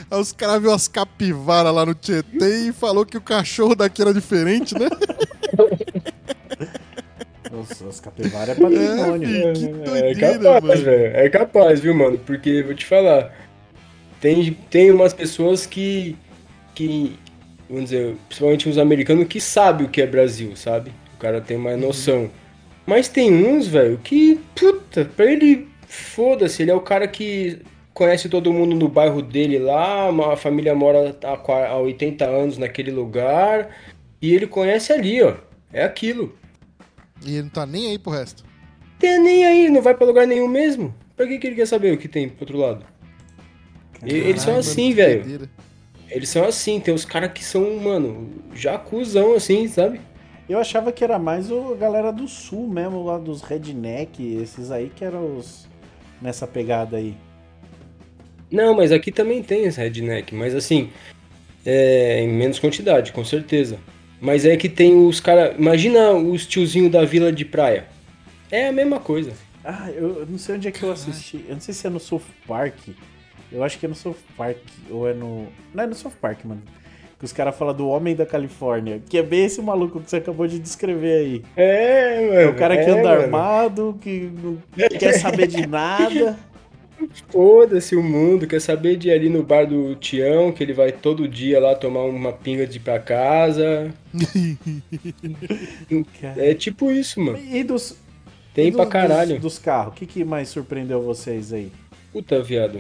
[0.09, 4.01] Aí os caras viram as capivaras lá no Tietê e falou que o cachorro daqui
[4.01, 4.87] era diferente, né?
[7.53, 9.49] Nossa, as capivaras é patrimônio.
[9.49, 10.81] É, Que É doideira, capaz, mano.
[10.83, 11.17] velho.
[11.17, 12.17] É capaz, viu, mano?
[12.17, 13.31] Porque, vou te falar,
[14.19, 16.15] tem, tem umas pessoas que,
[16.73, 17.15] que,
[17.69, 20.91] vamos dizer, principalmente os americanos, que sabem o que é Brasil, sabe?
[21.15, 22.31] O cara tem mais noção.
[22.87, 27.59] Mas tem uns, velho, que, puta, pra ele, foda-se, ele é o cara que
[27.93, 33.69] conhece todo mundo no bairro dele lá, uma família mora há 80 anos naquele lugar,
[34.19, 35.35] e ele conhece ali, ó.
[35.71, 36.35] É aquilo.
[37.25, 38.43] E ele não tá nem aí pro resto.
[38.99, 40.93] Tem nem aí, não vai pra lugar nenhum mesmo.
[41.15, 42.85] Pra que, que ele quer saber o que tem pro outro lado?
[44.05, 45.49] Eles são assim, mano, velho.
[46.09, 50.01] Eles são assim, tem os caras que são, mano, já cuzão assim, sabe?
[50.47, 54.71] Eu achava que era mais o a galera do sul mesmo, lá dos redneck, esses
[54.71, 55.67] aí que eram os
[56.21, 57.15] nessa pegada aí.
[58.51, 60.89] Não, mas aqui também tem esse redneck, mas assim,
[61.65, 63.79] é, em menos quantidade, com certeza.
[64.23, 65.53] Mas é que tem os caras.
[65.59, 67.87] Imagina os tiozinhos da vila de praia.
[68.49, 69.33] É a mesma coisa.
[69.65, 71.43] Ah, eu, eu não sei onde é que eu assisti.
[71.45, 72.87] Eu não sei se é no South Park.
[73.51, 74.59] Eu acho que é no South Park.
[74.89, 75.47] Ou é no.
[75.73, 76.61] Não é no South Park, mano.
[77.19, 79.01] Que os caras falam do Homem da Califórnia.
[79.09, 81.41] Que é bem esse maluco que você acabou de descrever aí.
[81.57, 82.39] É, mano.
[82.39, 83.21] É o cara que é, anda mano.
[83.23, 84.57] armado, que não
[84.97, 86.39] quer saber de nada.
[87.29, 90.91] Foda-se o mundo, quer saber de ir ali no bar do Tião, que ele vai
[90.91, 93.93] todo dia lá tomar uma pinga de ir pra casa.
[96.37, 97.37] É tipo isso, mano.
[97.37, 97.97] E dos.
[98.53, 99.33] Tem e pra caralho.
[99.33, 101.71] Dos, dos carros, o que, que mais surpreendeu vocês aí?
[102.11, 102.79] Puta, viado.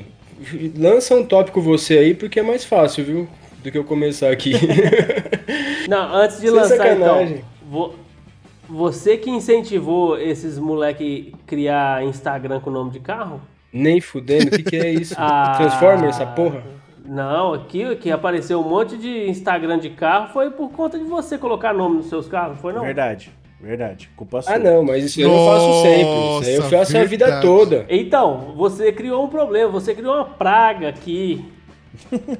[0.77, 3.27] Lança um tópico você aí, porque é mais fácil, viu?
[3.63, 4.51] Do que eu começar aqui.
[5.89, 7.35] Não, antes de Sem lançar sacanagem.
[7.37, 7.93] então, vo-
[8.67, 13.41] você que incentivou esses moleque criar Instagram com nome de carro?
[13.73, 15.15] Nem fudendo, o que, que é isso?
[15.19, 16.63] Ah, Transformer, essa porra?
[17.05, 21.37] Não, aqui que apareceu um monte de Instagram de carro foi por conta de você
[21.37, 22.81] colocar nome nos seus carros, foi não?
[22.81, 23.29] Verdade,
[23.59, 24.09] verdade.
[24.15, 24.53] Culpa sua.
[24.53, 25.99] Ah, não, mas isso eu não faço sempre.
[25.99, 27.45] Isso aí eu Nossa, faço a vida verdade.
[27.45, 27.85] toda.
[27.89, 31.43] Então, você criou um problema, você criou uma praga aqui.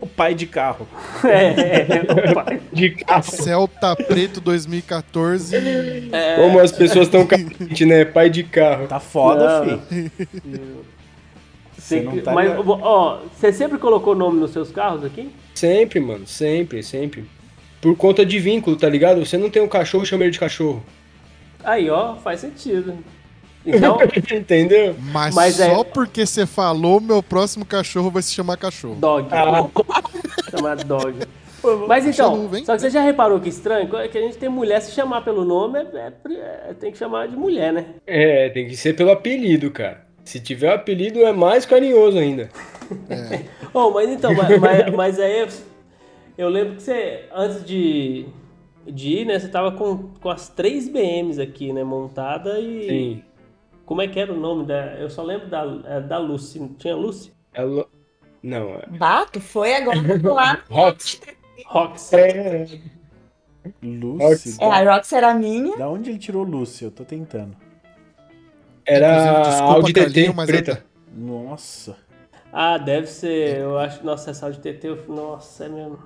[0.01, 0.87] O pai de carro.
[1.23, 2.59] É, o pai.
[2.71, 3.23] De carro.
[3.23, 5.55] Celta Preto 2014.
[6.37, 8.03] Como as pessoas estão carentes, né?
[8.03, 8.87] Pai de carro.
[8.87, 10.85] Tá foda, Não, filho.
[11.83, 15.29] Você não cri- tá mas, ó, você sempre colocou nome nos seus carros aqui?
[15.53, 16.25] Sempre, mano.
[16.25, 17.25] Sempre, sempre.
[17.81, 19.25] Por conta de vínculo, tá ligado?
[19.25, 20.81] Você não tem um cachorro, chama ele de cachorro.
[21.63, 22.97] Aí, ó, faz sentido.
[23.65, 23.97] Então,
[24.29, 24.93] Entendeu?
[25.13, 28.95] Mas, Mas é- só porque você falou, meu próximo cachorro vai se chamar cachorro.
[28.95, 29.29] dog.
[29.31, 29.65] Ah.
[30.51, 31.15] Chamado dog.
[31.87, 33.87] Mas então, só que você já reparou que estranho?
[33.95, 36.97] É que a gente tem mulher, se chamar pelo nome, é, é é- tem que
[36.97, 37.85] chamar de mulher, né?
[38.05, 40.02] É, tem que ser pelo apelido, cara.
[40.23, 42.49] Se tiver o apelido, é mais carinhoso ainda.
[43.75, 45.47] Oh, mas então, mas, mas, mas aí
[46.37, 48.27] eu lembro que você, antes de,
[48.85, 52.87] de ir, né, você tava com, com as três BMs aqui, né, montada e...
[52.87, 53.23] Sim.
[53.83, 54.95] Como é que era o nome da...
[54.99, 56.59] Eu só lembro da, é, da Lucy.
[56.77, 57.33] Tinha Lucy?
[57.51, 57.87] Ela...
[58.43, 58.85] Não, é.
[58.97, 60.63] Bato, foi agora lá.
[60.69, 61.19] Rox.
[61.65, 62.13] Rox.
[62.13, 62.65] É,
[63.81, 64.57] Lucy.
[64.61, 65.77] É, a Rox era minha.
[65.77, 66.83] Da onde ele tirou Lucy?
[66.83, 67.57] Eu tô tentando.
[68.85, 70.71] Era desculpa, Audi TT mas preta.
[70.71, 71.95] eu- Nossa.
[72.51, 73.57] Ah, deve ser.
[73.57, 74.05] Eu acho.
[74.05, 74.87] Nossa, essa de TT.
[74.87, 75.99] eu- Nossa, é mesmo.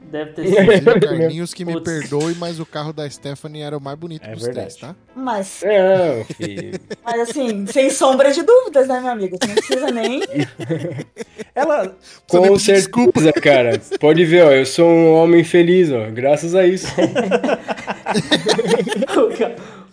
[0.00, 0.60] Deve ter sido.
[0.62, 1.84] Inclusive, Carlinhos que me Putz.
[1.84, 4.68] perdoe, mas o carro da Stephanie era o mais bonito É dos verdade.
[4.76, 4.94] três, tá?
[5.14, 5.60] Mas,
[6.36, 6.78] filho.
[7.04, 9.36] mas assim, sem sombra de dúvidas, né, meu amigo?
[9.46, 10.20] Não precisa nem.
[11.52, 11.82] Ela.
[11.82, 11.92] Nem
[12.28, 13.80] Com pediu certeza, cara.
[13.98, 14.52] Pode ver, ó.
[14.52, 16.08] Eu sou um homem feliz, ó.
[16.12, 16.86] Graças a isso.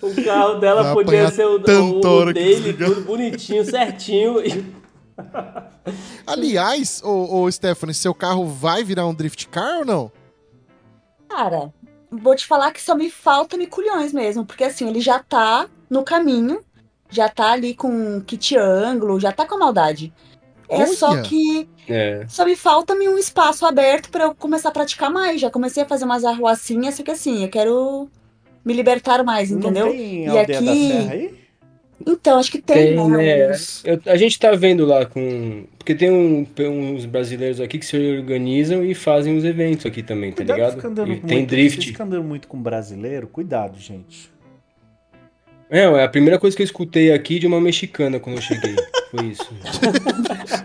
[0.08, 4.40] o, ca- o carro dela Vai podia ser o, o, o dele, tudo bonitinho, certinho.
[4.46, 4.76] E...
[6.26, 10.12] Aliás, ô, ô Stephanie, seu carro vai virar um drift car ou não?
[11.30, 11.74] Cara,
[12.12, 16.04] vou te falar que só me falta miculhões mesmo, porque assim, ele já tá no
[16.04, 16.62] caminho,
[17.10, 20.14] já tá ali com kit ângulo, já tá com a maldade.
[20.68, 20.88] É Olha!
[20.88, 22.26] só que É.
[22.28, 25.40] só me falta um espaço aberto pra eu começar a praticar mais.
[25.40, 28.10] Já comecei a fazer umas arruacinhas, só que assim, eu quero
[28.66, 29.86] me libertar mais, entendeu?
[29.86, 31.46] Não tem E aldeia aqui- da serra aí?
[32.08, 33.52] Então, acho que tem, Tem, né?
[33.52, 35.64] uns- Eu- a gente tá vendo lá com.
[35.78, 40.32] Porque tem um- uns brasileiros aqui que se organizam e fazem os eventos aqui também,
[40.32, 40.76] tá Cuidado, ligado?
[40.76, 41.88] fica andando E muito, tem Vocês drift.
[41.88, 43.28] ficam andando muito com brasileiro?
[43.28, 44.30] Cuidado, gente.
[45.70, 48.76] É, é a primeira coisa que eu escutei aqui de uma mexicana quando eu cheguei.
[49.10, 49.50] Foi isso.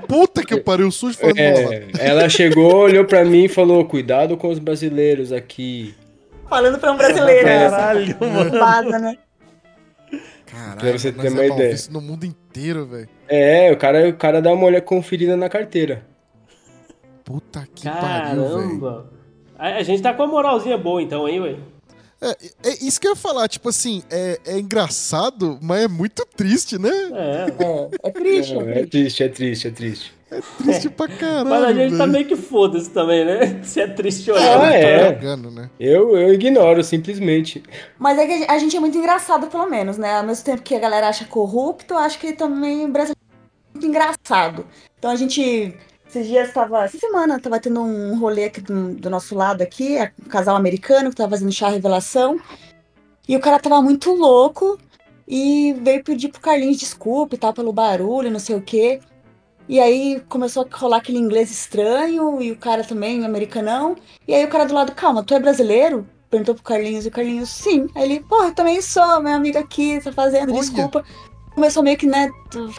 [0.08, 1.74] Puta que pariu, sujo falando bola.
[1.74, 5.94] É, ela chegou, olhou pra mim e falou: Cuidado com os brasileiros aqui.
[6.50, 7.48] Falando pra um brasileiro.
[7.48, 7.70] É.
[7.70, 8.50] Caralho, mano.
[8.50, 9.18] Bada, né?
[10.44, 11.70] Caralho, Pra você ter é uma mal ideia.
[11.70, 13.08] visto no mundo inteiro, velho.
[13.28, 16.04] É, o cara, o cara dá uma olhada conferida na carteira.
[17.24, 18.80] Puta que pariu, velho.
[18.80, 19.10] Caramba.
[19.56, 21.56] A, gente tá com uma moralzinha boa então, hein, ué?
[22.20, 26.26] É, é isso que eu ia falar, tipo assim, é, é engraçado, mas é muito
[26.36, 26.90] triste, né?
[26.90, 27.46] É.
[27.64, 28.54] É, é triste.
[28.54, 30.19] Não, é triste, é triste, é triste.
[30.58, 31.48] Triste pra caralho.
[31.48, 33.60] Mas a gente tá meio que foda-se também, né?
[33.64, 34.62] Se é triste ou não.
[34.62, 35.14] Ah, é.
[35.14, 35.68] Jogando, né?
[35.78, 37.62] Eu, eu ignoro, simplesmente.
[37.98, 40.18] Mas é que a gente é muito engraçado, pelo menos, né?
[40.18, 43.72] Ao mesmo tempo que a galera acha corrupto, eu acho que também o brasileiro é
[43.72, 44.66] muito engraçado.
[44.98, 45.74] Então a gente.
[46.08, 46.84] Esses dias tava.
[46.84, 50.54] Essa semana tava tendo um rolê aqui do, do nosso lado aqui, é um casal
[50.54, 52.38] americano que tava fazendo chá revelação.
[53.28, 54.78] E o cara tava muito louco
[55.26, 59.00] e veio pedir pro Carlinhos desculpa e tal pelo barulho, não sei o quê.
[59.70, 63.96] E aí começou a rolar aquele inglês estranho e o cara também, americanão.
[64.26, 66.04] E aí o cara do lado, calma, tu é brasileiro?
[66.28, 67.86] Perguntou pro Carlinhos e o Carlinhos, sim.
[67.94, 70.60] Aí ele, porra, eu também sou, meu amigo aqui, tá fazendo, Olha.
[70.60, 71.04] desculpa.
[71.54, 72.30] Começou meio que, né,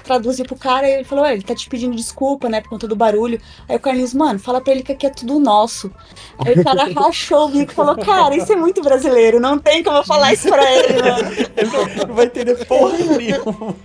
[0.04, 2.88] traduzir pro cara e ele falou, "Ué, ele tá te pedindo desculpa, né, por conta
[2.88, 3.40] do barulho.
[3.70, 5.92] Aí o Carlinhos, mano, fala pra ele que aqui é tudo nosso.
[6.46, 9.84] Aí o cara rachou o bico e falou, cara, isso é muito brasileiro, não tem
[9.84, 11.32] como eu falar isso pra ele, mano.
[12.08, 13.76] Não vai entender porra nenhuma.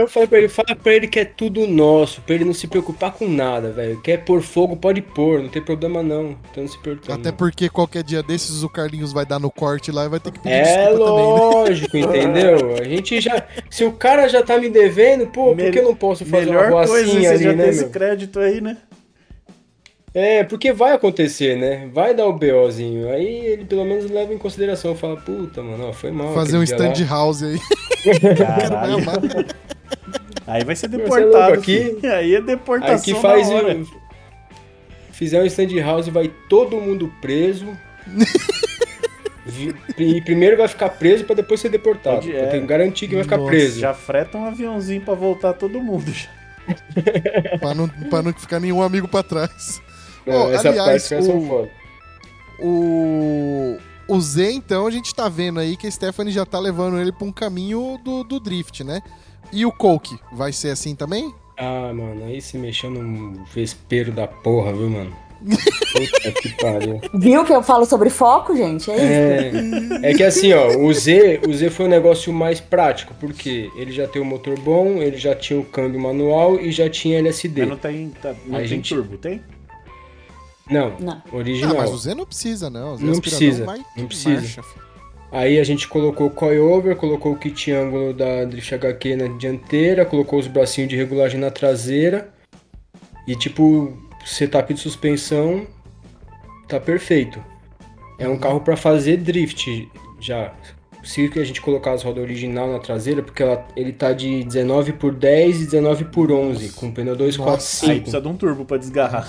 [0.00, 2.66] Eu falei pra ele, fala pra ele que é tudo nosso, pra ele não se
[2.66, 4.00] preocupar com nada, velho.
[4.02, 6.36] Quer pôr fogo, pode pôr, não tem problema não.
[6.50, 7.14] Então não se preocupa.
[7.14, 7.36] Até não.
[7.36, 10.38] porque qualquer dia desses o Carlinhos vai dar no corte lá e vai ter que
[10.40, 11.38] pedir É desculpa também, né?
[11.38, 12.74] lógico, entendeu?
[12.80, 13.42] A gente já.
[13.70, 16.70] Se o cara já tá me devendo, pô, por que eu não posso fazer Melhor
[16.70, 17.90] uma coisa, vozinha você ali, já né, tem esse meu?
[17.90, 18.76] crédito aí, né?
[20.14, 21.90] É, porque vai acontecer, né?
[21.92, 23.10] Vai dar o BOzinho.
[23.10, 24.96] Aí ele pelo menos leva em consideração.
[24.96, 26.32] Fala, puta, mano, ó, foi mal.
[26.32, 27.58] Fazer um aquele dia lá." stand house aí.
[28.34, 28.96] Caralho.
[30.46, 31.54] Aí vai ser é deportado.
[31.54, 32.00] aqui- filho.
[32.14, 33.74] Aí é deportação Aí que faz na hora.
[33.74, 33.86] um.
[35.12, 37.66] Fizer um stand house, vai todo mundo preso.
[39.98, 42.16] E primeiro vai ficar preso pra depois ser deportado.
[42.16, 42.46] Pode- é.
[42.46, 43.78] ter que garantir que vai ficar Nossa, preso.
[43.80, 46.10] Já freta um aviãozinho pra voltar todo mundo.
[46.12, 46.28] já.
[47.60, 49.80] pra, não, pra não ficar nenhum amigo pra trás.
[50.26, 51.70] É, Ó, essa aliás, parte vai ser o- foda.
[52.58, 53.76] O,
[54.08, 57.12] o Z, então, a gente tá vendo aí que a Stephanie já tá levando ele
[57.12, 59.00] pra um caminho do, do drift, né?
[59.52, 61.32] E o Coke, vai ser assim também?
[61.56, 65.16] Ah, mano, aí se mexeu num vespeiro da porra, viu, mano?
[65.46, 67.00] Puta que pariu.
[67.14, 68.90] Viu que eu falo sobre foco, gente?
[68.90, 69.94] É isso.
[70.04, 73.70] É, é que assim, ó, o Z, o Z foi um negócio mais prático, porque
[73.76, 77.18] ele já tem o motor bom, ele já tinha o câmbio manual e já tinha
[77.18, 77.60] LSD.
[77.62, 79.40] Mas não tem, tá- não tem gente- turbo, tem?
[80.70, 81.12] Não, Não.
[81.12, 81.76] Ah, original.
[81.76, 82.94] mas o Z não precisa, não.
[82.94, 84.34] O Z Não precisa, vai não precisa.
[84.40, 84.62] marcha.
[85.30, 90.04] Aí a gente colocou o coilover, colocou o kit ângulo da Drift HQ na dianteira,
[90.04, 92.30] colocou os bracinhos de regulagem na traseira.
[93.28, 93.96] E tipo,
[94.26, 95.66] setup de suspensão
[96.68, 97.42] tá perfeito.
[98.18, 99.88] É um carro pra fazer drift
[100.18, 100.52] já.
[101.04, 104.94] Se a gente colocar as rodas original na traseira, porque ela, ele tá de 19
[104.94, 108.00] por 10 e 19 por 11, com pneu Aí 245.
[108.00, 109.28] precisa de um turbo pra desgarrar.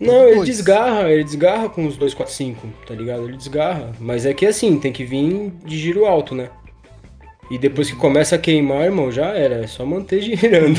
[0.00, 0.48] Não, ele Dois.
[0.48, 3.24] desgarra, ele desgarra com os 245, tá ligado?
[3.24, 3.92] Ele desgarra.
[4.00, 6.48] Mas é que assim, tem que vir de giro alto, né?
[7.50, 10.78] E depois que começa a queimar, irmão, já era, é só manter girando.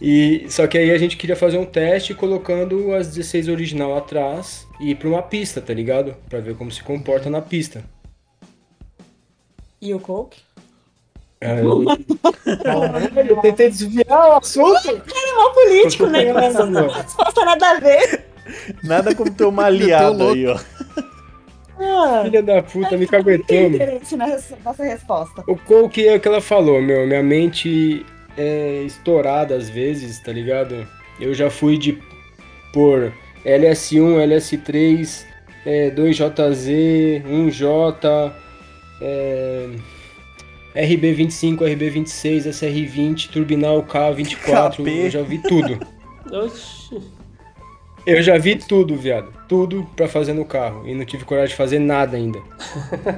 [0.00, 4.66] E só que aí a gente queria fazer um teste colocando as 16 original atrás
[4.80, 6.16] e ir pra uma pista, tá ligado?
[6.28, 7.84] Pra ver como se comporta na pista.
[9.80, 10.38] E o Coke?
[11.42, 11.64] Aí...
[13.28, 14.88] eu tentei desviar o assunto.
[14.88, 16.32] É mal político, né?
[16.52, 16.88] Não.
[16.88, 18.26] resposta nada a ver.
[18.82, 20.58] Nada como ter uma aliada aí, ó.
[21.78, 23.56] Ah, Filha da puta, me tem caguetou.
[23.56, 23.76] mano.
[23.76, 24.26] interesse na
[24.62, 25.42] nossa resposta.
[25.46, 27.06] O Coke é o que ela falou, meu.
[27.06, 28.04] Minha mente
[28.40, 30.86] é estourada às vezes, tá ligado?
[31.20, 31.98] Eu já fui de
[32.72, 33.12] por
[33.44, 35.24] LS1, LS3,
[35.66, 38.32] é, 2JZ, 1J,
[39.02, 39.68] é,
[40.74, 44.76] RB25, RB26, SR20, Turbinal K24.
[44.76, 45.06] KP.
[45.06, 45.78] Eu já vi tudo.
[46.32, 47.00] Oxi.
[48.06, 49.30] Eu já vi tudo, viado.
[49.46, 50.88] Tudo pra fazer no carro.
[50.88, 52.40] E não tive coragem de fazer nada ainda.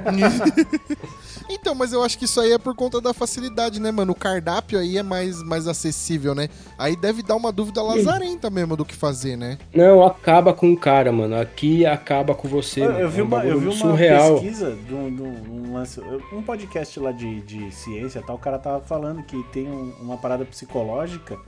[1.49, 4.13] Então, mas eu acho que isso aí é por conta da facilidade, né, mano?
[4.13, 6.49] O cardápio aí é mais, mais acessível, né?
[6.79, 9.59] Aí deve dar uma dúvida lazarenta mesmo do que fazer, né?
[9.75, 11.37] Não, acaba com o cara, mano.
[11.39, 12.81] Aqui acaba com você.
[12.83, 12.99] Eu, mano.
[13.01, 14.33] eu vi É um uma, eu vi uma surreal.
[14.35, 16.01] pesquisa de um, de um- lance-
[16.33, 19.93] um podcast lá de, de ciência e tal, o cara tava falando que tem um-
[20.01, 21.39] uma parada psicológica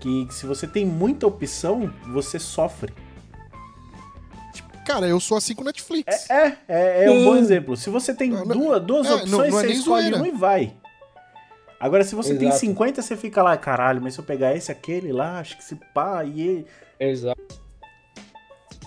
[0.00, 2.92] que se você tem muita opção, você sofre.
[4.92, 6.28] Cara, eu sou assim com Netflix.
[6.30, 7.24] É, é, é um Sim.
[7.24, 7.76] bom exemplo.
[7.76, 10.16] Se você tem Não, não- duas, duas é, não- opções, não é você escolhe zoeira.
[10.16, 10.74] uma e vai.
[11.78, 12.60] Agora, se você tem Exato.
[12.60, 15.76] 50, você fica lá, caralho, mas se eu pegar esse, aquele lá, acho que se
[15.94, 16.66] pá, e ele...
[16.98, 17.40] Exato.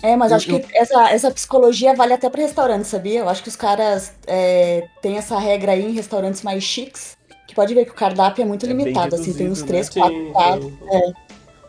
[0.03, 3.21] É, mas Eu- acho que essa, essa psicologia vale até pra restaurante, sabia?
[3.21, 7.17] Eu acho que os caras é, têm essa regra aí em restaurantes mais chiques,
[7.47, 9.89] que pode ver que o cardápio é muito É limitado, assim, tem uns reduzido, três,
[9.95, 10.31] né?
[10.33, 11.13] quatro Sim,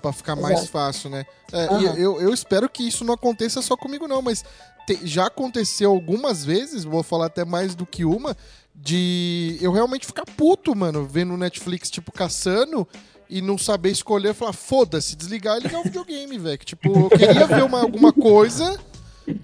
[0.05, 0.71] Pra ficar mais Exato.
[0.71, 1.25] fácil, né?
[1.53, 4.45] É, e eu, eu espero que isso não aconteça só comigo, não, mas
[4.87, 8.37] te- já aconteceu algumas vezes, vou falar até mais do que uma,
[8.75, 12.87] de eu realmente ficar puto, mano, vendo Netflix, tipo, caçando
[13.31, 16.59] e não saber escolher, falar, foda-se, desligar e ligar o videogame, velho.
[16.59, 18.79] que, Tipo, eu queria ver uma- alguma coisa.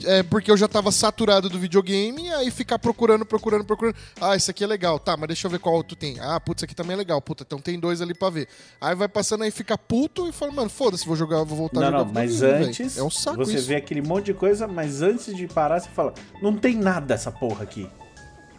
[0.04, 3.96] É, porque eu já tava saturado do videogame, aí ficar procurando, procurando, procurando.
[4.20, 6.18] Ah, esse aqui é legal, tá, mas deixa eu ver qual tu tem.
[6.20, 7.20] Ah, putz, esse aqui também é legal.
[7.22, 8.48] Puta, então tem dois ali pra ver.
[8.80, 11.82] Aí vai passando aí, fica puto e fala, mano, foda-se, vou jogar, vou voltar a
[11.82, 13.02] Não, jogar não, mas videogame, antes, véi.
[13.02, 13.66] É um saco você isso.
[13.66, 16.12] vê aquele monte de coisa, mas antes de parar, você fala,
[16.42, 17.88] não tem nada essa porra aqui.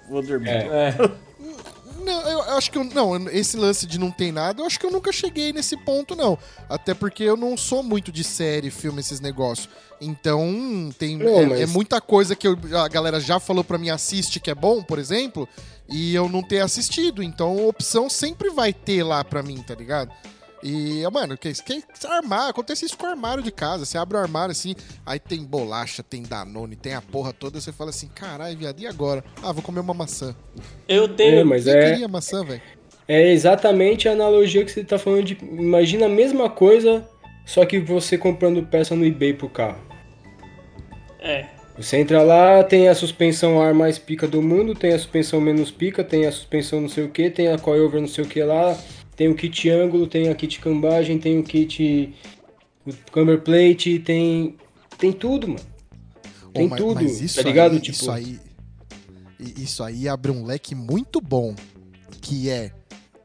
[0.10, 0.50] Vou dormir.
[0.50, 0.90] É.
[0.90, 0.96] É.
[2.04, 4.86] Não, eu acho que eu, não, esse lance de não tem nada, eu acho que
[4.86, 6.38] eu nunca cheguei nesse ponto, não.
[6.70, 9.70] Até porque eu não sou muito de série, filme, esses negócios.
[10.00, 13.78] Então, tem Não, é, mas- é muita coisa que eu- a galera já falou pra
[13.78, 15.48] mim assiste que é bom, por exemplo,
[15.88, 17.22] e eu não ter assistido.
[17.22, 20.12] Então, opção sempre vai ter lá pra mim, tá ligado?
[20.64, 23.86] E, mano, que, que, armário, acontece isso com o armário de casa.
[23.86, 24.76] Você abre o armário assim,
[25.06, 27.60] aí tem bolacha, tem Danone, tem a porra toda.
[27.60, 29.24] Você fala assim, caralho, viado, e agora?
[29.42, 30.36] Ah, vou comer uma maçã.
[30.88, 31.40] Eu tenho.
[31.40, 32.62] É, mas Quem é, queria maçã, velho?
[33.08, 35.38] é exatamente a analogia que você tá falando de.
[35.42, 37.06] Imagina a mesma coisa,
[37.46, 39.80] só que você comprando peça no eBay pro carro.
[41.20, 41.46] É.
[41.78, 45.72] Você entra lá, tem a suspensão ar mais pica do mundo, tem a suspensão menos
[45.72, 48.42] pica, tem a suspensão não sei o que, tem a coilover não sei o que
[48.44, 48.78] lá,
[49.22, 52.12] tem o kit ângulo, tem a kit cambagem, tem o kit
[52.84, 54.58] o camber plate, tem
[54.98, 55.60] tem tudo, mano.
[56.52, 57.74] Tem Ô, mas- tudo, mas isso tá ligado?
[57.74, 58.40] Aí, tipo, Isso aí,
[59.40, 61.54] isso aí abre um leque muito bom,
[62.20, 62.72] que é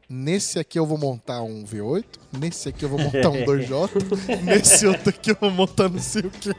[0.07, 2.05] nesse aqui eu vou montar um V8,
[2.39, 3.89] nesse aqui eu vou montar um 2J,
[4.45, 6.51] nesse outro aqui eu vou montar não sei o que.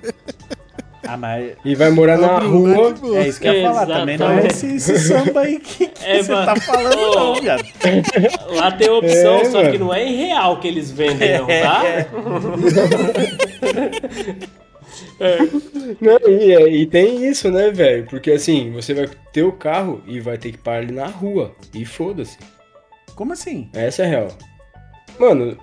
[1.06, 2.94] Ah, mas e vai morar na rua.
[3.16, 4.18] é isso que eu ia falar também.
[4.18, 6.46] Não é esse, esse samba aí que, que É, você mano.
[6.46, 7.14] tá falando, Ô.
[7.14, 7.64] não, viado.
[8.56, 9.78] Lá tem opção, É, só que mano.
[9.86, 11.82] não é em real que eles vendem, não, tá?
[16.00, 18.06] Não, e, é- e tem isso, né, velho?
[18.06, 21.54] Porque assim, você vai ter o carro e vai ter que parar ali na rua.
[21.74, 22.38] E foda-se.
[23.14, 23.68] Como assim?
[23.72, 24.28] Essa é a real.
[25.18, 25.56] Mano,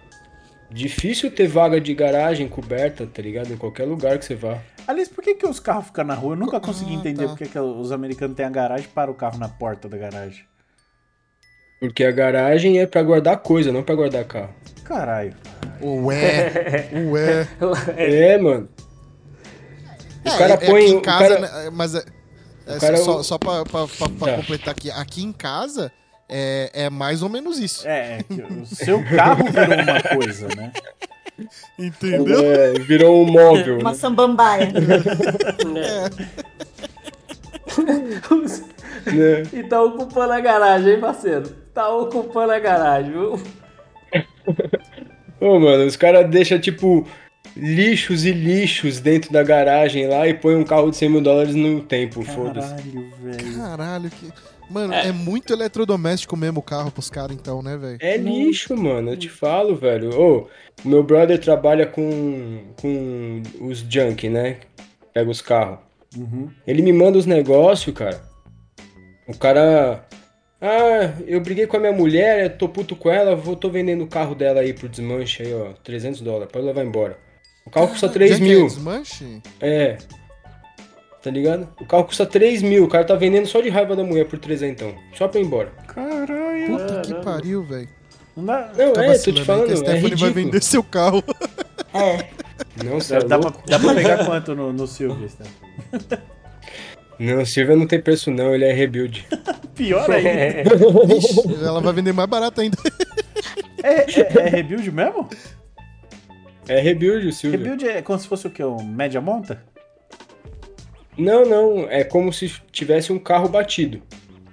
[0.70, 3.52] difícil ter vaga de garagem coberta, tá ligado?
[3.54, 4.58] Em qualquer lugar que você vá.
[4.88, 6.34] Aliás, por que, que os carros ficam na rua?
[6.34, 7.30] Eu nunca consegui Ah, entender tá.
[7.30, 9.98] por que, que os americanos têm a garagem e param o carro na porta da
[9.98, 10.46] garagem.
[11.80, 14.54] Porque a garagem é pra guardar coisa, não pra guardar carro.
[14.84, 15.36] Caralho.
[15.82, 17.48] Ué, ué.
[17.98, 18.70] É, mano.
[20.24, 20.82] O É, cara é põe.
[20.84, 22.04] aqui em o casa, cara- né, mas é,
[22.68, 24.36] é o cara- só, só pra, pra- pra- pra Tá.
[24.38, 25.92] completar aqui, aqui em casa
[26.30, 27.88] é, é mais ou menos isso.
[27.88, 30.72] É, é que o seu carro virou uma coisa, né?
[31.78, 32.40] Entendeu?
[32.40, 33.80] é, virou um móvel.
[33.80, 33.96] Uma né?
[33.98, 34.72] samambaia.
[35.66, 36.10] né?
[39.54, 41.50] E tá ocupando a garagem, hein, parceiro?
[41.74, 43.40] Tá ocupando a garagem, viu?
[45.40, 47.06] Ô, mano, os caras deixam, tipo,
[47.56, 51.56] lixos e lixos dentro da garagem lá e põe um carro de 100 mil dólares
[51.56, 52.70] no tempo, foda-se.
[52.70, 53.58] Caralho, velho.
[53.58, 54.55] Caralho, que.
[54.70, 55.12] Mano, é.
[55.12, 57.98] muito eletrodoméstico mesmo o carro pros caras, então, né, velho?
[58.02, 60.20] É lixo, mano, eu te falo, velho.
[60.20, 60.48] Ô,
[60.84, 64.58] o meu brother trabalha com, com os junk, né?
[65.14, 65.80] Pega os carros.
[66.18, 66.50] Uhum.
[66.66, 68.22] Ele me manda os negócios, cara.
[69.28, 70.06] O cara.
[70.62, 74.04] Ah, eu briguei com a minha mulher, eu tô puto com ela, vou, tô vendendo
[74.04, 75.74] o carro dela aí pro desmanche aí, ó.
[75.84, 77.18] 300 dólares, pode levar embora.
[77.66, 78.68] O carro custa 3 Já que é mil.
[78.68, 79.42] desmanche?
[79.60, 79.98] É.
[81.26, 81.68] Tá ligado?
[81.82, 84.38] O carro custa 3 mil, o cara tá vendendo só de raiva da mulher por
[84.38, 85.72] 300, só pra ir embora.
[85.88, 86.68] Caralho.
[86.68, 87.90] Puta que pariu, velho.
[88.38, 90.34] Não dá, Não, Tá é, tô te falando, que a é Stephanie vai ridículo.
[90.36, 91.24] vender seu carro.
[91.96, 92.28] É.
[92.86, 95.26] Não, cê é dá, pra, dá pra pegar quanto no, no Silvio?
[95.26, 95.46] Stan?
[97.18, 99.26] Não, o Silvia não tem preço não, ele é rebuild.
[99.74, 100.76] Pior ainda.
[101.16, 102.78] Ixi, ela vai vender mais barato ainda.
[103.82, 105.28] É, é, é rebuild mesmo?
[106.68, 107.58] É rebuild o Silvia.
[107.58, 108.64] Rebuild é como se fosse o quê?
[108.64, 109.64] Um média monta?
[111.18, 114.02] Não, não, é como se tivesse um carro batido,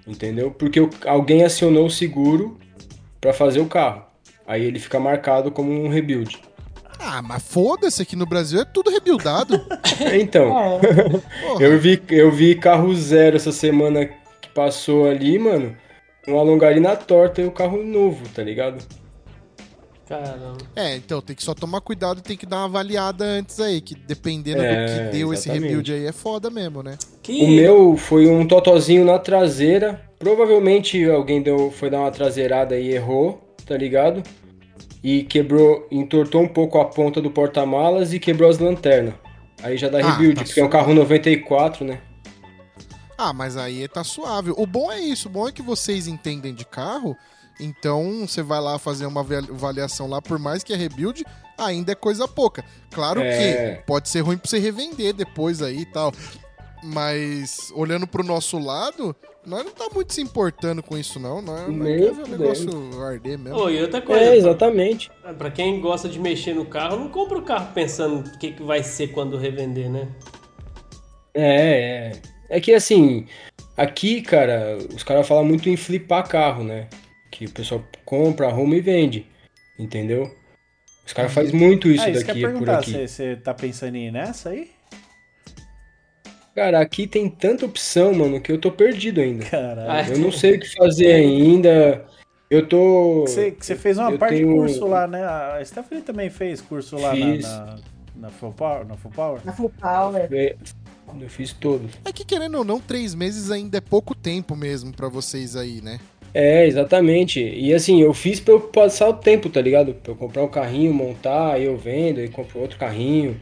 [0.07, 0.51] entendeu?
[0.51, 2.59] Porque alguém acionou o seguro
[3.21, 4.05] pra fazer o carro.
[4.47, 6.41] Aí ele fica marcado como um rebuild.
[6.99, 9.61] Ah, mas foda-se, aqui no Brasil é tudo rebuildado.
[10.15, 10.81] Então, É.
[11.65, 14.07] Eu vi, eu vi carro zero essa semana
[14.41, 15.77] que passou ali, mano.
[16.27, 18.85] Uma longarina torta e o carro novo, tá ligado?
[20.21, 20.59] Caramba.
[20.77, 23.81] É, então tem que só tomar cuidado e tem que dar uma avaliada antes aí,
[23.81, 25.69] que dependendo É, do que deu esse exatamente.
[25.69, 26.97] rebuild aí é foda mesmo, né?
[27.23, 27.43] Que...
[27.43, 30.01] O meu foi um totozinho na traseira.
[30.19, 34.23] Provavelmente alguém deu, foi dar uma traseirada e errou, tá ligado?
[35.03, 39.15] E quebrou, entortou um pouco a ponta do porta-malas e quebrou as lanternas.
[39.63, 42.01] Aí já dá Ah, rebuild, tá porque é um carro 94, né?
[43.17, 44.53] Ah, mas aí tá suave.
[44.57, 47.17] O bom é isso, o bom é que vocês entendem de carro,
[47.61, 51.24] então você vai lá fazer uma avali- avaliação lá, por mais que é rebuild,
[51.59, 52.65] ainda é coisa pouca.
[52.91, 53.77] Claro É.
[53.77, 56.12] que pode ser ruim pra você revender depois aí e tal.
[56.85, 59.15] Mas olhando pro nosso lado,
[59.47, 61.41] nós não tá muito se importando com isso, não.
[61.41, 62.29] Nós, nós o fudendo.
[62.39, 63.57] negócio arder mesmo.
[63.57, 65.09] Ô, e outra coisa, É, exatamente.
[65.23, 68.51] pra, pra quem gosta de mexer no carro, não compra o carro pensando o que,
[68.53, 70.09] que vai ser quando revender, né?
[71.35, 72.57] É, é.
[72.57, 73.27] É que assim,
[73.77, 76.89] aqui, cara, os caras falam muito em flipar carro, né?
[77.33, 79.27] Que o pessoal compra, arruma e vende.
[79.79, 80.31] Entendeu?
[81.05, 83.09] Os caras fazem muito isso ah, isso quer daqui por perguntar, aqui.
[83.09, 84.71] você- tá pensando em ir nessa aí?
[86.55, 89.45] Cara, aqui tem tanta opção, mano, que eu tô perdido ainda.
[89.47, 90.13] Caralho.
[90.13, 92.05] Eu não sei o que fazer ainda.
[92.51, 93.23] Eu tô.
[93.23, 95.25] Você, você fez uma eu parte tenho- de curso lá, né?
[95.25, 97.43] A Stephanie também fez curso lá na, Fiz.
[97.47, 97.79] na,
[98.15, 98.87] na Full Power?
[98.87, 99.41] Na Full Power?
[99.47, 100.29] Na Full Power.
[100.31, 100.55] É,
[101.19, 101.91] Eu fiz todos.
[102.05, 105.81] É que querendo ou não, três meses ainda é pouco tempo mesmo pra vocês aí,
[105.81, 105.99] né?
[106.35, 107.41] É, exatamente.
[107.41, 109.95] E assim, eu fiz pra eu passar o tempo, tá ligado?
[109.95, 113.39] Pra eu comprar um carrinho, montar, aí eu vendo, aí compro outro carrinho.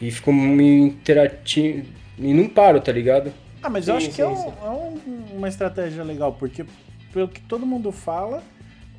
[0.00, 1.86] E fico me interativo.
[2.18, 3.32] E não paro, tá ligado?
[3.62, 6.64] Ah, mas eu Sim, acho que sim, é, um- é um- uma estratégia legal, porque
[7.12, 8.42] pelo que todo mundo fala,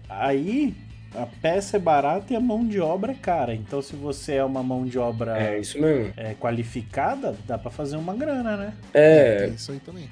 [0.08, 0.74] aí
[1.14, 3.54] a peça é barata e a mão de obra é cara.
[3.54, 6.14] Então se você é uma mão de obra É, isso mesmo.
[6.16, 8.74] é, qualificada, dá pra fazer uma grana, né?
[8.94, 10.08] É, Tem isso aí também.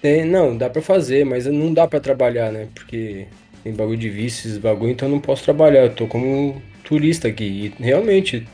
[0.00, 2.68] Tem, não, dá pra fazer, mas não dá pra trabalhar, né?
[2.74, 3.26] Porque
[3.64, 5.80] tem bagulho de vício, esses bagulho, então eu não posso trabalhar.
[5.82, 7.72] Eu tô como turista aqui.
[7.78, 8.46] E realmente,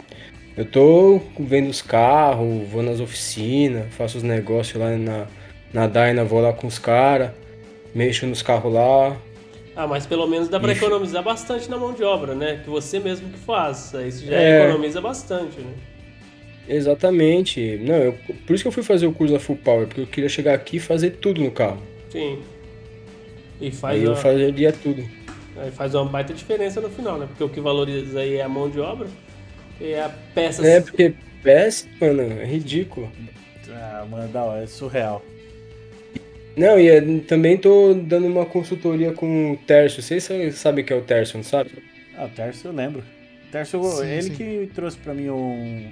[0.56, 5.26] eu tô vendo os carros, vou nas oficinas, faço os negócios lá na,
[5.72, 7.30] na Dyna, vou lá com os caras,
[7.94, 9.16] mexo nos carros lá.
[9.76, 10.84] Ah, mas pelo menos dá pra Ixi.
[10.84, 12.60] economizar bastante na mão de obra, né?
[12.62, 13.92] Que você mesmo que faz.
[14.06, 14.62] Isso já É.
[14.64, 15.72] economiza bastante, né?
[16.68, 17.78] Exatamente.
[17.82, 18.14] Não, eu-
[18.46, 20.54] por isso que eu fui fazer o curso da Full Power, porque eu queria chegar
[20.54, 21.82] aqui e fazer tudo no carro.
[22.10, 22.38] Sim.
[23.60, 25.04] E faz, Aí eu uma, faria tudo.
[25.56, 27.26] aí faz uma baita diferença no final, né?
[27.26, 29.06] Porque o que valoriza aí é a mão de obra
[29.80, 30.66] e a peça.
[30.66, 33.10] É, porque peça, mano, é ridículo.
[33.70, 35.24] Ah, mano, da hora, é surreal.
[36.56, 40.02] Não, e é- também tô dando uma consultoria com o Tércio.
[40.02, 41.70] Vocês sabem que é o Tércio, não sabe?
[42.16, 43.00] Ah, o Tércio eu lembro.
[43.48, 44.34] O Tércio, Sim, ele sim.
[44.34, 45.90] que trouxe pra mim um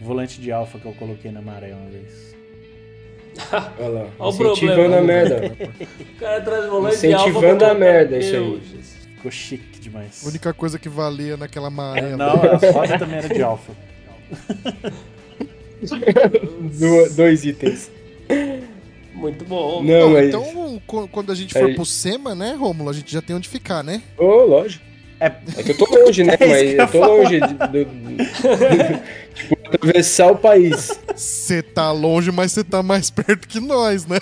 [0.00, 2.28] volante de alfa que eu coloquei na maré uma vez.
[3.78, 4.96] Olha lá, Olha o incentivando problema.
[4.96, 5.56] a merda.
[6.00, 8.60] O cara traz volante de alfa Incentivando a merda, isso aí.
[9.16, 10.24] Ficou chique demais.
[10.24, 12.16] A única coisa que valia naquela maré.
[12.16, 13.72] Não, a roda também era de alfa.
[15.80, 17.90] Du- dois itens.
[19.14, 19.82] Muito bom.
[19.82, 20.28] Não, Bom, mas.
[20.28, 23.34] Então, qu- quando a gente for Aí- pro SEMA, né, Rômulo, a gente já tem
[23.34, 24.02] onde ficar, né?
[24.16, 24.84] Ô, lógico.
[25.20, 26.34] É, É que eu tô longe, né?
[26.38, 27.86] É Mas eu tô longe de, do-
[29.34, 30.98] tipo, atravessar o país.
[31.14, 34.18] Você tá longe, mas você tá mais perto que nós, né?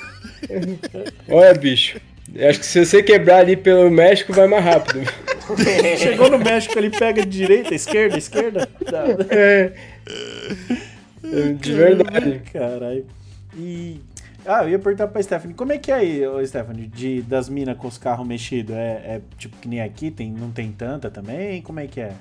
[1.29, 2.01] Olha, bicho.
[2.49, 5.01] Acho que se você quebrar ali pelo México, vai mais rápido.
[5.99, 8.69] chegou no México, ele pega de direita, esquerda, esquerda.
[8.91, 9.05] Dá.
[9.31, 9.73] É.
[11.55, 12.43] De verdade.
[12.53, 13.07] Caralho.
[13.57, 14.01] E.
[14.45, 17.49] Ah, eu ia perguntar pra Stephanie, como é que é aí, ô, Stephanie, de, das
[17.49, 18.77] minas com os carros mexidos?
[18.77, 21.61] É, é tipo que nem aqui, tem, não tem tanta também?
[21.63, 22.13] Como é que é?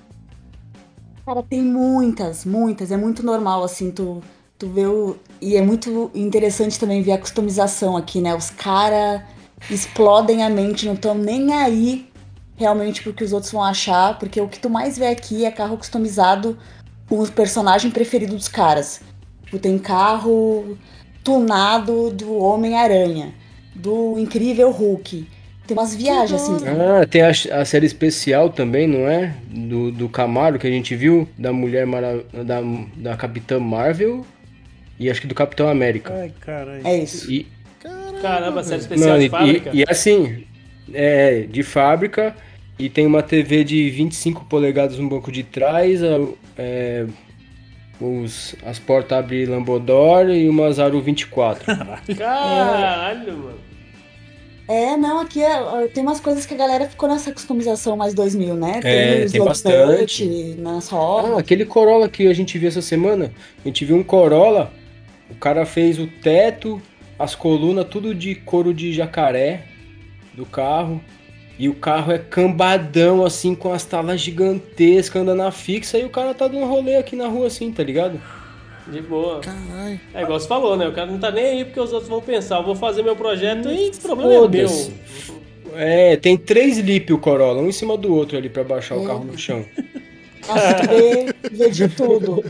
[1.26, 2.92] Cara, tem muitas, muitas.
[2.92, 4.22] É muito normal, assim, tu,
[4.60, 5.18] tu vê o.
[5.42, 8.36] E é muito interessante também ver a customização aqui, né?
[8.36, 9.24] Os caras
[9.70, 12.08] explodem a mente, não estão nem aí
[12.56, 15.52] realmente pro que os outros vão achar, porque o que tu mais vê aqui é
[15.52, 16.58] carro customizado
[17.10, 19.02] com o personagem preferido dos caras.
[19.46, 20.78] Tipo, tem carro
[21.24, 23.34] tunado do Homem-Aranha,
[23.74, 25.28] do Incrível Hulk.
[25.68, 26.58] Tem umas viagens, assim.
[26.68, 27.30] Ah, tem a,
[27.62, 29.34] a série especial também, não é?
[29.48, 32.62] Do, do Camaro que a gente viu, da Mulher Mara, da,
[32.96, 34.26] da Capitã Marvel
[35.00, 36.14] e acho que do Capitão América.
[36.14, 36.86] Ai, caralho.
[36.86, 37.32] É isso.
[37.32, 37.48] E,
[38.22, 39.70] Caramba, série especial não, de e- fábrica.
[39.74, 40.44] e, e assim,
[40.94, 42.36] é de fábrica
[42.80, 46.20] e tem uma TV de 25 polegadas no banco de trás, a-
[46.58, 47.06] é,
[48.00, 51.66] os, as portas abrem Lambodor e uma Zaru 24.
[52.18, 53.65] Caralho, mano.
[54.68, 58.56] É, não, aqui é- tem umas coisas que a galera ficou nessa customização mais 2000,
[58.56, 58.80] né?
[58.84, 60.26] É, os tem bastante.
[60.26, 61.38] Nut nas Ah, rodas.
[61.38, 63.32] aquele Corolla que a gente viu essa semana.
[63.64, 64.72] A gente viu um Corolla.
[65.30, 66.82] O cara fez o teto,
[67.18, 69.64] as colunas, tudo de couro de jacaré
[70.34, 71.00] do carro.
[71.58, 75.98] E o carro é cambadão, assim, com as talas gigantescas, andando na fixa.
[75.98, 78.20] E o cara tá dando rolê aqui na rua, assim, tá ligado?
[78.88, 79.40] De boa.
[79.40, 80.00] Caralho.
[80.14, 80.88] É igual você falou, né?
[80.88, 82.58] O cara não tá nem aí porque os outros vão pensar.
[82.58, 84.70] Eu vou fazer meu projeto e o problema é meu.
[85.76, 89.06] É, tem três lip o Corolla, um em cima do outro ali pra baixar o
[89.06, 89.66] carro no chão.
[90.48, 92.44] Nossa, vê, vê de tudo.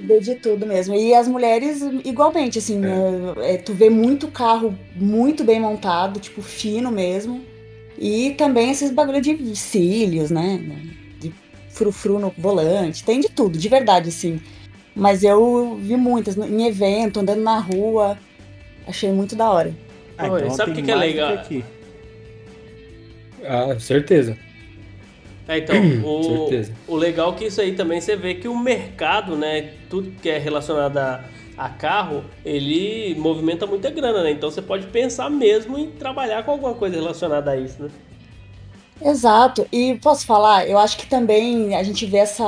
[0.00, 0.94] Vê de tudo mesmo.
[0.94, 6.40] E as mulheres, igualmente, assim, é, é, tu vê muito carro muito bem montado, tipo,
[6.40, 7.42] fino mesmo.
[7.98, 10.60] E também esses bagulho de cílios, né?
[11.18, 11.32] De
[11.70, 13.02] frufru no volante.
[13.04, 14.40] Tem de tudo, de verdade, assim.
[14.96, 18.16] Mas eu vi muitas em evento, andando na rua.
[18.88, 19.74] Achei muito da hora.
[20.16, 21.34] Ah, Oi, sabe o que que é legal?
[21.34, 21.62] aqui.
[23.44, 24.38] Ah, certeza.
[25.46, 26.72] É, então, o, Certeza.
[26.88, 30.30] o legal é que isso aí também você vê que o mercado, né, tudo que
[30.30, 31.22] é relacionado a,
[31.58, 34.30] a carro, ele movimenta muita grana, né?
[34.30, 37.90] Então você pode pensar mesmo em trabalhar com alguma coisa relacionada a isso, né?
[39.00, 39.66] Exato.
[39.70, 42.44] E posso falar, eu acho que também a gente vê essa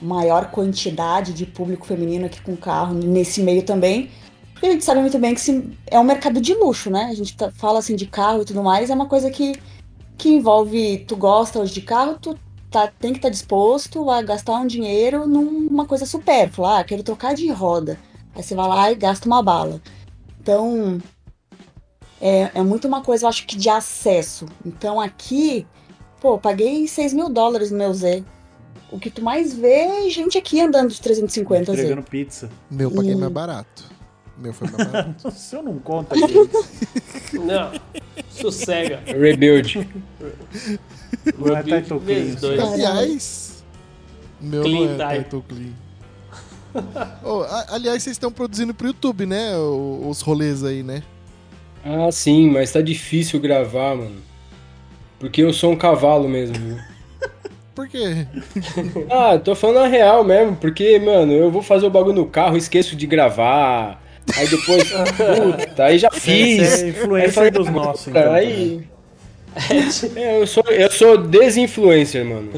[0.00, 4.10] maior quantidade de público feminino aqui com carro nesse meio também,
[4.62, 7.06] E a gente sabe muito bem que é um mercado de luxo, né?
[7.06, 9.54] A gente tá- fala assim de carro e tudo mais, é uma coisa que,
[10.18, 12.38] que envolve, tu gosta hoje de carro, tu
[12.70, 16.80] tá, tem que estar disposto a gastar um dinheiro numa coisa supérflua.
[16.80, 18.00] Ah, quero trocar de roda.
[18.34, 19.82] Aí você vai lá e gasta uma bala.
[20.40, 21.00] Então,
[22.20, 24.46] é, é muito uma coisa, eu acho que de acesso.
[24.64, 25.66] Então aqui,
[26.20, 28.24] pô, eu paguei 6 mil dólares no meu Z.
[28.90, 31.72] O que tu mais vê é gente aqui andando de 350 Z.
[31.82, 32.48] Entregando pizza.
[32.70, 33.18] Meu paguei Hum.
[33.18, 33.84] mais barato.
[34.38, 35.26] Meu foi mais barato.
[35.28, 36.34] O seu não conta, gente.
[37.38, 37.72] Não,
[38.30, 39.02] sossega.
[39.06, 39.88] Rebuild.
[41.38, 42.34] Não é Rebuild title clean.
[42.40, 42.60] dois.
[42.60, 43.64] Aliás,
[44.40, 45.72] meu Clean não é title clean.
[47.24, 49.56] Oh, a- aliás, vocês estão produzindo pro YouTube, né?
[49.56, 51.02] Os rolês aí, né?
[51.88, 54.16] Ah, sim, mas tá difícil gravar, mano.
[55.20, 56.76] Porque eu sou um cavalo mesmo, viu?
[57.74, 58.26] Por quê?
[59.08, 62.56] Ah, tô falando a real mesmo, porque, mano, eu vou fazer o bagulho no carro,
[62.56, 64.02] esqueço de gravar.
[64.36, 66.68] Aí depois, puta, aí já fiz.
[66.68, 68.32] Você é influencer Aí falei, dos nossos, então.
[68.32, 68.82] Aí.
[70.16, 72.50] É, eu sou, eu sou desinfluencer, mano.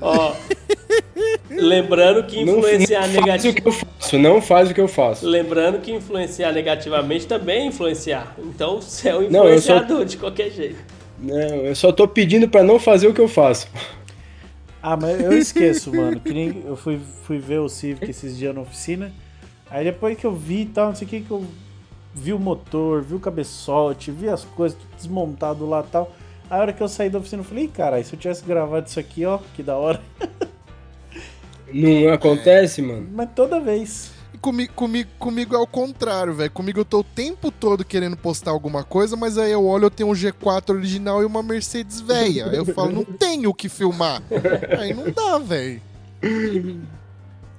[0.00, 0.34] Ó,
[1.50, 4.80] lembrando que Não, influenciar não faz o negati- que eu faço, não faz o que
[4.80, 5.26] eu faço.
[5.26, 8.34] Lembrando que influenciar negativamente também é influenciar.
[8.38, 10.76] Então você é um Não, eu sou- influenciador de qualquer jeito.
[11.18, 13.66] Não, eu só tô pedindo pra não fazer o que eu faço.
[14.82, 16.20] Ah, mas eu esqueço, mano.
[16.20, 19.12] Que nem eu fui, fui ver o Civic esses dias na oficina.
[19.70, 21.44] Aí depois que eu vi e tal, não sei o que, que eu
[22.14, 26.12] vi o motor, vi o cabeçote, vi as coisas tudo desmontado lá e tal.
[26.48, 28.44] Aí a hora que eu saí da oficina, eu falei, "Ih, caralho, se eu tivesse
[28.44, 30.00] gravado isso aqui, ó, que da hora.
[31.72, 33.06] Não acontece, mano.
[33.12, 34.10] Mas toda vez.
[34.34, 36.50] E Comigo, comigo, comigo é o contrário, velho.
[36.50, 39.90] Comigo eu tô o tempo todo querendo postar alguma coisa, mas aí eu olho, eu
[39.90, 42.46] tenho um G4 original e uma Mercedes velha.
[42.46, 44.22] Aí eu falo, não tenho o que filmar.
[44.78, 45.80] Aí não dá, velho.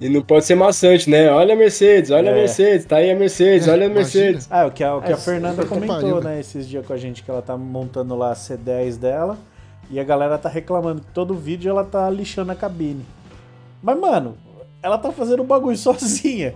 [0.00, 1.30] E não pode ser maçante, né?
[1.30, 2.38] Olha a Mercedes, olha a É.
[2.38, 4.24] Mercedes, tá aí a Mercedes, É, olha a imagina.
[4.24, 4.48] Mercedes.
[4.50, 6.96] Ah, o que a, o que a É, Fernanda comentou, né, esses dias com a
[6.96, 9.36] gente, que ela tá montando lá a C10 dela.
[9.90, 13.04] E a galera tá reclamando que todo vídeo ela tá lixando a cabine.
[13.82, 14.36] Mas, mano,
[14.82, 16.54] ela tá fazendo o bagulho sozinha.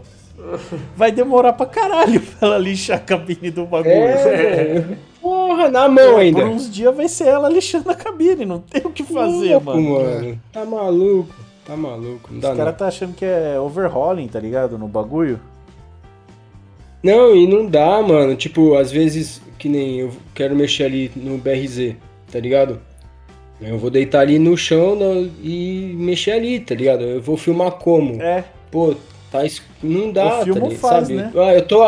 [0.97, 3.93] Vai demorar pra caralho pra ela lixar a cabine do bagulho.
[3.93, 4.17] É,
[4.75, 4.99] velho.
[5.21, 6.41] Porra, na mão ainda.
[6.41, 9.67] Por uns dias vai ser ela lixando a cabine, não tem o que fazer, Louco,
[9.67, 9.91] mano.
[9.91, 10.41] mano.
[10.53, 11.35] Tá maluco,
[11.65, 14.77] tá maluco, não Os caras tá achando que é overhauling, tá ligado?
[14.77, 15.41] No bagulho.
[17.03, 18.35] Não, e não dá, mano.
[18.35, 21.95] Tipo, às vezes, que nem eu quero mexer ali no BRZ,
[22.33, 22.81] tá ligado?
[23.61, 27.03] Eu vou deitar ali no chão no- e mexer ali, tá ligado?
[27.05, 28.21] Eu vou filmar como?
[28.21, 28.95] É, Pô,
[29.31, 29.43] tá.
[29.83, 30.81] Não dá, O filme tá ligado?
[30.81, 31.15] faz, sabe?
[31.15, 31.33] né?
[31.37, 31.81] Ah, eu tô.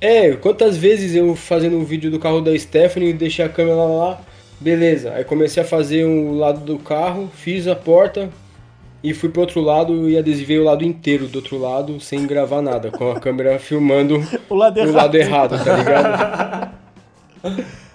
[0.00, 4.20] É, quantas vezes eu fazendo um vídeo do carro da Stephanie, deixei a câmera lá,
[4.60, 5.12] beleza.
[5.14, 8.28] Aí comecei a fazer o lado do carro, fiz a porta
[9.02, 12.60] e fui pro outro lado e adesivei o lado inteiro do outro lado sem gravar
[12.60, 14.20] nada, com a câmera filmando
[14.50, 14.94] o lado o errado.
[14.94, 16.76] lado errado, tá ligado?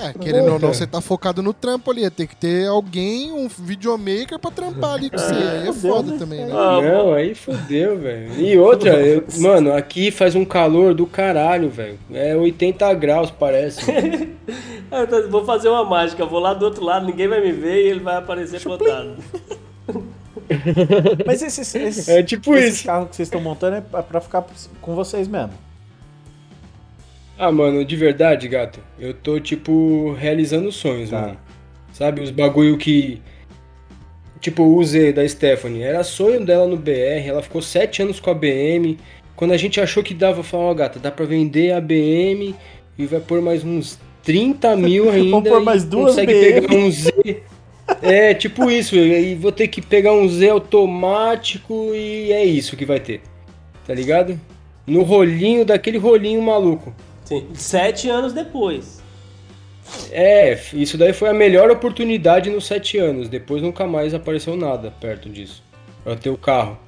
[0.00, 2.08] É, querendo ou não, você tá focado no trampo ali.
[2.10, 5.32] Tem que ter alguém, um videomaker pra trampar ali com você.
[5.34, 6.18] Aí é foda né?
[6.18, 6.52] também, né?
[6.52, 8.32] Ah, Não, aí fodeu, velho.
[8.40, 11.98] E outra, eu- mano, aqui faz um calor do caralho, velho.
[12.12, 13.80] É 80 graus, parece.
[14.90, 17.84] Ah, tô- vou fazer uma mágica, vou lá do outro lado, ninguém vai me ver
[17.84, 19.16] e ele vai aparecer plotado.
[21.26, 22.86] Mas esses, esses, É tipo esses isso.
[22.86, 24.46] carros que vocês estão montando é pra pra ficar
[24.80, 25.52] com vocês mesmo.
[27.38, 31.20] Ah, mano, de verdade, gato, eu tô, tipo, realizando sonhos, Tá.
[31.20, 31.38] mano.
[31.92, 33.20] Sabe, os bagulho que.
[34.40, 35.82] Tipo, o Z da Stephanie.
[35.82, 38.96] Era sonho dela no BR, ela ficou sete anos com a BM.
[39.34, 42.54] Quando a gente achou que dava, falou, ó, gata, dá pra vender a BM
[42.96, 45.30] e vai pôr mais uns 30 mil ainda.
[45.30, 46.60] Vamos pôr mais duas consegue BM.
[46.60, 47.12] pegar um Z.
[48.02, 52.84] É, tipo isso, e vou ter que pegar um Z automático e é isso que
[52.84, 53.22] vai ter.
[53.86, 54.38] Tá ligado?
[54.86, 56.94] No rolinho, daquele rolinho maluco.
[57.28, 59.02] Sim, sete anos depois.
[60.10, 63.28] É, isso daí foi a melhor oportunidade nos sete anos.
[63.28, 65.62] Depois nunca mais apareceu nada perto disso.
[66.02, 66.78] Pra ter o carro.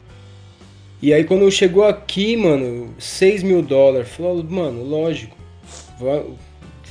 [1.03, 4.09] E aí quando chegou aqui, mano, 6 mil dólares.
[4.09, 5.37] Falou, mano, lógico.
[5.99, 6.25] va-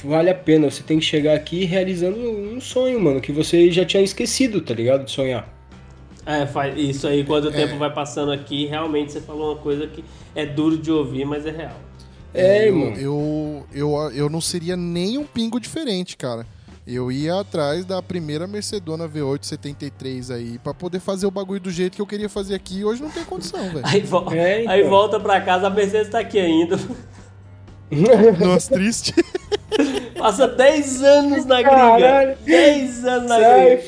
[0.03, 0.69] Vale a pena.
[0.69, 4.76] Você tem que chegar aqui realizando um sonho, mano, que você já tinha esquecido, tá
[4.76, 5.05] ligado?
[5.05, 5.51] De sonhar.
[6.23, 9.88] É, faz isso aí, quando o tempo vai passando aqui, realmente você falou uma coisa
[9.88, 10.03] que
[10.35, 11.89] é duro de ouvir, mas é real.
[12.34, 12.93] É, eu, irmão.
[12.97, 16.45] eu, eu, eu não seria nem um pingo diferente, cara.
[16.85, 21.69] Eu ia atrás da primeira Mercedona V8 73 aí pra poder fazer o bagulho do
[21.69, 22.80] jeito que eu queria fazer aqui.
[22.80, 23.81] e Hoje não tem condição, velho.
[23.84, 24.73] Aí, vo- É, então.
[24.73, 26.80] aí volta pra casa, a Mercedes tá aqui ainda.
[28.43, 29.14] Nossa, triste.
[30.18, 32.38] Passa 10 anos na gringa.
[32.45, 33.65] 10 anos na Sai.
[33.76, 33.84] gringa.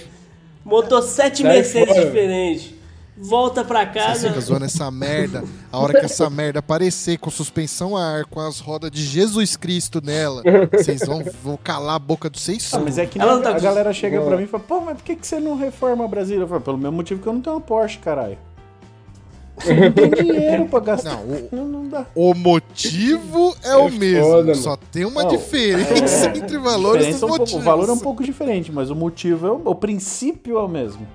[0.63, 2.05] Montou sete Sai Mercedes fora.
[2.05, 2.73] diferentes.
[3.17, 4.27] Volta pra Você casa.
[4.29, 5.43] fica zoando essa merda.
[5.71, 9.55] A hora que essa merda aparecer com suspensão a ar, com as rodas de Jesus
[9.55, 13.41] Cristo nela, vocês vão, vão calar a boca do vocês Ah, mas é que não
[13.41, 15.55] tá a galera chega pra mim e fala, pô, mas por que, que você não
[15.57, 16.41] reforma Brasília?
[16.43, 18.37] Eu falo, pelo mesmo motivo que eu não tenho uma Porsche, caralho.
[19.57, 21.17] Você não tem dinheiro pra gastar.
[21.17, 22.05] Não, o, Não, não dá.
[22.15, 24.23] o motivo é, o mesmo.
[24.23, 27.61] foda, só tem uma Não, diferença entre valores dos Diferença é um pouco- motivos.
[27.61, 30.67] o valor é um pouco diferente, mas o motivo é o, o princípio é o
[30.67, 31.05] mesmo.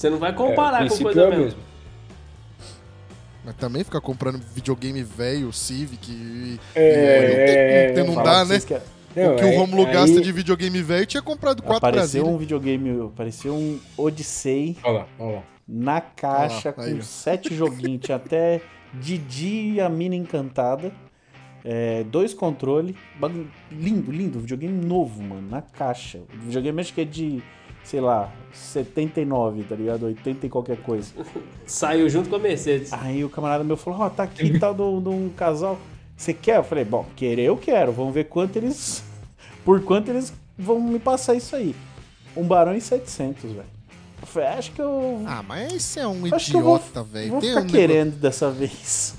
[0.00, 1.44] Você não vai É, comparar o com coisa é mesmo.
[1.44, 1.60] mesmo.
[3.44, 6.10] Mas também ficar comprando videogame velho, Civic.
[6.10, 8.58] E, É, e não, tem- não dá, né?
[8.60, 8.82] que é-
[9.14, 12.26] Não, o que o Romulo aí- gasta de videogame velho tinha comprado quatro Apareceu Brasília.
[12.26, 15.42] um videogame, apareceu um Odyssey Olha lá, olha lá.
[15.68, 18.00] na caixa Olha lá, aí, com sete joguinhos.
[18.02, 18.62] Tinha até
[18.94, 20.90] Didi e a Mina Encantada.
[21.62, 22.96] é, dois controles.
[23.70, 24.40] Lindo, lindo.
[24.40, 25.46] Videogame novo, mano.
[25.50, 26.20] Na caixa.
[26.32, 27.42] O videogame acho que é de,
[27.90, 30.06] sei lá, 79, tá ligado?
[30.06, 31.12] 80 e qualquer coisa.
[31.66, 32.92] Saiu junto com a Mercedes.
[32.92, 35.78] Aí o camarada meu falou: Ó, tá aqui tal de um- de um casal.
[36.16, 36.58] Você quer?
[36.58, 37.92] Eu falei: Bom, querer eu quero.
[37.92, 39.02] Vamos ver quanto eles.
[39.64, 41.74] Por quanto eles vão me passar isso aí.
[42.36, 43.64] Um barão e 700, velho.
[44.20, 45.22] Eu falei: Acho que eu.
[45.26, 47.30] Ah, mas esse é um acho idiota, velho.
[47.32, 49.14] vou Tem, ficar um querendo dessa vez.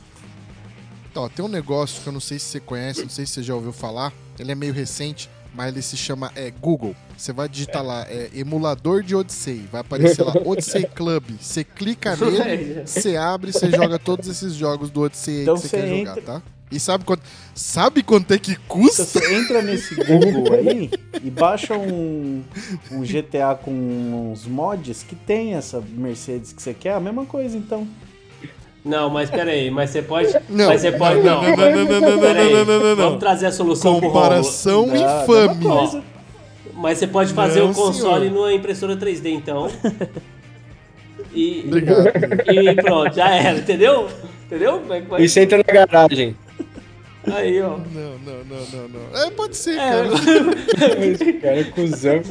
[1.14, 3.44] Ó, tem um negócio que eu não sei se você conhece, não sei se você
[3.44, 4.14] já ouviu falar.
[4.40, 6.96] Ele é meio recente, mas ele se chama é, Google.
[7.18, 9.68] Você vai digitar lá, é emulador de Odyssey.
[9.72, 11.24] Vai aparecer lá, Odyssey Club.
[11.40, 15.70] Você clica nele, você abre, você joga todos esses jogos do Odyssey Então que você
[15.70, 16.42] quer entra- jogar, tá?
[16.72, 17.22] E sabe quanto,
[17.54, 19.04] sabe quanto é que Então custa?
[19.04, 20.90] você entra nesse Google aí
[21.22, 22.42] e baixa um,
[22.90, 26.94] um GTA com uns mods que tem essa Mercedes que você quer.
[26.94, 27.86] A mesma coisa, então.
[28.84, 30.34] Não, mas peraí, mas você pode.
[30.50, 31.22] Não, mas você pode.
[31.22, 32.96] Não, não, não, não, não, não, Peraí, não, não, não, não.
[32.96, 34.08] Vamos trazer a solução pro.
[34.10, 35.66] Comparação mesma infame.
[35.66, 36.04] coisa.
[36.74, 38.34] Mas você pode fazer o console senhor.
[38.34, 39.70] numa impressora 3D, então.
[41.34, 42.08] E, Obrigado.
[42.52, 44.10] e pronto, já era, entendeu?
[44.46, 44.80] Entendeu?
[44.80, 46.36] Como é E entra na garagem.
[47.32, 47.78] Aí, ó.
[47.78, 49.22] Não, não, não, não, não.
[49.22, 50.08] É, pode ser, É, cara.
[51.06, 52.22] Esse cara é cuzão.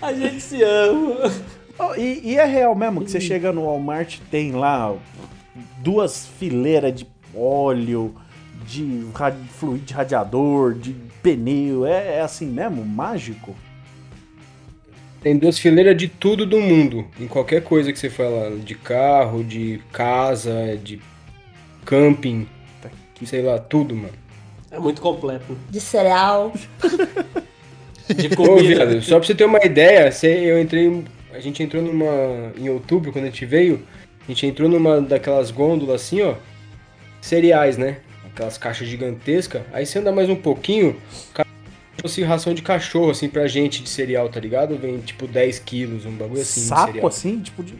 [0.00, 1.30] a gente se ama.
[1.78, 4.94] Oh, e, e é real mesmo que você chega no Walmart tem lá
[5.78, 8.14] duas fileiras de óleo,
[8.66, 10.92] de ra- fluido de radiador, de
[11.22, 11.86] pneu.
[11.86, 12.84] É, é assim mesmo?
[12.84, 13.54] Mágico?
[15.20, 17.04] Tem duas fileiras de tudo do mundo.
[17.18, 18.56] Em qualquer coisa que você fala.
[18.56, 21.00] De carro, de casa, de
[21.84, 22.46] camping.
[23.24, 24.12] Sei lá, tudo, mano.
[24.70, 25.56] É muito completo.
[25.70, 26.52] De cereal.
[28.16, 28.86] De Ô, comida.
[28.86, 31.04] viado, só pra você ter uma ideia, eu entrei.
[31.32, 32.52] A gente entrou numa.
[32.56, 33.82] Em outubro, quando a gente veio,
[34.26, 36.34] a gente entrou numa daquelas gôndolas assim, ó.
[37.20, 37.98] Cereais, né?
[38.26, 39.62] Aquelas caixas gigantescas.
[39.72, 40.96] Aí você anda mais um pouquinho,
[42.00, 44.76] fosse ração de cachorro, assim, pra gente de cereal, tá ligado?
[44.76, 46.60] Vem tipo 10 quilos, um bagulho assim.
[46.60, 47.40] Saco assim?
[47.40, 47.74] Tipo de.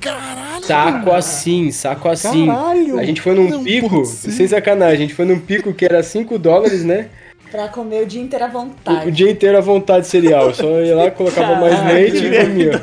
[0.00, 0.64] Caralho!
[0.64, 2.46] Saco assim, saco assim.
[2.46, 2.98] Caralho!
[2.98, 6.38] A gente foi num pico, sem sacanagem, a gente foi num pico que era 5
[6.38, 7.10] dólares, né?
[7.50, 9.10] Pra comer o dia inteiro à O, o vontade.
[9.10, 10.54] dia inteiro à vontade de cereal.
[10.54, 11.94] Só ia lá, colocava mais Caralho.
[11.94, 12.82] leite e comia.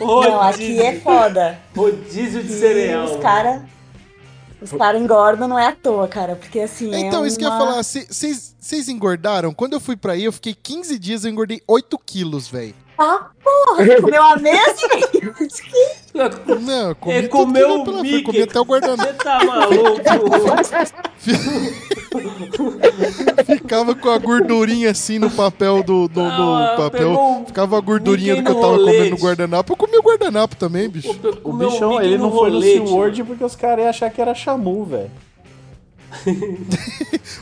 [0.00, 1.58] Não, aqui é foda.
[1.74, 3.04] Rodízio de E cereal.
[3.04, 3.62] os caras.
[4.60, 6.34] Os caras engordam não é à toa, cara.
[6.36, 6.94] Porque assim.
[6.94, 9.52] Então, é isso que eu ia falar, vocês engordaram?
[9.52, 12.74] Quando eu fui pra aí, eu fiquei 15 dias, eu engordei 8 quilos, velho.
[12.98, 13.84] Ah, porra!
[14.00, 14.88] Comeu a mesa?
[16.60, 18.22] Não, eu comi Ele comeu o Mickey.
[18.22, 19.02] comi até o guardanapo.
[19.12, 20.00] Você tá maluco?
[23.44, 27.44] Ficava com a gordurinha assim no papel do, do, do Ah, pegou papel.
[27.46, 29.22] Ficava a gordurinha do que eu tava comendo no rolete.
[29.22, 29.72] guardanapo.
[29.72, 31.10] Eu comi o guardanapo também, bicho.
[31.10, 34.10] O Comeu bichão, Mickey ele não foi no rolete, SeaWorld porque os caras iam achar
[34.10, 35.10] que era Xamu, velho.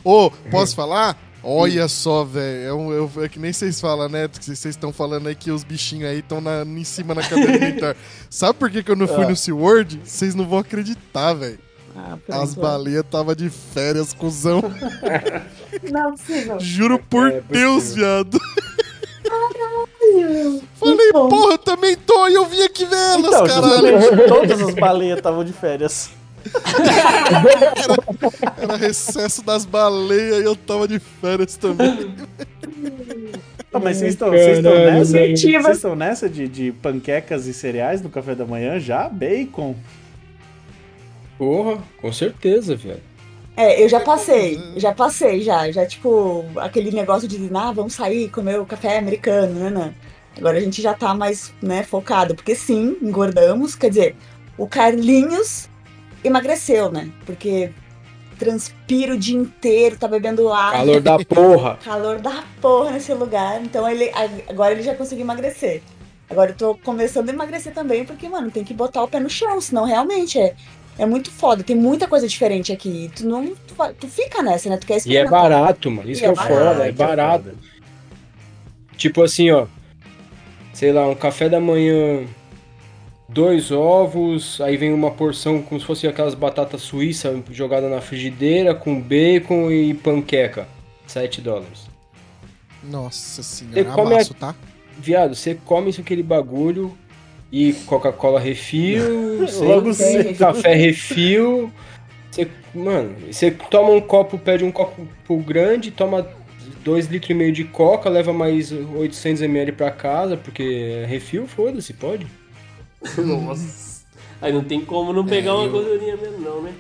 [0.04, 1.16] Ô, posso falar?
[1.44, 2.66] Olha só, velho.
[2.68, 4.26] É, um- eu- é que nem vocês falam, né?
[4.28, 7.96] Que Vocês estão falando aí que os bichinhos aí estão em cima na cadeira alimentar.
[8.30, 9.28] Sabe por que, que eu não fui Ah.
[9.28, 10.00] no SeaWorld?
[10.04, 11.58] Vocês não vão acreditar, velho.
[11.96, 14.60] Ah, As baleias tava de férias, cuzão.
[15.92, 16.56] Não, é possível.
[16.58, 18.04] Juro por É Deus, possível.
[18.04, 18.40] viado.
[20.78, 21.28] Falei, bom.
[21.28, 24.26] porra, eu também tô e eu vim aqui ver elas, Então, caralho.
[24.28, 26.10] todas as baleias estavam de férias.
[28.60, 32.14] Era recesso das baleias e eu tava de férias também.
[33.72, 34.62] Ah, mas vocês estão nessa?
[34.62, 39.08] Vocês estão nessa de, de panquecas e cereais no café da manhã já?
[39.08, 39.74] Bacon?
[41.36, 43.02] Porra, com certeza, velho.
[43.56, 45.70] É, eu já passei, já passei, já.
[45.70, 49.94] Já, tipo, aquele negócio de, ah, vamos sair, comer o café americano, né, né?
[50.36, 52.34] Agora a gente já tá mais, né, focado.
[52.34, 53.74] Porque sim, engordamos.
[53.74, 54.16] Quer dizer,
[54.58, 55.68] o Carlinhos
[56.24, 57.10] emagreceu, né?
[57.26, 57.70] Porque
[58.38, 60.78] transpira o dia inteiro, tá bebendo água.
[60.78, 61.78] Calor da porra.
[61.84, 63.62] calor da porra nesse lugar.
[63.62, 64.10] Então ele
[64.48, 65.82] agora ele já conseguiu emagrecer.
[66.28, 69.28] Agora eu tô começando a emagrecer também, porque, mano, tem que botar o pé no
[69.28, 70.54] chão, senão realmente é,
[70.98, 71.62] é muito foda.
[71.62, 73.10] Tem muita coisa diferente aqui.
[73.14, 73.54] Tu não.
[73.54, 74.76] Tu, tu fica nessa, né?
[74.76, 76.10] Tu quer E é barato, mano.
[76.10, 77.52] Isso E que é é foda, é é barato.
[78.96, 79.66] Tipo assim, ó.
[80.72, 82.26] Sei lá, um café da manhã,
[83.28, 88.74] dois ovos, aí vem uma porção como se fosse aquelas batatas suíças jogada na frigideira
[88.74, 90.68] com bacon e panqueca.
[91.06, 91.86] 7 dólares.
[92.82, 94.54] Nossa Você senhora, come amasso, tá?
[94.98, 96.96] Viado, você come isso aquele bagulho
[97.50, 100.36] e Coca-Cola refil, Logo cedo.
[100.38, 101.72] café refil.
[102.30, 106.26] Você, mano, você toma um copo, pede um copo grande, toma
[106.84, 111.46] 2 litros e meio de coca, leva mais 800 ml pra casa, porque é refil,
[111.46, 112.26] foda-se, pode.
[113.24, 114.04] Nossa.
[114.40, 116.74] Aí não tem como não pegar É, uma eu- gordurinha mesmo, não, né?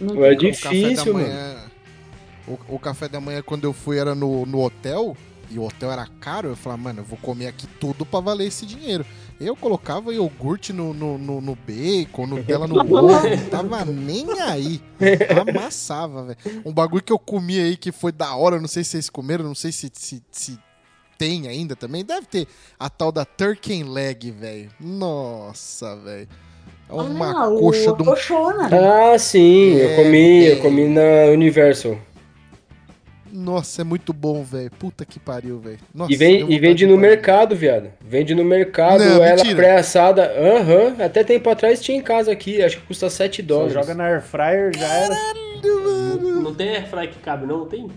[0.00, 1.26] Não É tem o café da difícil, mano.
[1.26, 1.56] manhã.
[2.48, 5.16] O, o café da manhã, quando eu fui, era no, no hotel.
[5.50, 6.48] E o hotel era caro.
[6.48, 9.04] Eu falava, mano, eu vou comer aqui tudo pra valer esse dinheiro.
[9.40, 13.28] Eu colocava iogurte no, no, no, no bacon, Nutella no ovo.
[13.28, 14.80] Não tava nem aí.
[15.40, 16.62] Amassava, velho.
[16.64, 18.60] Um bagulho que eu comi aí que foi da hora.
[18.60, 20.58] Não sei se vocês comeram, não sei se, se, se
[21.22, 22.04] tem ainda também.
[22.04, 24.70] Deve ter a tal da turkey leg, velho.
[24.80, 26.26] Nossa, velho.
[26.88, 28.68] É uma Ah, coxa de um coxona.
[28.72, 30.56] Ah, sim, É, eu comi, eu é.
[30.56, 31.96] comi na Universal.
[33.32, 34.70] Nossa, é muito bom, velho.
[34.78, 35.78] Puta que pariu, velho.
[36.08, 37.90] E, vem, e vende de no mercado, viado.
[38.00, 40.24] Vende no mercado, Não, ela pré-assada.
[40.36, 43.72] Aham, até tempo atrás tinha em casa aqui, acho que custa 7 Só dólares.
[43.72, 45.16] joga na air fryer, já era.
[46.42, 47.64] Não tem airfry que cabe, não?
[47.64, 47.88] Tem?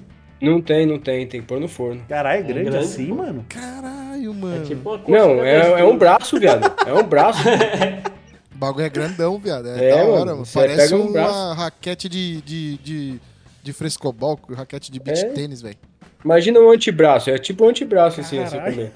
[0.42, 2.02] Não tem, não tem, tem que pôr no forno.
[2.10, 3.16] Caralho, é grande, grande, assim, pô.
[3.16, 3.46] mano?
[3.50, 4.66] Caralho, É mano.
[4.66, 6.72] tipo uma coxa Não, de é, é um braço, viado.
[6.88, 7.40] É um braço.
[8.54, 9.68] O bagulho é grandão, viado.
[9.68, 10.48] É, É, da hora, mano.
[10.54, 11.54] Parece pega um uma braço.
[11.56, 13.20] raquete de, de, de,
[13.62, 15.30] de frescobol, raquete de beach É.
[15.32, 15.76] tênis, velho.
[16.24, 18.76] Imagina um antebraço, é tipo um antebraço assim, você Caralho.
[18.76, 18.92] comer.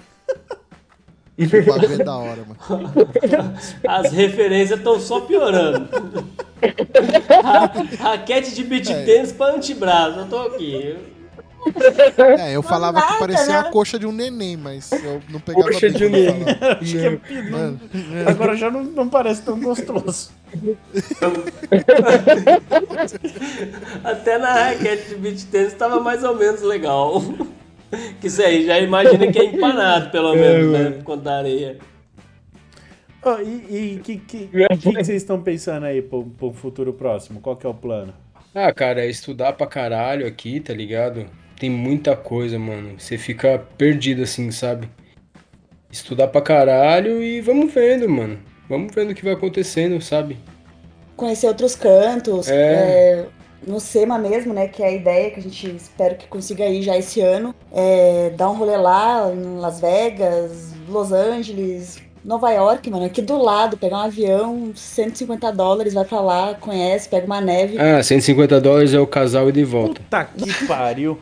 [1.61, 2.93] O bagulho é da hora, mano.
[3.87, 5.87] As referências estão só piorando.
[7.43, 7.71] Ra-
[8.11, 9.03] Raquete de beat É.
[9.03, 10.19] tênis pra antebraço.
[10.19, 10.95] Eu tô aqui.
[12.39, 13.59] É, eu falava que parecia né?
[13.59, 16.33] uma coxa de um neném, mas eu não pegava Coxa bem de um quando eu
[16.33, 16.55] neném.
[16.55, 16.79] falava.
[16.81, 17.19] Acho que é
[18.27, 20.31] Agora já não, não parece tão gostoso.
[24.03, 27.21] Até na raquete de beat tênis tava mais ou menos legal.
[28.21, 30.91] Que isso aí, já imagina que é empanado, pelo menos, né?
[30.91, 31.77] Por conta da areia.
[33.21, 37.41] Ó, e o que, que, que, que vocês estão pensando aí pro, pro futuro próximo?
[37.41, 38.13] Qual que é o plano?
[38.55, 41.25] Ah, cara, é estudar pra caralho aqui, tá ligado?
[41.59, 42.95] Tem muita coisa, mano.
[42.97, 44.89] Você fica perdido assim, sabe?
[45.91, 48.39] Estudar pra caralho e vamos vendo, mano.
[48.69, 50.37] Vamos vendo o que vai acontecendo, sabe?
[51.17, 52.47] Conhecer outros cantos.
[52.47, 52.53] É.
[52.53, 53.25] é,
[53.67, 54.69] no SEMA mesmo, né?
[54.69, 57.53] Que é a ideia que a gente espera que consiga ir já esse ano.
[57.73, 63.03] É, dar um rolê lá em Las Vegas, Los Angeles, Nova York, mano.
[63.03, 67.77] Aqui do lado, pegar um avião, 150 dólares, vai pra lá, conhece, pega uma neve.
[67.77, 69.99] Ah, 150 dólares é o casal e de volta.
[70.01, 71.19] Puta que pariu.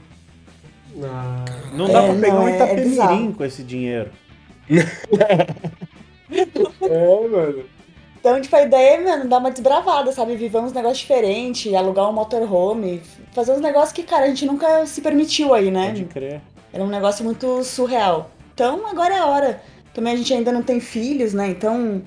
[1.73, 3.33] Não dá É, pra pegar não, um é- é Itapemirim bizarro.
[3.33, 4.09] com esse dinheiro.
[6.81, 7.63] É, mano.
[8.19, 10.35] Então, tipo, a ideia é, mano, dar uma desbravada, sabe?
[10.35, 13.01] Viver uns negócios diferentes, alugar um motorhome,
[13.31, 15.87] fazer uns negócios que, cara, a gente nunca se permitiu aí, né?
[15.87, 16.41] Pode crer.
[16.73, 18.29] Era um negócio muito surreal.
[18.53, 19.61] Então, agora é a hora.
[19.93, 21.47] Também a gente ainda não tem filhos, né?
[21.47, 22.01] Então,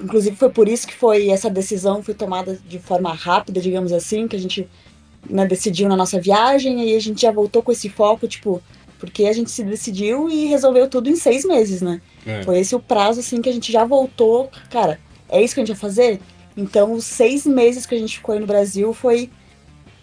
[0.00, 4.26] inclusive foi por isso que foi essa decisão foi tomada de forma rápida, digamos assim,
[4.26, 4.68] que a gente
[5.28, 8.62] né, decidiu na nossa viagem e aí a gente já voltou com esse foco, tipo,
[8.98, 12.00] porque a gente se decidiu e resolveu tudo em seis meses, né?
[12.24, 12.42] É.
[12.44, 14.48] Foi esse o prazo, assim, que a gente já voltou.
[14.70, 16.20] Cara, é isso que a gente vai fazer?
[16.56, 19.28] Então, os seis meses que a gente ficou aí no Brasil foi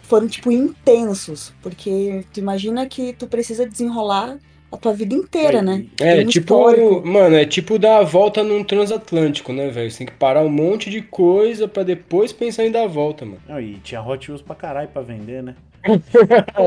[0.02, 1.54] foram, tipo, intensos.
[1.62, 4.38] Porque tu imagina que tu precisa desenrolar
[4.72, 5.86] a tua vida inteira, né?
[6.00, 7.08] É, Tem um tipo, histórico.
[7.08, 9.90] mano, é tipo dar a volta num transatlântico, né, velho?
[9.90, 13.26] Você tem que parar um monte de coisa pra depois pensar em dar a volta,
[13.26, 13.40] mano.
[13.48, 15.56] Não, e tinha Hot Wheels pra caralho pra vender, né?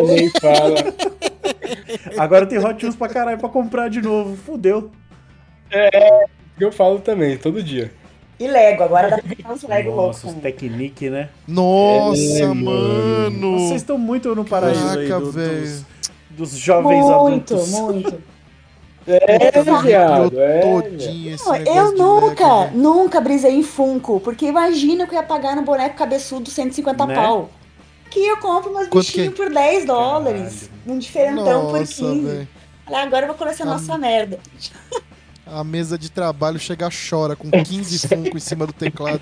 [0.06, 0.74] Nem fala.
[2.18, 4.36] Agora tem Hot Wheels pra caralho pra comprar de novo.
[4.36, 4.90] Fudeu.
[6.58, 7.90] Eu falo também, todo dia.
[8.38, 10.24] E Lego, agora dá pra pegar uns Lego loucos.
[10.24, 10.40] Nossa.
[10.40, 11.28] Technic, né?
[11.46, 12.64] Nossa, É, mano.
[12.64, 13.58] mano.
[13.60, 15.60] Vocês estão muito no paraíso aí Caraca, do- velho.
[15.60, 15.84] dos,
[16.36, 17.68] dos jovens Muito, adultos.
[17.70, 18.22] muito.
[19.04, 19.50] É,
[19.82, 20.60] viado, é.
[20.60, 20.82] velho.
[20.82, 22.76] Todinho esse Não, eu nunca, velho.
[22.78, 27.14] nunca brisei em Funko, porque imagina que eu ia pagar no boneco cabeçudo 150 Né?
[27.16, 27.50] pau.
[28.08, 29.44] Que eu compro meus Quanto bichinhos que é?
[29.44, 32.20] por 10 dólares, um diferentão por Nossa, 15.
[32.26, 32.48] velho.
[32.86, 34.38] Olha, agora eu vou colecionar essa merda.
[35.44, 39.20] A mesa de trabalho chega chora com 15 Funko em cima do teclado.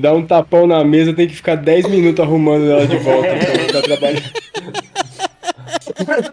[0.00, 3.38] Dá um tapão na mesa, tem que ficar 10 minutos arrumando ela de volta pra
[3.66, 4.32] ficar trabalhando.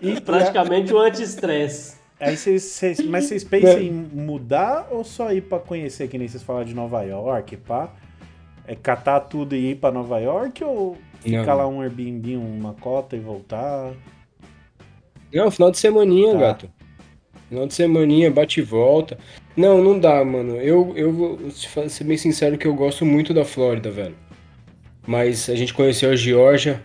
[0.01, 1.97] E praticamente o anti-estresse.
[2.19, 6.27] Aí vocês, vocês- mas vocês pensam em mudar ou só ir pra conhecer, que nem
[6.27, 7.93] vocês falaram de Nova York, pá?
[8.65, 11.57] É catar tudo e ir pra Nova York ou ficar Não.
[11.57, 13.93] lá um Airbnb, uma cota e voltar?
[15.33, 16.39] Não, final de semaninha, Tá.
[16.39, 16.69] gato.
[17.49, 19.17] Final de semaninha, bate e volta.
[19.55, 20.55] Não, não dá, mano.
[20.57, 24.15] Eu, eu vou ser bem sincero que eu gosto muito da Flórida, velho.
[25.05, 26.81] Mas a gente conheceu a Geórgia,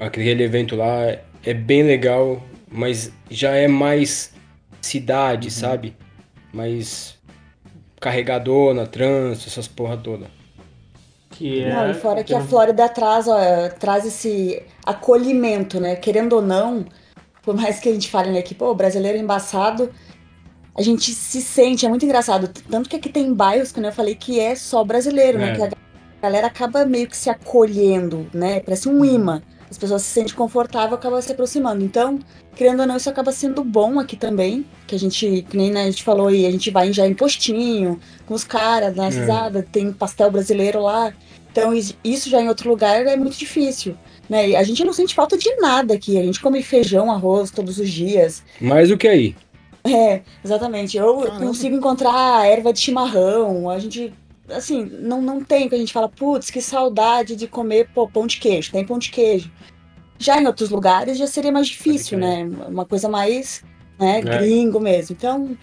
[0.00, 4.32] aquele evento lá é bem legal, mas já é mais
[4.80, 5.96] cidade, sabe?
[6.52, 7.18] Mais
[8.00, 10.26] carregadona, trânsito, essas porra toda.
[11.30, 11.74] Que é.
[11.74, 13.38] Não, e fora que a Flórida traz, ó,
[13.78, 15.96] traz esse acolhimento, né?
[15.96, 16.84] Querendo ou não,
[17.42, 19.90] por mais que a gente fale, né, que, pô, brasileiro é embaçado,
[20.76, 22.48] a gente se sente, é muito engraçado.
[22.70, 25.52] Tanto que aqui tem bairros, que eu falei, que é só brasileiro, né?
[25.52, 25.54] É.
[25.54, 25.70] Que a
[26.22, 28.60] galera acaba meio que se acolhendo, né?
[28.60, 29.42] Parece um imã.
[29.70, 31.84] As pessoas se sentem confortáveis e acabam se aproximando.
[31.84, 32.18] Então,
[32.54, 34.64] querendo ou não, isso acaba sendo bom aqui também.
[34.86, 37.14] Que a gente, que nem né, a gente falou aí, a gente vai já em
[37.14, 39.08] postinho, com os caras, na É.
[39.10, 41.12] risada, tem pastel brasileiro lá.
[41.50, 43.96] Então, is- isso já em outro lugar é muito difícil.
[44.28, 44.50] Né?
[44.50, 46.18] E a gente não sente falta de nada aqui.
[46.18, 48.42] A gente come feijão, arroz todos os dias.
[48.60, 49.36] Mais do que aí.
[49.86, 50.96] É, exatamente.
[50.96, 51.46] Eu Caramba.
[51.46, 53.68] consigo encontrar erva de chimarrão.
[53.68, 54.14] A gente,
[54.50, 58.26] assim, não, não tem que a gente fala, putz, que saudade de comer pô, pão
[58.26, 58.72] de queijo.
[58.72, 59.50] Tem pão de queijo.
[60.18, 62.44] Já em outros lugares já seria mais difícil, né?
[62.68, 63.64] Uma coisa mais,
[63.98, 64.20] né, É.
[64.20, 65.14] gringo mesmo.
[65.18, 65.56] Então,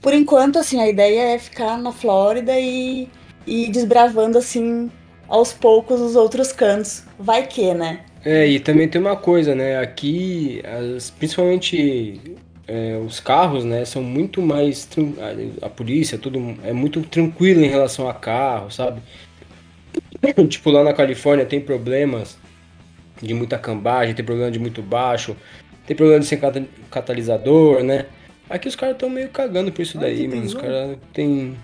[0.00, 3.08] por enquanto, assim, a ideia é ficar na Flórida e
[3.46, 4.90] e desbravando, assim,
[5.26, 7.02] aos poucos os outros cantos.
[7.18, 8.00] Vai que, né?
[8.22, 9.78] É, e também tem uma coisa, né?
[9.78, 12.20] Aqui, as- principalmente
[12.72, 14.88] é, os carros, né, são muito mais.
[15.60, 19.00] A, a polícia, tudo é muito tranquilo em relação a carro, sabe?
[20.48, 22.38] Tipo, lá na Califórnia tem problemas
[23.20, 25.36] de muita cambagem, tem problema de muito baixo,
[25.86, 28.06] tem problema de sem cata- catalisador, né?
[28.48, 30.42] Aqui os caras estão meio cagando por isso Ah, daí, mano.
[30.44, 31.56] Os caras têm.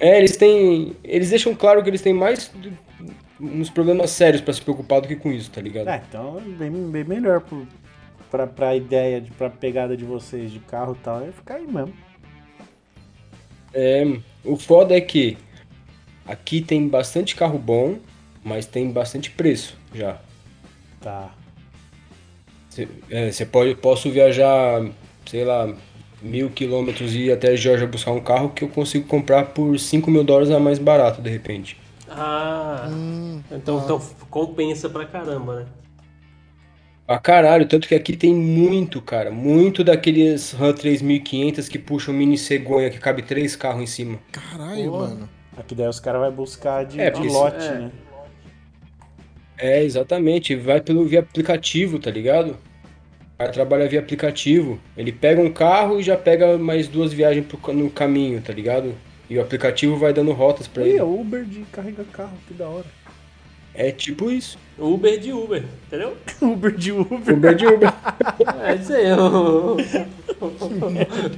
[0.00, 0.96] É, eles têm.
[1.04, 2.72] Eles deixam claro que eles têm mais do-
[3.40, 5.88] uns problemas sérios pra se preocupar do que com isso, tá ligado?
[5.88, 7.66] É, então bem, bem melhor pro,
[8.30, 11.66] pra, pra ideia, de, pra pegada de vocês de carro e tal, é ficar aí
[11.66, 11.94] mesmo.
[13.72, 14.04] É,
[14.44, 15.36] o foda é que
[16.26, 17.98] aqui tem bastante carro bom,
[18.42, 20.18] mas tem bastante preço já.
[21.00, 21.30] Tá.
[23.30, 24.86] Você pode, posso viajar,
[25.26, 25.74] sei lá,
[26.22, 30.10] mil quilômetros e ir até Georgia buscar um carro que eu consigo comprar por 5
[30.10, 31.76] mil dólares a mais barato, de repente.
[32.08, 34.00] Ah, Hum, então, então
[34.30, 35.66] compensa pra caramba, né?
[37.08, 42.36] Ah, caralho, tanto que aqui tem muito, cara, muito daqueles Ram 3500 que puxam mini
[42.38, 44.20] cegonha que cabe três carros em cima.
[44.32, 44.98] caralho, Pô.
[44.98, 45.28] mano.
[45.56, 47.78] Aqui daí os caras vão buscar de, É, de lote, é.
[47.78, 47.92] né?
[49.56, 50.54] É, exatamente.
[50.56, 52.52] Vai pelo via aplicativo, tá ligado?
[53.34, 54.80] O cara trabalha via aplicativo.
[54.96, 58.94] Ele pega um carro e já pega mais duas viagens pro no caminho, tá ligado?
[59.30, 60.98] E o aplicativo vai dando rotas pra Ih, ele.
[60.98, 62.86] é Uber de carregar carro, que da hora.
[63.80, 64.58] É tipo isso.
[64.76, 66.16] Uber de Uber, entendeu?
[66.42, 67.34] Uber de Uber.
[67.34, 67.92] Uber de Uber.
[68.64, 69.06] É isso aí.
[69.08, 69.76] eu-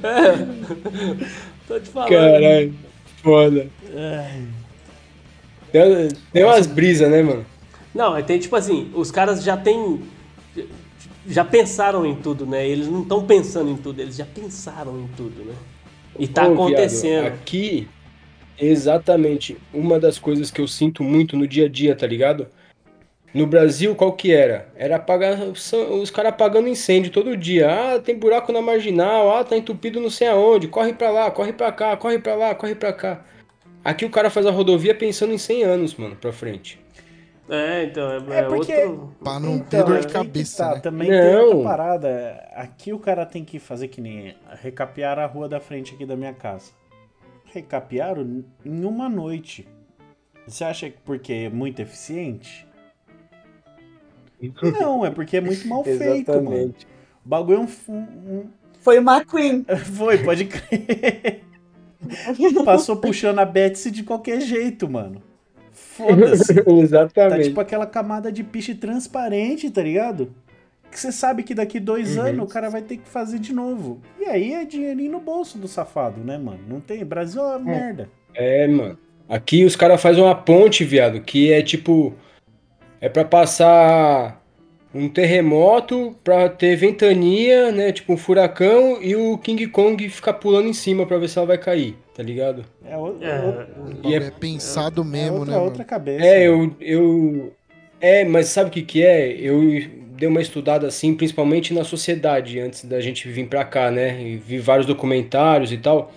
[0.03, 1.27] É.
[1.67, 2.09] Tô te falando.
[2.09, 2.73] Caralho,
[3.23, 3.67] foda.
[5.71, 7.45] Tem, tem umas brisas, né, mano?
[7.93, 10.01] Não, é, tem tipo assim, os caras já têm.
[11.27, 12.67] Já pensaram em tudo, né?
[12.67, 15.53] Eles não estão pensando em tudo, eles já pensaram em tudo, né?
[16.17, 17.21] E tá Ô, acontecendo.
[17.21, 17.87] viado, aqui,
[18.61, 22.47] exatamente, uma das coisas que eu sinto muito no dia a dia, tá ligado?
[23.33, 24.67] No Brasil, qual que era?
[24.75, 27.69] Era apagar, os caras apagando incêndio todo dia.
[27.95, 31.53] Ah, tem buraco na marginal, ah, tá entupido não sei aonde, corre pra lá, corre
[31.53, 33.23] pra cá, corre pra lá, corre pra cá.
[33.85, 36.77] Aqui o cara faz a rodovia pensando em 100 anos, mano, pra frente.
[37.49, 39.15] É, então, é, É é porque- outro.
[39.23, 40.79] Pra não ter Então, dor aí de cabeça, tá, né?
[40.81, 41.45] Também tem Não.
[41.47, 42.49] outra parada.
[42.55, 46.15] Aqui o cara tem que fazer que nem recapear a rua da frente aqui da
[46.15, 46.71] minha casa.
[47.53, 49.67] Recapearam em uma noite.
[50.47, 52.65] Você acha que porque é muito eficiente?
[54.79, 56.73] Não, é porque é muito mal feito, mano.
[57.25, 58.45] O bagulho é um, um-
[58.79, 59.65] Foi o McQueen.
[59.95, 61.43] Foi, pode crer.
[62.65, 65.21] Passou puxando a Betsy de qualquer jeito, mano.
[65.71, 66.55] Foda-se.
[66.63, 67.49] Tá Exatamente.
[67.49, 70.33] tipo aquela camada de piche transparente, tá ligado?
[70.91, 72.23] Que você sabe que daqui dois Uhum.
[72.23, 74.01] anos o cara vai ter que fazer de novo.
[74.19, 76.59] E aí é dinheirinho no bolso do safado, né, mano?
[76.67, 77.03] Não tem.
[77.05, 78.09] Brasil é uma merda.
[78.35, 78.97] É, mano.
[79.29, 82.13] Aqui os caras fazem uma ponte, viado, que é tipo.
[82.99, 84.39] É pra passar
[84.93, 87.93] um terremoto, pra ter ventania, né?
[87.93, 91.47] Tipo um furacão, e o King Kong ficar pulando em cima pra ver se ela
[91.47, 92.65] vai cair, tá ligado?
[92.85, 93.65] É, o- É,
[94.03, 95.65] E é- é pensado é mesmo, outra, né, mano?
[95.69, 96.25] outra cabeça.
[96.25, 96.75] É, eu.
[96.81, 97.53] eu
[98.01, 99.31] é, mas sabe o que que é?
[99.31, 99.61] Eu
[100.21, 104.21] dei uma estudada assim, principalmente na sociedade, antes da gente vir pra cá, né?
[104.21, 106.13] E vi vários documentários e tal.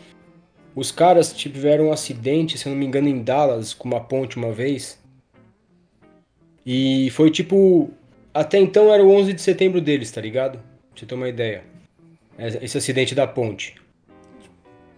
[0.76, 4.36] Os caras tiveram um acidente, se eu não me engano, em Dallas, com uma ponte
[4.36, 5.00] uma vez.
[6.66, 7.90] E foi tipo.
[8.34, 10.58] Até então era o 11 de setembro deles, tá ligado?
[10.58, 11.62] Pra você ter uma ideia.
[12.38, 13.76] Esse acidente da ponte.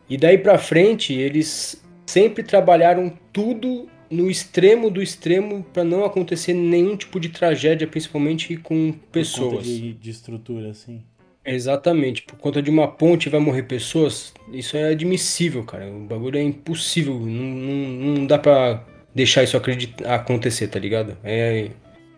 [0.08, 6.54] E daí pra frente, eles sempre trabalharam tudo no extremo do extremo para não acontecer
[6.54, 9.64] nenhum tipo de tragédia, principalmente com Por conta pessoas.
[9.64, 11.02] de, de estrutura, assim.
[11.44, 15.88] Exatamente, por conta de uma ponte vai morrer pessoas, isso é admissível, cara.
[15.88, 18.84] O bagulho é impossível, não, não, não dá pra
[19.14, 19.56] deixar isso
[20.04, 21.16] acontecer, tá ligado?
[21.22, 21.70] É,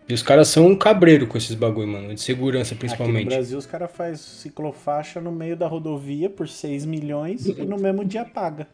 [0.09, 3.27] e os caras são um cabreiro com esses bagulho, mano, de segurança Aqui no principalmente.
[3.27, 8.03] Brasil, os caras fazem ciclofaixa no meio da rodovia por 6 milhões e no mesmo
[8.03, 8.67] dia paga.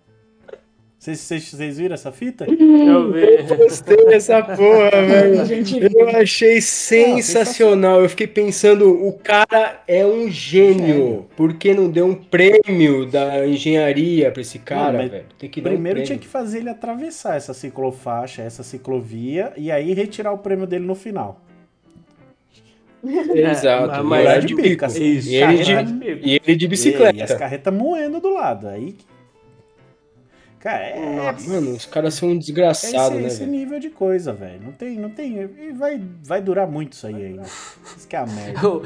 [0.98, 2.46] Vocês- Vocês vocês viram essa fita?
[2.50, 3.44] Eu vi.
[3.58, 5.92] Gostei dessa porra, velho.
[6.00, 8.02] Eu achei sensacional.
[8.02, 11.28] Eu fiquei pensando, o cara é um gênio.
[11.38, 15.26] Por que não deu um prêmio da engenharia pra esse cara, Não, mas velho?
[15.38, 16.08] Tem que dar um Primeiro prêmio.
[16.08, 20.86] tinha que fazer ele atravessar essa ciclofaixa, essa ciclovia, e aí retirar o prêmio dele
[20.86, 21.40] no final.
[23.06, 24.04] Exato.
[24.04, 24.86] Mas- horário de bico.
[24.86, 25.04] assim.
[25.04, 25.74] E ele de-.
[26.24, 27.36] E ele de E, e as bicicleta.
[27.38, 28.68] carretas moendo do lado.
[28.68, 28.96] Aí.
[30.66, 31.36] Cara, é.
[31.48, 33.52] Mano, os caras são um É desgraçados, esse, né, esse velho?
[33.52, 34.62] nível de coisa, velho.
[34.64, 35.38] Não tem, não tem.
[35.60, 37.44] E vai, vai durar muito isso aí ainda.
[37.44, 38.60] Isso que é a merda.
[38.64, 38.84] Eu,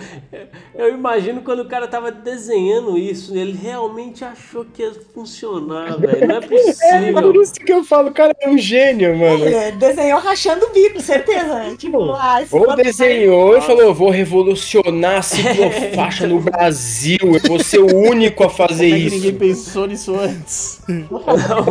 [0.75, 6.27] eu imagino quando o cara tava desenhando isso, ele realmente achou que ia funcionar, velho.
[6.27, 7.41] Não é É por possível.
[7.41, 9.45] isso que eu falo, o cara é um gênio, mano.
[9.45, 11.47] Ele desenhou rachando o bico, certeza.
[11.59, 11.75] né?
[11.77, 17.79] Tipo, ah, Ou desenhou e falou, vou revolucionar a ciclofaixa no Brasil, eu vou ser
[17.79, 19.39] o único a fazer Como é que ninguém isso.
[19.39, 20.81] pensou nisso antes?
[20.87, 21.68] Não,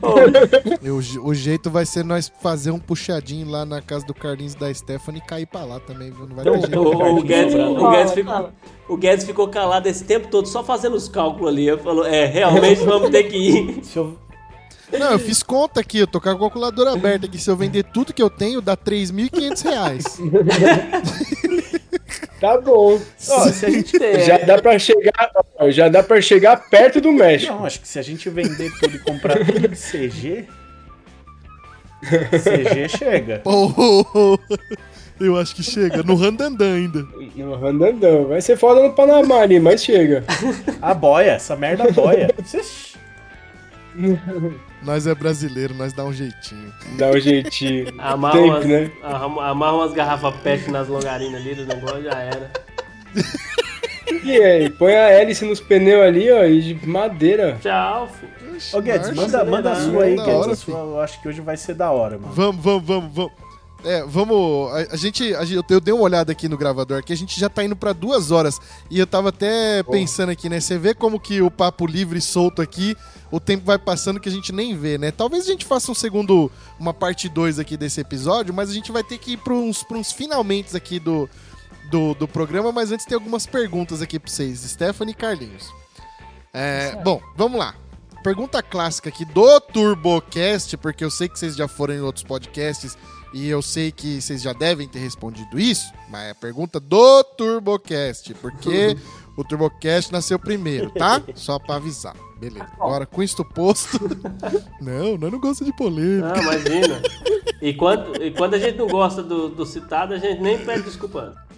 [0.00, 4.06] não é o, je- o jeito vai ser nós fazer um puxadinho lá na casa
[4.06, 6.26] do Carlinhos e da Stephanie e cair pra lá também, viu?
[6.26, 6.78] Não vai ter o, jeito.
[6.80, 8.50] o- o Guedes, o, Guedes ficou,
[8.88, 11.68] o Guedes ficou calado esse tempo todo, só fazendo os cálculos ali.
[11.68, 13.80] Ele falou, é, realmente vamos ter que ir.
[14.90, 17.36] Eu, Não, eu fiz conta aqui, eu tô com a calculadora aberta aqui.
[17.36, 20.04] Se eu vender tudo que eu tenho, dá 3.500 reais.
[22.40, 23.00] Tá bom.
[23.30, 23.98] Ó, se a gente.
[24.02, 25.30] É, já dá pra chegar,
[25.70, 27.52] já dá para chegar perto do México.
[27.52, 30.46] Não, acho que se a gente vender tudo e comprar tudo de CG.
[32.02, 33.42] CG chega.
[33.44, 34.38] Oh,
[35.20, 36.02] eu acho que chega.
[36.04, 37.04] No Randandan ainda.
[37.34, 38.26] No Randandão.
[38.26, 40.22] Vai ser foda no Panamá ali, mas chega.
[40.80, 42.32] A boia, essa merda boia.
[44.82, 46.72] Nós é brasileiro, nós dá um jeitinho.
[46.96, 47.92] Dá um jeitinho.
[47.98, 48.90] Amarra Tempo, umas, né?
[49.02, 52.50] amarra umas garrafas pet nas longarinas ali do negócio, já era.
[54.22, 57.58] E aí, põe a hélice nos pneus ali, ó, e de madeira.
[57.60, 58.38] Tchau, filho.
[58.72, 60.34] Ô Guedes, manda, manda a sua aí, Guedes.
[60.34, 62.32] hora, a sua, eu acho que hoje vai ser da hora, mano.
[62.32, 63.32] Vamos, vamos, vamos, vamos.
[63.84, 64.72] É, vamos.
[64.72, 67.38] A, a gente, a gente- Eu dei uma olhada aqui no gravador aqui, a gente
[67.38, 68.58] já tá indo pra duas horas.
[68.90, 70.58] E eu tava até pensando aqui, né?
[70.60, 72.96] Você vê como que o papo livre e solto aqui,
[73.30, 75.12] o tempo vai passando que a gente nem vê, né?
[75.12, 78.90] Talvez a gente faça um segundo, uma parte 2 aqui desse episódio, mas a gente
[78.90, 81.28] vai ter que ir pra uns, pra uns finalmente aqui do,
[81.88, 82.72] do, do programa.
[82.72, 85.72] Mas antes tem algumas perguntas aqui pra vocês, Stephanie e Carlinhos.
[86.52, 87.74] É, bom, vamos lá.
[88.24, 92.98] Pergunta clássica aqui do TurboCast, porque eu sei que vocês já foram em outros podcasts
[93.32, 97.22] e eu sei que vocês já devem ter respondido isso, mas é a pergunta do
[97.24, 98.96] TurboCast, porque
[99.36, 101.22] o TurboCast nasceu primeiro, tá?
[101.34, 102.16] Só pra avisar.
[102.38, 102.68] Beleza.
[102.74, 103.98] Agora, com isto posto.
[104.80, 106.34] não, nós não gosta de polêmica.
[106.34, 107.02] Não, imagina.
[107.60, 110.82] E quando, e quando a gente não gosta do, do citado, a gente nem pede
[110.82, 111.48] desculpa antes.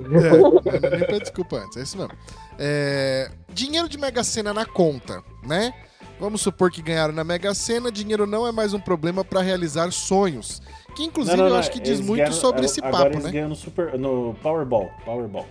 [0.00, 2.12] É, nem pede desculpa antes, é isso mesmo.
[2.58, 5.72] É, dinheiro de Mega Sena na conta, né?
[6.20, 9.90] Vamos supor que ganharam na Mega Sena, dinheiro não é mais um problema pra realizar
[9.90, 10.60] sonhos.
[10.94, 13.30] Que inclusive eu acho que diz eles muito ganham- sobre esse Agora papo, eles né?
[13.32, 14.90] ganham no, super, no Powerball.
[15.04, 15.46] Powerball.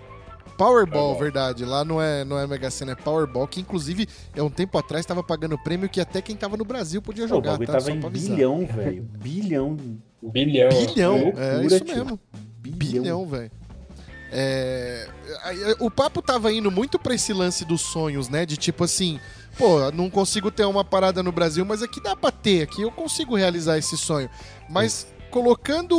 [0.55, 1.17] Powerball, Powerball.
[1.19, 1.65] verdade.
[1.65, 5.03] Lá não é, não é Mega Sena, é Powerball, que inclusive é um tempo atrás
[5.03, 7.65] estava pagando prêmio que até quem tava no Brasil podia Pô, o jogar, tá?
[7.65, 9.01] tava Só em bilhão, velho.
[9.17, 9.77] Bilhão.
[10.21, 10.69] Bilhão.
[10.69, 11.21] Bilhão, é,
[11.53, 11.95] loucura, isso tio.
[11.95, 12.19] mesmo.
[12.59, 13.01] Bilhão.
[13.03, 13.51] Bilhão, velho.
[14.31, 15.07] É,
[15.79, 18.45] o papo tava indo muito pra esse lance dos sonhos, né?
[18.45, 19.19] De tipo assim,
[19.59, 22.89] pô, não consigo ter uma parada no Brasil, mas aqui dá pra ter, aqui eu
[22.89, 24.29] consigo realizar esse sonho.
[24.69, 25.95] Mas colocando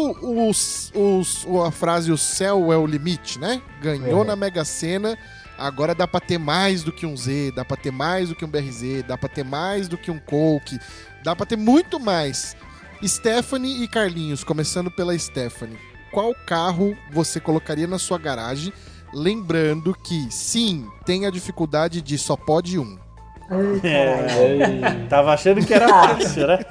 [0.49, 3.61] os, os, a frase o céu é o limite, né?
[3.83, 4.27] Ganhou É.
[4.27, 5.17] na Mega Sena,
[5.59, 8.45] agora dá pra ter mais do que um Z, dá pra ter mais do que
[8.47, 10.79] um BRZ, dá pra ter mais do que um Coke,
[11.23, 12.57] dá pra ter muito mais.
[13.05, 15.79] Stephanie e Carlinhos, começando pela Stephanie.
[16.11, 18.73] Qual carro você colocaria na sua garagem?
[19.13, 22.99] Lembrando que, sim, tem a dificuldade de só pode um.
[23.83, 26.09] É, tava achando que era Ah.
[26.17, 26.65] fácil, né?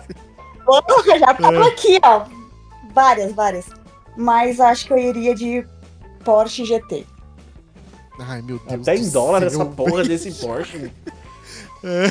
[0.65, 2.25] Porra, já tava aqui, ó.
[2.93, 3.65] Várias, várias.
[4.17, 5.65] mas acho que eu iria de
[6.23, 7.05] Porsche GT.
[8.19, 8.81] Ai, meu Deus.
[8.81, 10.91] Até em dólar essa porra desse Porsche.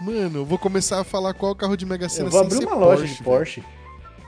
[0.00, 2.40] Mano, eu vou começar a falar qual é o carro de Mega Sena Eu vou
[2.40, 3.64] sem abrir ser uma loja Porsche, de Porsche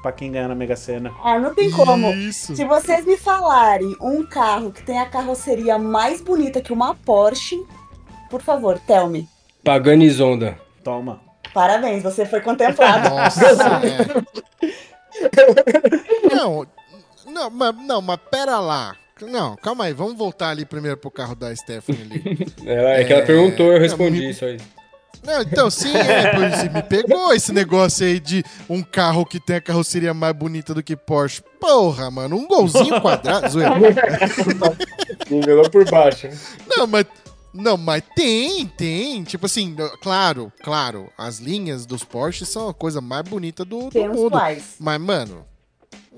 [0.07, 1.13] pra quem ganhar na Mega Sena.
[1.25, 2.13] Ah, não tem como.
[2.13, 2.55] Isso.
[2.55, 7.61] Se vocês me falarem um carro que tem a carroceria mais bonita que uma Porsche,
[8.31, 9.29] por favor, tell me.
[9.65, 10.57] Pagani Zonda.
[10.85, 11.21] Toma.
[11.53, 13.09] Parabéns, você foi contemplado.
[13.11, 13.47] Nossa,
[13.83, 14.07] é.
[16.35, 16.67] Não,
[17.27, 18.95] não, mas, não, mas pera lá.
[19.23, 22.47] Não, calma aí, vamos voltar ali primeiro pro carro da Stephanie ali.
[22.65, 24.59] Ela, é que ela É, perguntou, eu não, respondi me- isso aí.
[25.27, 29.61] Não, então, sim, é, me pegou esse negócio aí de um carro que tem a
[29.61, 31.43] carroceria mais bonita do que Porsche.
[31.61, 33.49] Porra, mano, um golzinho quadrado.
[33.49, 33.75] zoeira.
[35.29, 36.29] Nivelou por baixo.
[36.69, 37.05] Não, mas.
[37.53, 39.25] Não, mas tem, tem.
[39.25, 43.99] Tipo assim, claro, claro, as linhas dos Porsche são a coisa mais bonita do, do
[43.99, 44.31] mundo.
[44.31, 44.75] quais?
[44.79, 45.43] Mas, mano,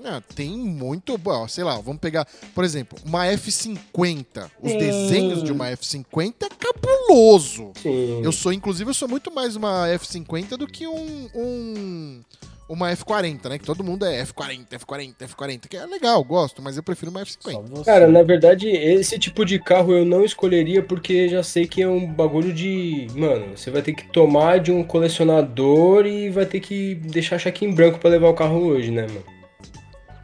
[0.01, 1.19] não, tem muito.
[1.25, 4.49] Ó, sei lá, vamos pegar, por exemplo, uma F50.
[4.61, 4.77] Os Sim.
[4.77, 7.71] desenhos de uma F50 é cabuloso.
[7.81, 8.21] Sim.
[8.23, 11.29] Eu sou, inclusive, eu sou muito mais uma F50 do que um.
[11.35, 12.21] um
[12.69, 13.57] uma F40, né?
[13.57, 17.25] Que todo mundo é F40, F40, F40, que é legal, gosto, mas eu prefiro uma
[17.25, 17.67] Só F50.
[17.67, 17.83] você.
[17.85, 21.87] Cara, na verdade, esse tipo de carro eu não escolheria porque já sei que é
[21.87, 23.07] um bagulho de.
[23.15, 27.65] Mano, você vai ter que tomar de um colecionador e vai ter que deixar cheque
[27.65, 29.38] em branco pra levar o carro hoje, né, mano?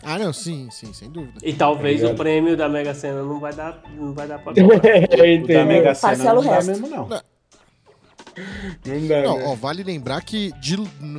[0.08, 1.40] Ah, não, sim, sim, sem dúvida.
[1.44, 2.14] E talvez Obrigado.
[2.14, 4.54] o prêmio da Mega Sena não vai dar, não vai dar pra.
[4.56, 5.66] É, O da?
[5.66, 7.08] Mega Sena não o dá mesmo, não.
[7.08, 7.35] Não
[9.08, 9.44] dá, Não, né?
[9.46, 10.78] ó, vale lembrar que de-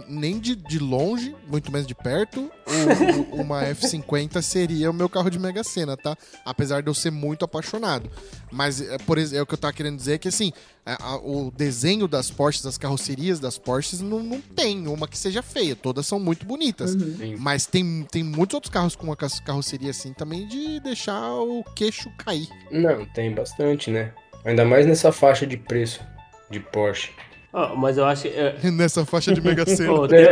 [0.08, 5.08] nem de, de longe, muito menos de perto, o- o- uma F50 seria o meu
[5.08, 6.16] carro de Mega Sena, tá?
[6.44, 8.10] Apesar de eu ser muito apaixonado.
[8.52, 10.52] Mas, é, por exemplo, é o que eu tava querendo dizer é que, assim,
[10.84, 15.18] a- a- o desenho das Porsches, as carrocerias das Porsches, não, não tem uma que
[15.18, 15.74] seja feia.
[15.74, 16.90] Todas são muito bonitas.
[16.92, 17.36] Sim.
[17.38, 22.10] Mas tem, tem muitos outros carros com uma carroceria assim também de deixar o queixo
[22.18, 22.48] cair.
[22.70, 24.12] Não, tem bastante, né?
[24.44, 26.00] Ainda mais nessa faixa de preço
[26.50, 27.10] de Porsche.
[27.52, 28.28] Ó, mas eu acho que.
[28.28, 29.94] é, Nessa faixa de Mega Sena.
[29.94, 30.26] pô, tem,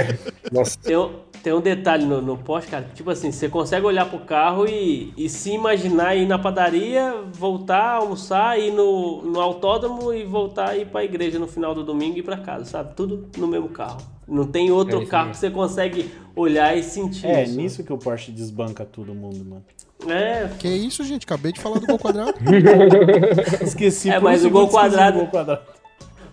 [0.53, 1.11] Nossa, tem um,
[1.43, 2.85] tem um detalhe no, no Porsche, cara.
[2.85, 7.15] que, Tipo assim, você consegue olhar pro carro e, e se imaginar ir na padaria,
[7.33, 11.83] voltar, almoçar, ir no, no autódromo e voltar e ir pra igreja no final do
[11.83, 12.95] domingo e ir pra casa, sabe?
[12.95, 13.99] Tudo no mesmo carro.
[14.29, 17.57] Não tem outro É carro que você consegue olhar e sentir É, isso.
[17.57, 19.65] nisso que o Porsche desbanca todo mundo, mano.
[20.09, 21.25] É, Que isso, gente?
[21.25, 22.35] Acabei de falar do Gol Quadrado.
[23.63, 25.63] Esqueci É, por um mas o gol quadrado- gol quadrado.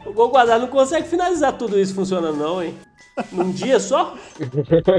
[0.05, 2.75] O Gol Quadrado não consegue finalizar tudo isso funcionando não, hein?
[3.31, 4.15] Num dia só?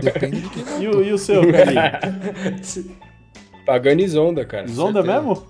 [0.02, 2.78] Depende de quem E o, e o seu, Carlinhos?
[3.66, 4.66] Pagani Zonda, cara.
[4.68, 5.22] Zonda certeza.
[5.22, 5.46] mesmo?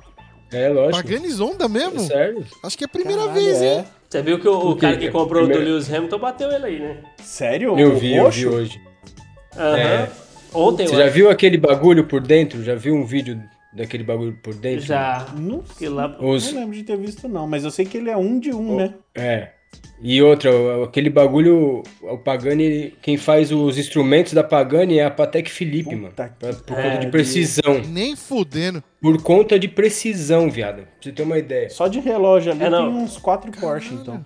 [0.53, 1.03] É, lógico.
[1.03, 2.01] Pagani Zonda mesmo?
[2.01, 2.45] Sério?
[2.63, 3.79] Acho que é a primeira Caralho, vez, é.
[3.79, 3.85] hein?
[4.09, 6.79] Você viu que o, o cara que comprou o do Lewis Hamilton bateu ele aí,
[6.79, 6.99] né?
[7.23, 7.79] Sério?
[7.79, 8.49] Eu O vi, eu vi roxo?
[8.51, 8.81] hoje.
[9.57, 9.77] Aham.
[9.79, 10.09] É.
[10.55, 12.63] Ontem, Você já viu aquele bagulho por dentro?
[12.63, 13.43] Já viu um vídeo
[13.73, 14.85] daquele bagulho por dentro?
[14.87, 15.27] Já.
[15.39, 17.47] Não, Que lá- Os- não lembro de ter visto, não.
[17.47, 18.95] Mas eu sei que ele é um de um, né?
[19.15, 19.51] É.
[20.03, 25.11] E outra, o- aquele bagulho, o Pagani, quem faz os instrumentos da Pagani é a
[25.11, 26.13] Patek Philippe, mano.
[26.15, 27.81] Pra- Por É, conta de precisão.
[27.89, 28.83] Nem fudendo.
[29.01, 30.83] Por conta de precisão, viado.
[30.83, 31.71] Pra você ter uma ideia.
[31.71, 32.93] Só de relógio ali É, não.
[32.93, 34.23] tem uns quatro Porsche, então.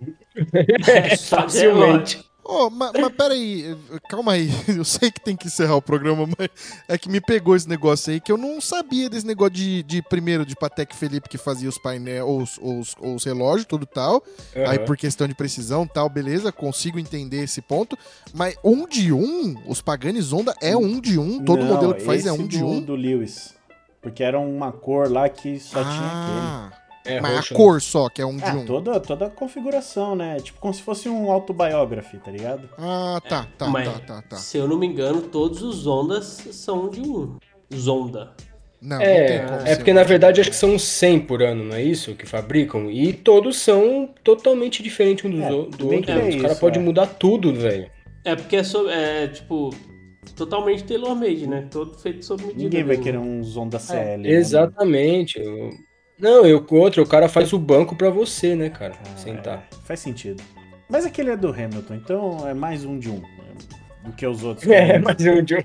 [0.34, 2.20] De Facilmente.
[2.44, 3.76] Ô, mas, mas peraí,
[4.08, 4.50] calma aí.
[4.68, 6.48] Eu sei que tem que encerrar o programa, mas
[6.88, 10.02] é que me pegou esse negócio aí que eu não sabia desse negócio de, de
[10.02, 14.22] primeiro, de Patek Felipe que fazia os painéis, os, os, os relógios, tudo tal.
[14.54, 14.84] Aí Aham.
[14.84, 17.96] por questão de precisão tal, beleza, consigo entender esse ponto.
[18.34, 22.02] Mas um de um, os Pagani Zonda é um de um, todo Não, modelo que
[22.04, 22.80] faz é um de do- um.
[22.80, 23.54] do Lewis.
[24.00, 26.70] Porque era uma cor lá que só tinha ah,
[27.04, 27.20] É né?
[27.20, 28.44] mas roxo, a cor só que é um de.
[28.44, 28.64] Ah, um.
[28.64, 30.36] toda, toda a configuração, né?
[30.40, 32.68] Tipo como se fosse um autobiography, tá ligado?
[32.78, 34.36] Ah, tá, tá, Mas, tá, tá, tá.
[34.36, 37.36] se eu não me engano, todos os Ondas são de um.
[37.74, 38.32] Zonda.
[38.80, 39.94] Não, não tem É, como é porque um.
[39.94, 42.14] na verdade acho que são 100 por ano, não é isso?
[42.14, 42.90] Que fabricam?
[42.90, 46.12] E todos são totalmente diferentes um dos É, o- do bem outro.
[46.14, 46.84] que é Os caras podem é.
[46.84, 47.88] mudar tudo, velho.
[48.24, 49.70] É porque é, so- é, tipo,
[50.36, 51.66] totalmente tailor-made, né?
[51.70, 52.62] Todo feito sob medida.
[52.64, 53.02] Ninguém vai mesmo.
[53.04, 54.22] querer um Zonda CL.
[54.22, 55.38] né, Exatamente.
[55.40, 55.70] Eu-
[56.22, 58.94] Não, eu outro, o cara faz o banco pra você, né, cara?
[59.04, 59.18] mano?
[59.18, 59.66] Sentar.
[59.72, 60.40] É, faz sentido.
[60.88, 63.16] Mas aquele é do Hamilton, então é mais um de um.
[63.20, 64.64] é, Do que os outros.
[64.70, 65.62] É, mas um de um.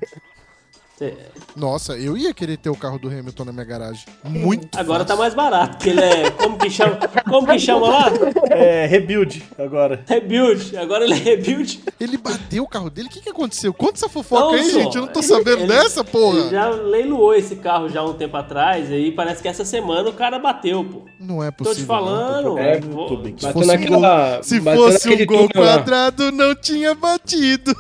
[1.55, 4.03] Nossa, eu ia querer ter o carro do Hamilton na minha garagem.
[4.23, 5.19] Muito Agora tá fácil.
[5.21, 6.31] mais barato, porque ele é.
[6.31, 6.97] Como que chama?
[7.29, 8.05] Como que chama lá?
[8.51, 10.03] É, rebuild agora.
[10.07, 10.75] Rebuild.
[10.77, 11.83] Agora ele é rebuild.
[11.99, 13.07] Ele bateu o carro dele?
[13.07, 13.73] O que, que aconteceu?
[13.73, 14.95] Conta essa fofoca Não, aí, só, gente.
[14.95, 16.49] Eu não tô sabendo ele- dessa, Ele porra.
[16.49, 20.13] já leiloou esse carro já há um tempo atrás, aí parece que essa semana o
[20.13, 21.01] cara bateu, pô.
[21.19, 21.83] Não é Tô possível.
[21.83, 22.43] te falando.
[22.51, 23.45] Tô É, YouTube aqui.
[23.45, 24.35] Se fosse um naquela.
[24.37, 24.43] não.
[24.43, 27.75] Se fosse um gol quadrado, não tinha batido.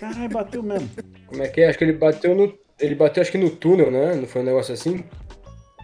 [0.00, 0.88] Caralho, bateu mesmo.
[1.26, 1.68] Como é que é?
[1.68, 2.52] Acho que ele bateu no.
[2.78, 4.14] Ele bateu acho que no túnel, né?
[4.14, 5.04] Não foi um negócio assim?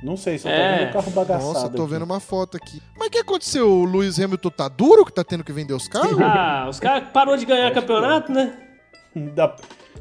[0.02, 0.78] Não sei, só tô É.
[0.78, 1.52] vendo o carro bagaçado.
[1.52, 1.92] Nossa, tô aqui.
[1.92, 2.82] vendo uma foto aqui.
[2.98, 3.70] Mas o que aconteceu?
[3.70, 6.18] O Lewis Hamilton tá duro que tá tendo que vender os carros?
[6.20, 8.58] Ah, os caras parou de ganhar campeonato, né?
[9.34, 9.54] Da-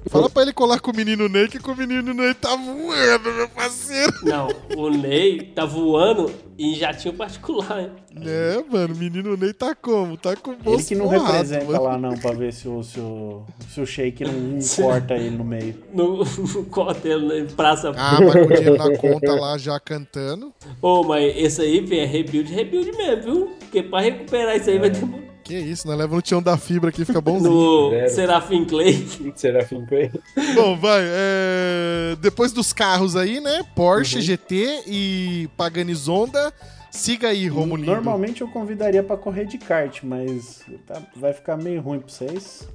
[0.10, 3.32] Fala pra ele colar com o menino Ney, que com o menino Ney tá voando,
[3.34, 4.12] meu parceiro.
[4.24, 7.92] Não, o Ney tá voando em jatinho particular, hein?
[8.26, 10.18] É, mano, o menino Ney tá como?
[10.18, 11.84] Tá com o Ele bolso que não forrado, representa mano.
[11.84, 15.44] lá não, pra ver se o, se o, se o shake não corta ele no
[15.44, 15.76] meio.
[15.94, 17.92] No, no cotel, na praça.
[17.96, 20.52] Ah, mas com o dinheiro na conta lá já cantando.
[20.82, 23.52] Ô, mas esse aí, velho, é rebuild, rebuild mesmo, viu?
[23.60, 25.31] Porque pra recuperar isso aí vai demorar.
[25.52, 27.52] Que isso, nós leva no tião da fibra aqui, fica bonzinho.
[27.52, 28.10] No Zero.
[28.10, 29.06] Serafim Clay.
[29.36, 30.10] Serafim Clay.
[30.56, 31.02] Bom, vai.
[31.04, 33.62] é, Depois dos carros aí, né?
[33.76, 34.22] Porsche, Uhum.
[34.22, 36.54] GT e Pagani Zonda.
[36.90, 37.92] Siga aí, Romulindo.
[37.92, 42.68] Normalmente eu convidaria pra correr de kart, mas tá- vai ficar meio ruim pra vocês.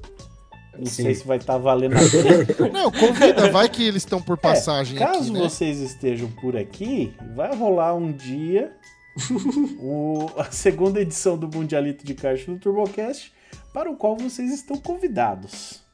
[0.79, 1.05] Não Sim.
[1.05, 2.69] sei se vai estar valendo a pena.
[2.73, 5.41] Não, convida, vai que eles estão por passagem É, caso aqui, né?
[5.41, 8.71] vocês estejam por aqui, vai rolar um dia
[9.81, 13.33] o- a segunda edição do Mundialito de Kart do TurboCast,
[13.73, 15.85] para o qual vocês estão convidados.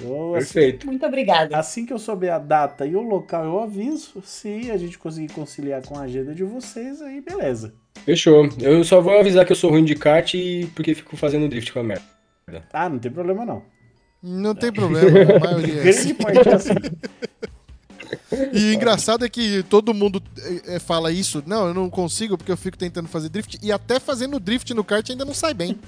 [0.00, 0.86] Eu, assim, Perfeito.
[0.86, 1.56] Muito obrigada.
[1.56, 4.22] assim que eu souber a data e o local, eu aviso.
[4.22, 7.74] Se a gente conseguir conciliar com a agenda de vocês, aí beleza.
[8.04, 8.46] Fechou.
[8.60, 11.72] Eu só vou avisar que eu sou ruim de kart e porque fico fazendo drift
[11.72, 12.04] com a merda.
[12.72, 13.62] Ah, não tem problema não.
[14.22, 16.14] Não tem problema, a maioria é assim.
[16.14, 16.74] Grande parte é assim.
[18.52, 20.22] E o engraçado é que todo mundo
[20.66, 21.42] é, é, fala isso.
[21.46, 23.58] Não, eu não consigo porque eu fico tentando fazer drift.
[23.62, 25.76] E até fazendo drift no kart ainda não sai bem.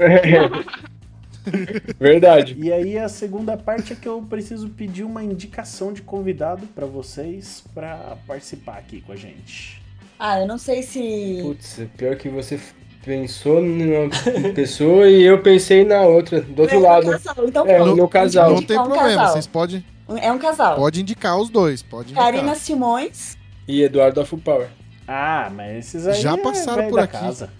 [1.98, 2.56] Verdade.
[2.58, 6.86] E aí a segunda parte é que eu preciso pedir uma indicação de convidado pra
[6.86, 9.80] vocês pra participar aqui com a gente.
[10.18, 11.38] Ah, eu não sei se.
[11.42, 12.58] Putz, é pior que você
[13.04, 14.10] pensou numa
[14.54, 17.10] pessoa e eu pensei na outra, do outro É um lado.
[17.10, 17.96] casal, então É, pronto.
[17.96, 18.50] no casal.
[18.54, 19.32] Não tem um problema, casal.
[19.32, 19.84] vocês podem
[20.16, 20.76] É um casal.
[20.76, 21.82] pode indicar os dois.
[21.82, 22.32] Pode indicar.
[22.32, 23.36] Karina Simões.
[23.66, 24.68] E Eduardo da Full Power.
[25.06, 27.12] Ah, mas esses aí Já é passaram velho por aqui.
[27.12, 27.50] casa.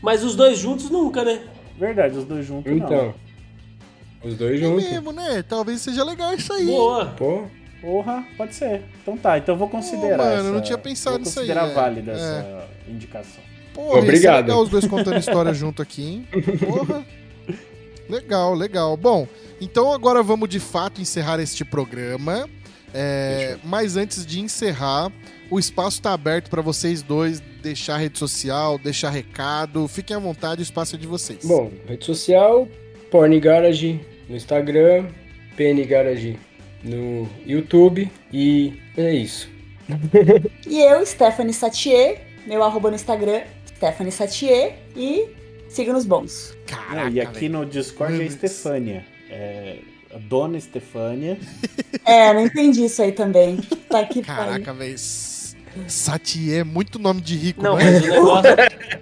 [0.00, 1.40] Mas os dois juntos nunca, né?
[1.76, 3.14] Verdade, os dois juntos Então,
[4.22, 4.84] os dois É juntos.
[4.84, 5.42] mesmo, né?
[5.42, 6.66] Talvez seja legal isso aí.
[6.66, 7.06] Boa.
[7.16, 7.50] Pô, não.
[7.80, 8.82] Porra, pode ser.
[9.02, 10.50] Então tá, então eu vou considerar mano, eu essa...
[10.52, 11.74] não tinha pensado vou nisso aí, considerar é.
[11.74, 12.14] válida É.
[12.14, 13.42] essa indicação.
[13.72, 14.46] Porra, Obrigado.
[14.46, 16.28] legal os dois contando história junto aqui, hein?
[16.58, 17.06] Porra.
[18.08, 18.96] Legal, legal.
[18.96, 19.28] Bom,
[19.60, 22.48] então agora vamos de fato encerrar este programa.
[22.94, 25.12] É, mas antes de encerrar,
[25.50, 29.86] o espaço está aberto para vocês dois deixar rede social, deixar recado.
[29.88, 31.44] Fiquem à vontade, o espaço é de vocês.
[31.44, 32.66] bom, rede social,
[33.10, 35.06] Porn Garage no Instagram,
[35.56, 36.38] PN Garage
[36.82, 39.48] no YouTube e é isso.
[40.66, 42.20] E eu, Stephanie Satier.
[42.46, 44.76] Meu arroba no Instagram, Stephanie Satier.
[44.96, 45.26] E
[45.68, 46.54] siga nos bons.
[46.66, 47.52] Caraca, Não, e aqui velho.
[47.60, 49.06] no Discord é Mano, Estefânia.
[49.30, 49.78] É
[50.14, 51.38] a Dona Estefânia.
[52.04, 53.58] É, não entendi isso aí também.
[53.90, 54.96] Tá aqui, Caraca, velho.
[55.86, 57.84] Satier é muito nome de rico, Não, não, é?
[57.84, 58.50] mas o negócio.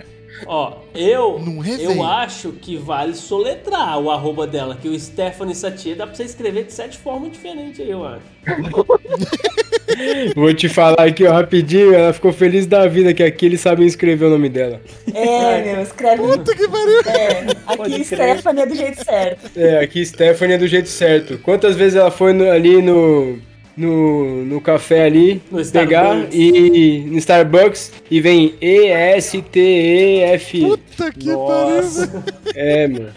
[0.46, 1.38] Ó, eu.
[1.38, 6.04] Não é, eu acho que vale soletrar o arroba dela, que o Stephanie Satie dá
[6.04, 8.24] pra você escrever de sete formas diferentes aí, eu acho.
[10.34, 13.86] Vou te falar aqui, ó, rapidinho, ela ficou feliz da vida que aqui eles sabem
[13.86, 14.80] escrever o nome dela.
[15.14, 16.22] É, meu, escreve.
[16.22, 17.00] Puta que pariu.
[17.06, 17.44] É,
[17.76, 18.36] Pode aqui crer.
[18.36, 19.50] Stephanie é do jeito certo.
[19.56, 21.38] É, aqui Stephanie é do jeito certo.
[21.38, 23.38] Quantas vezes ela foi no- ali no,
[23.76, 30.60] no, no café ali, No pegar e no Starbucks e vem E-S-T-E-F.
[30.60, 32.22] Puta que pariu.
[32.54, 33.08] É, mano.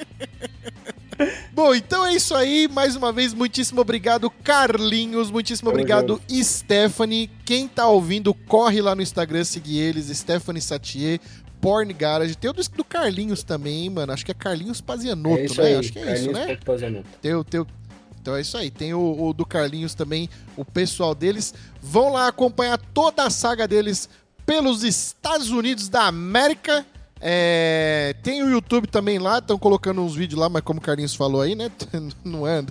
[1.59, 2.69] Bom, então é isso aí.
[2.69, 5.29] Mais uma vez, muitíssimo obrigado, Carlinhos.
[5.29, 7.29] Muitíssimo Tamo obrigado, Stephanie.
[7.43, 11.19] Quem tá ouvindo, corre lá no Instagram, seguir eles, Stephanie Satier,
[11.59, 12.37] Porn Garage.
[12.37, 14.13] Tem o do, Carlinhos também, hein, mano.
[14.13, 15.67] Acho que é Carlinhos Pazianotto, É isso né?
[15.67, 15.75] aí.
[15.75, 16.47] Acho que é isso, Carlinhos né?
[16.47, 17.09] Ponto Pazianotto.
[17.21, 17.67] Tem o, tem o-
[18.21, 18.71] Então é isso aí.
[18.71, 21.53] Tem o, o do Carlinhos também, o pessoal deles.
[21.81, 24.07] Vão lá acompanhar toda a saga deles
[24.45, 26.85] pelos Estados Unidos da América.
[27.21, 31.15] É, tem o YouTube também lá, estão colocando uns vídeos lá, mas como o Carlinhos
[31.15, 31.69] falou aí, né?
[32.23, 32.63] Não é,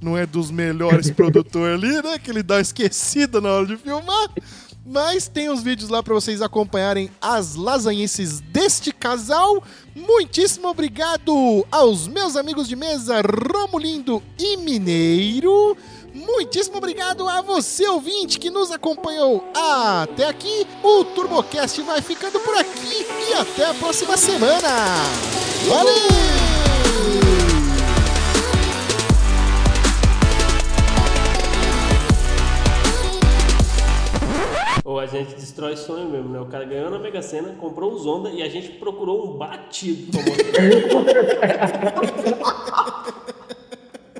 [0.00, 2.18] não é dos melhores produtores ali, né?
[2.18, 4.30] Que ele dá esquecida na hora de filmar.
[4.86, 9.62] Mas tem os vídeos lá para vocês acompanharem as lasanhenses deste casal.
[9.94, 15.74] Muitíssimo obrigado aos meus amigos de mesa, Romulindo e Mineiro.
[16.14, 20.64] Muitíssimo obrigado a você, ouvinte, que nos acompanhou até aqui.
[20.80, 24.68] O TurboCast vai ficando por aqui e até a próxima semana.
[25.68, 25.94] Valeu!
[34.84, 36.38] Ou a gente destrói sonho mesmo, né?
[36.38, 40.16] O cara ganhou na Mega Sena, comprou os Honda e a gente procurou um batido.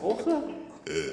[0.03, 0.43] mostrar.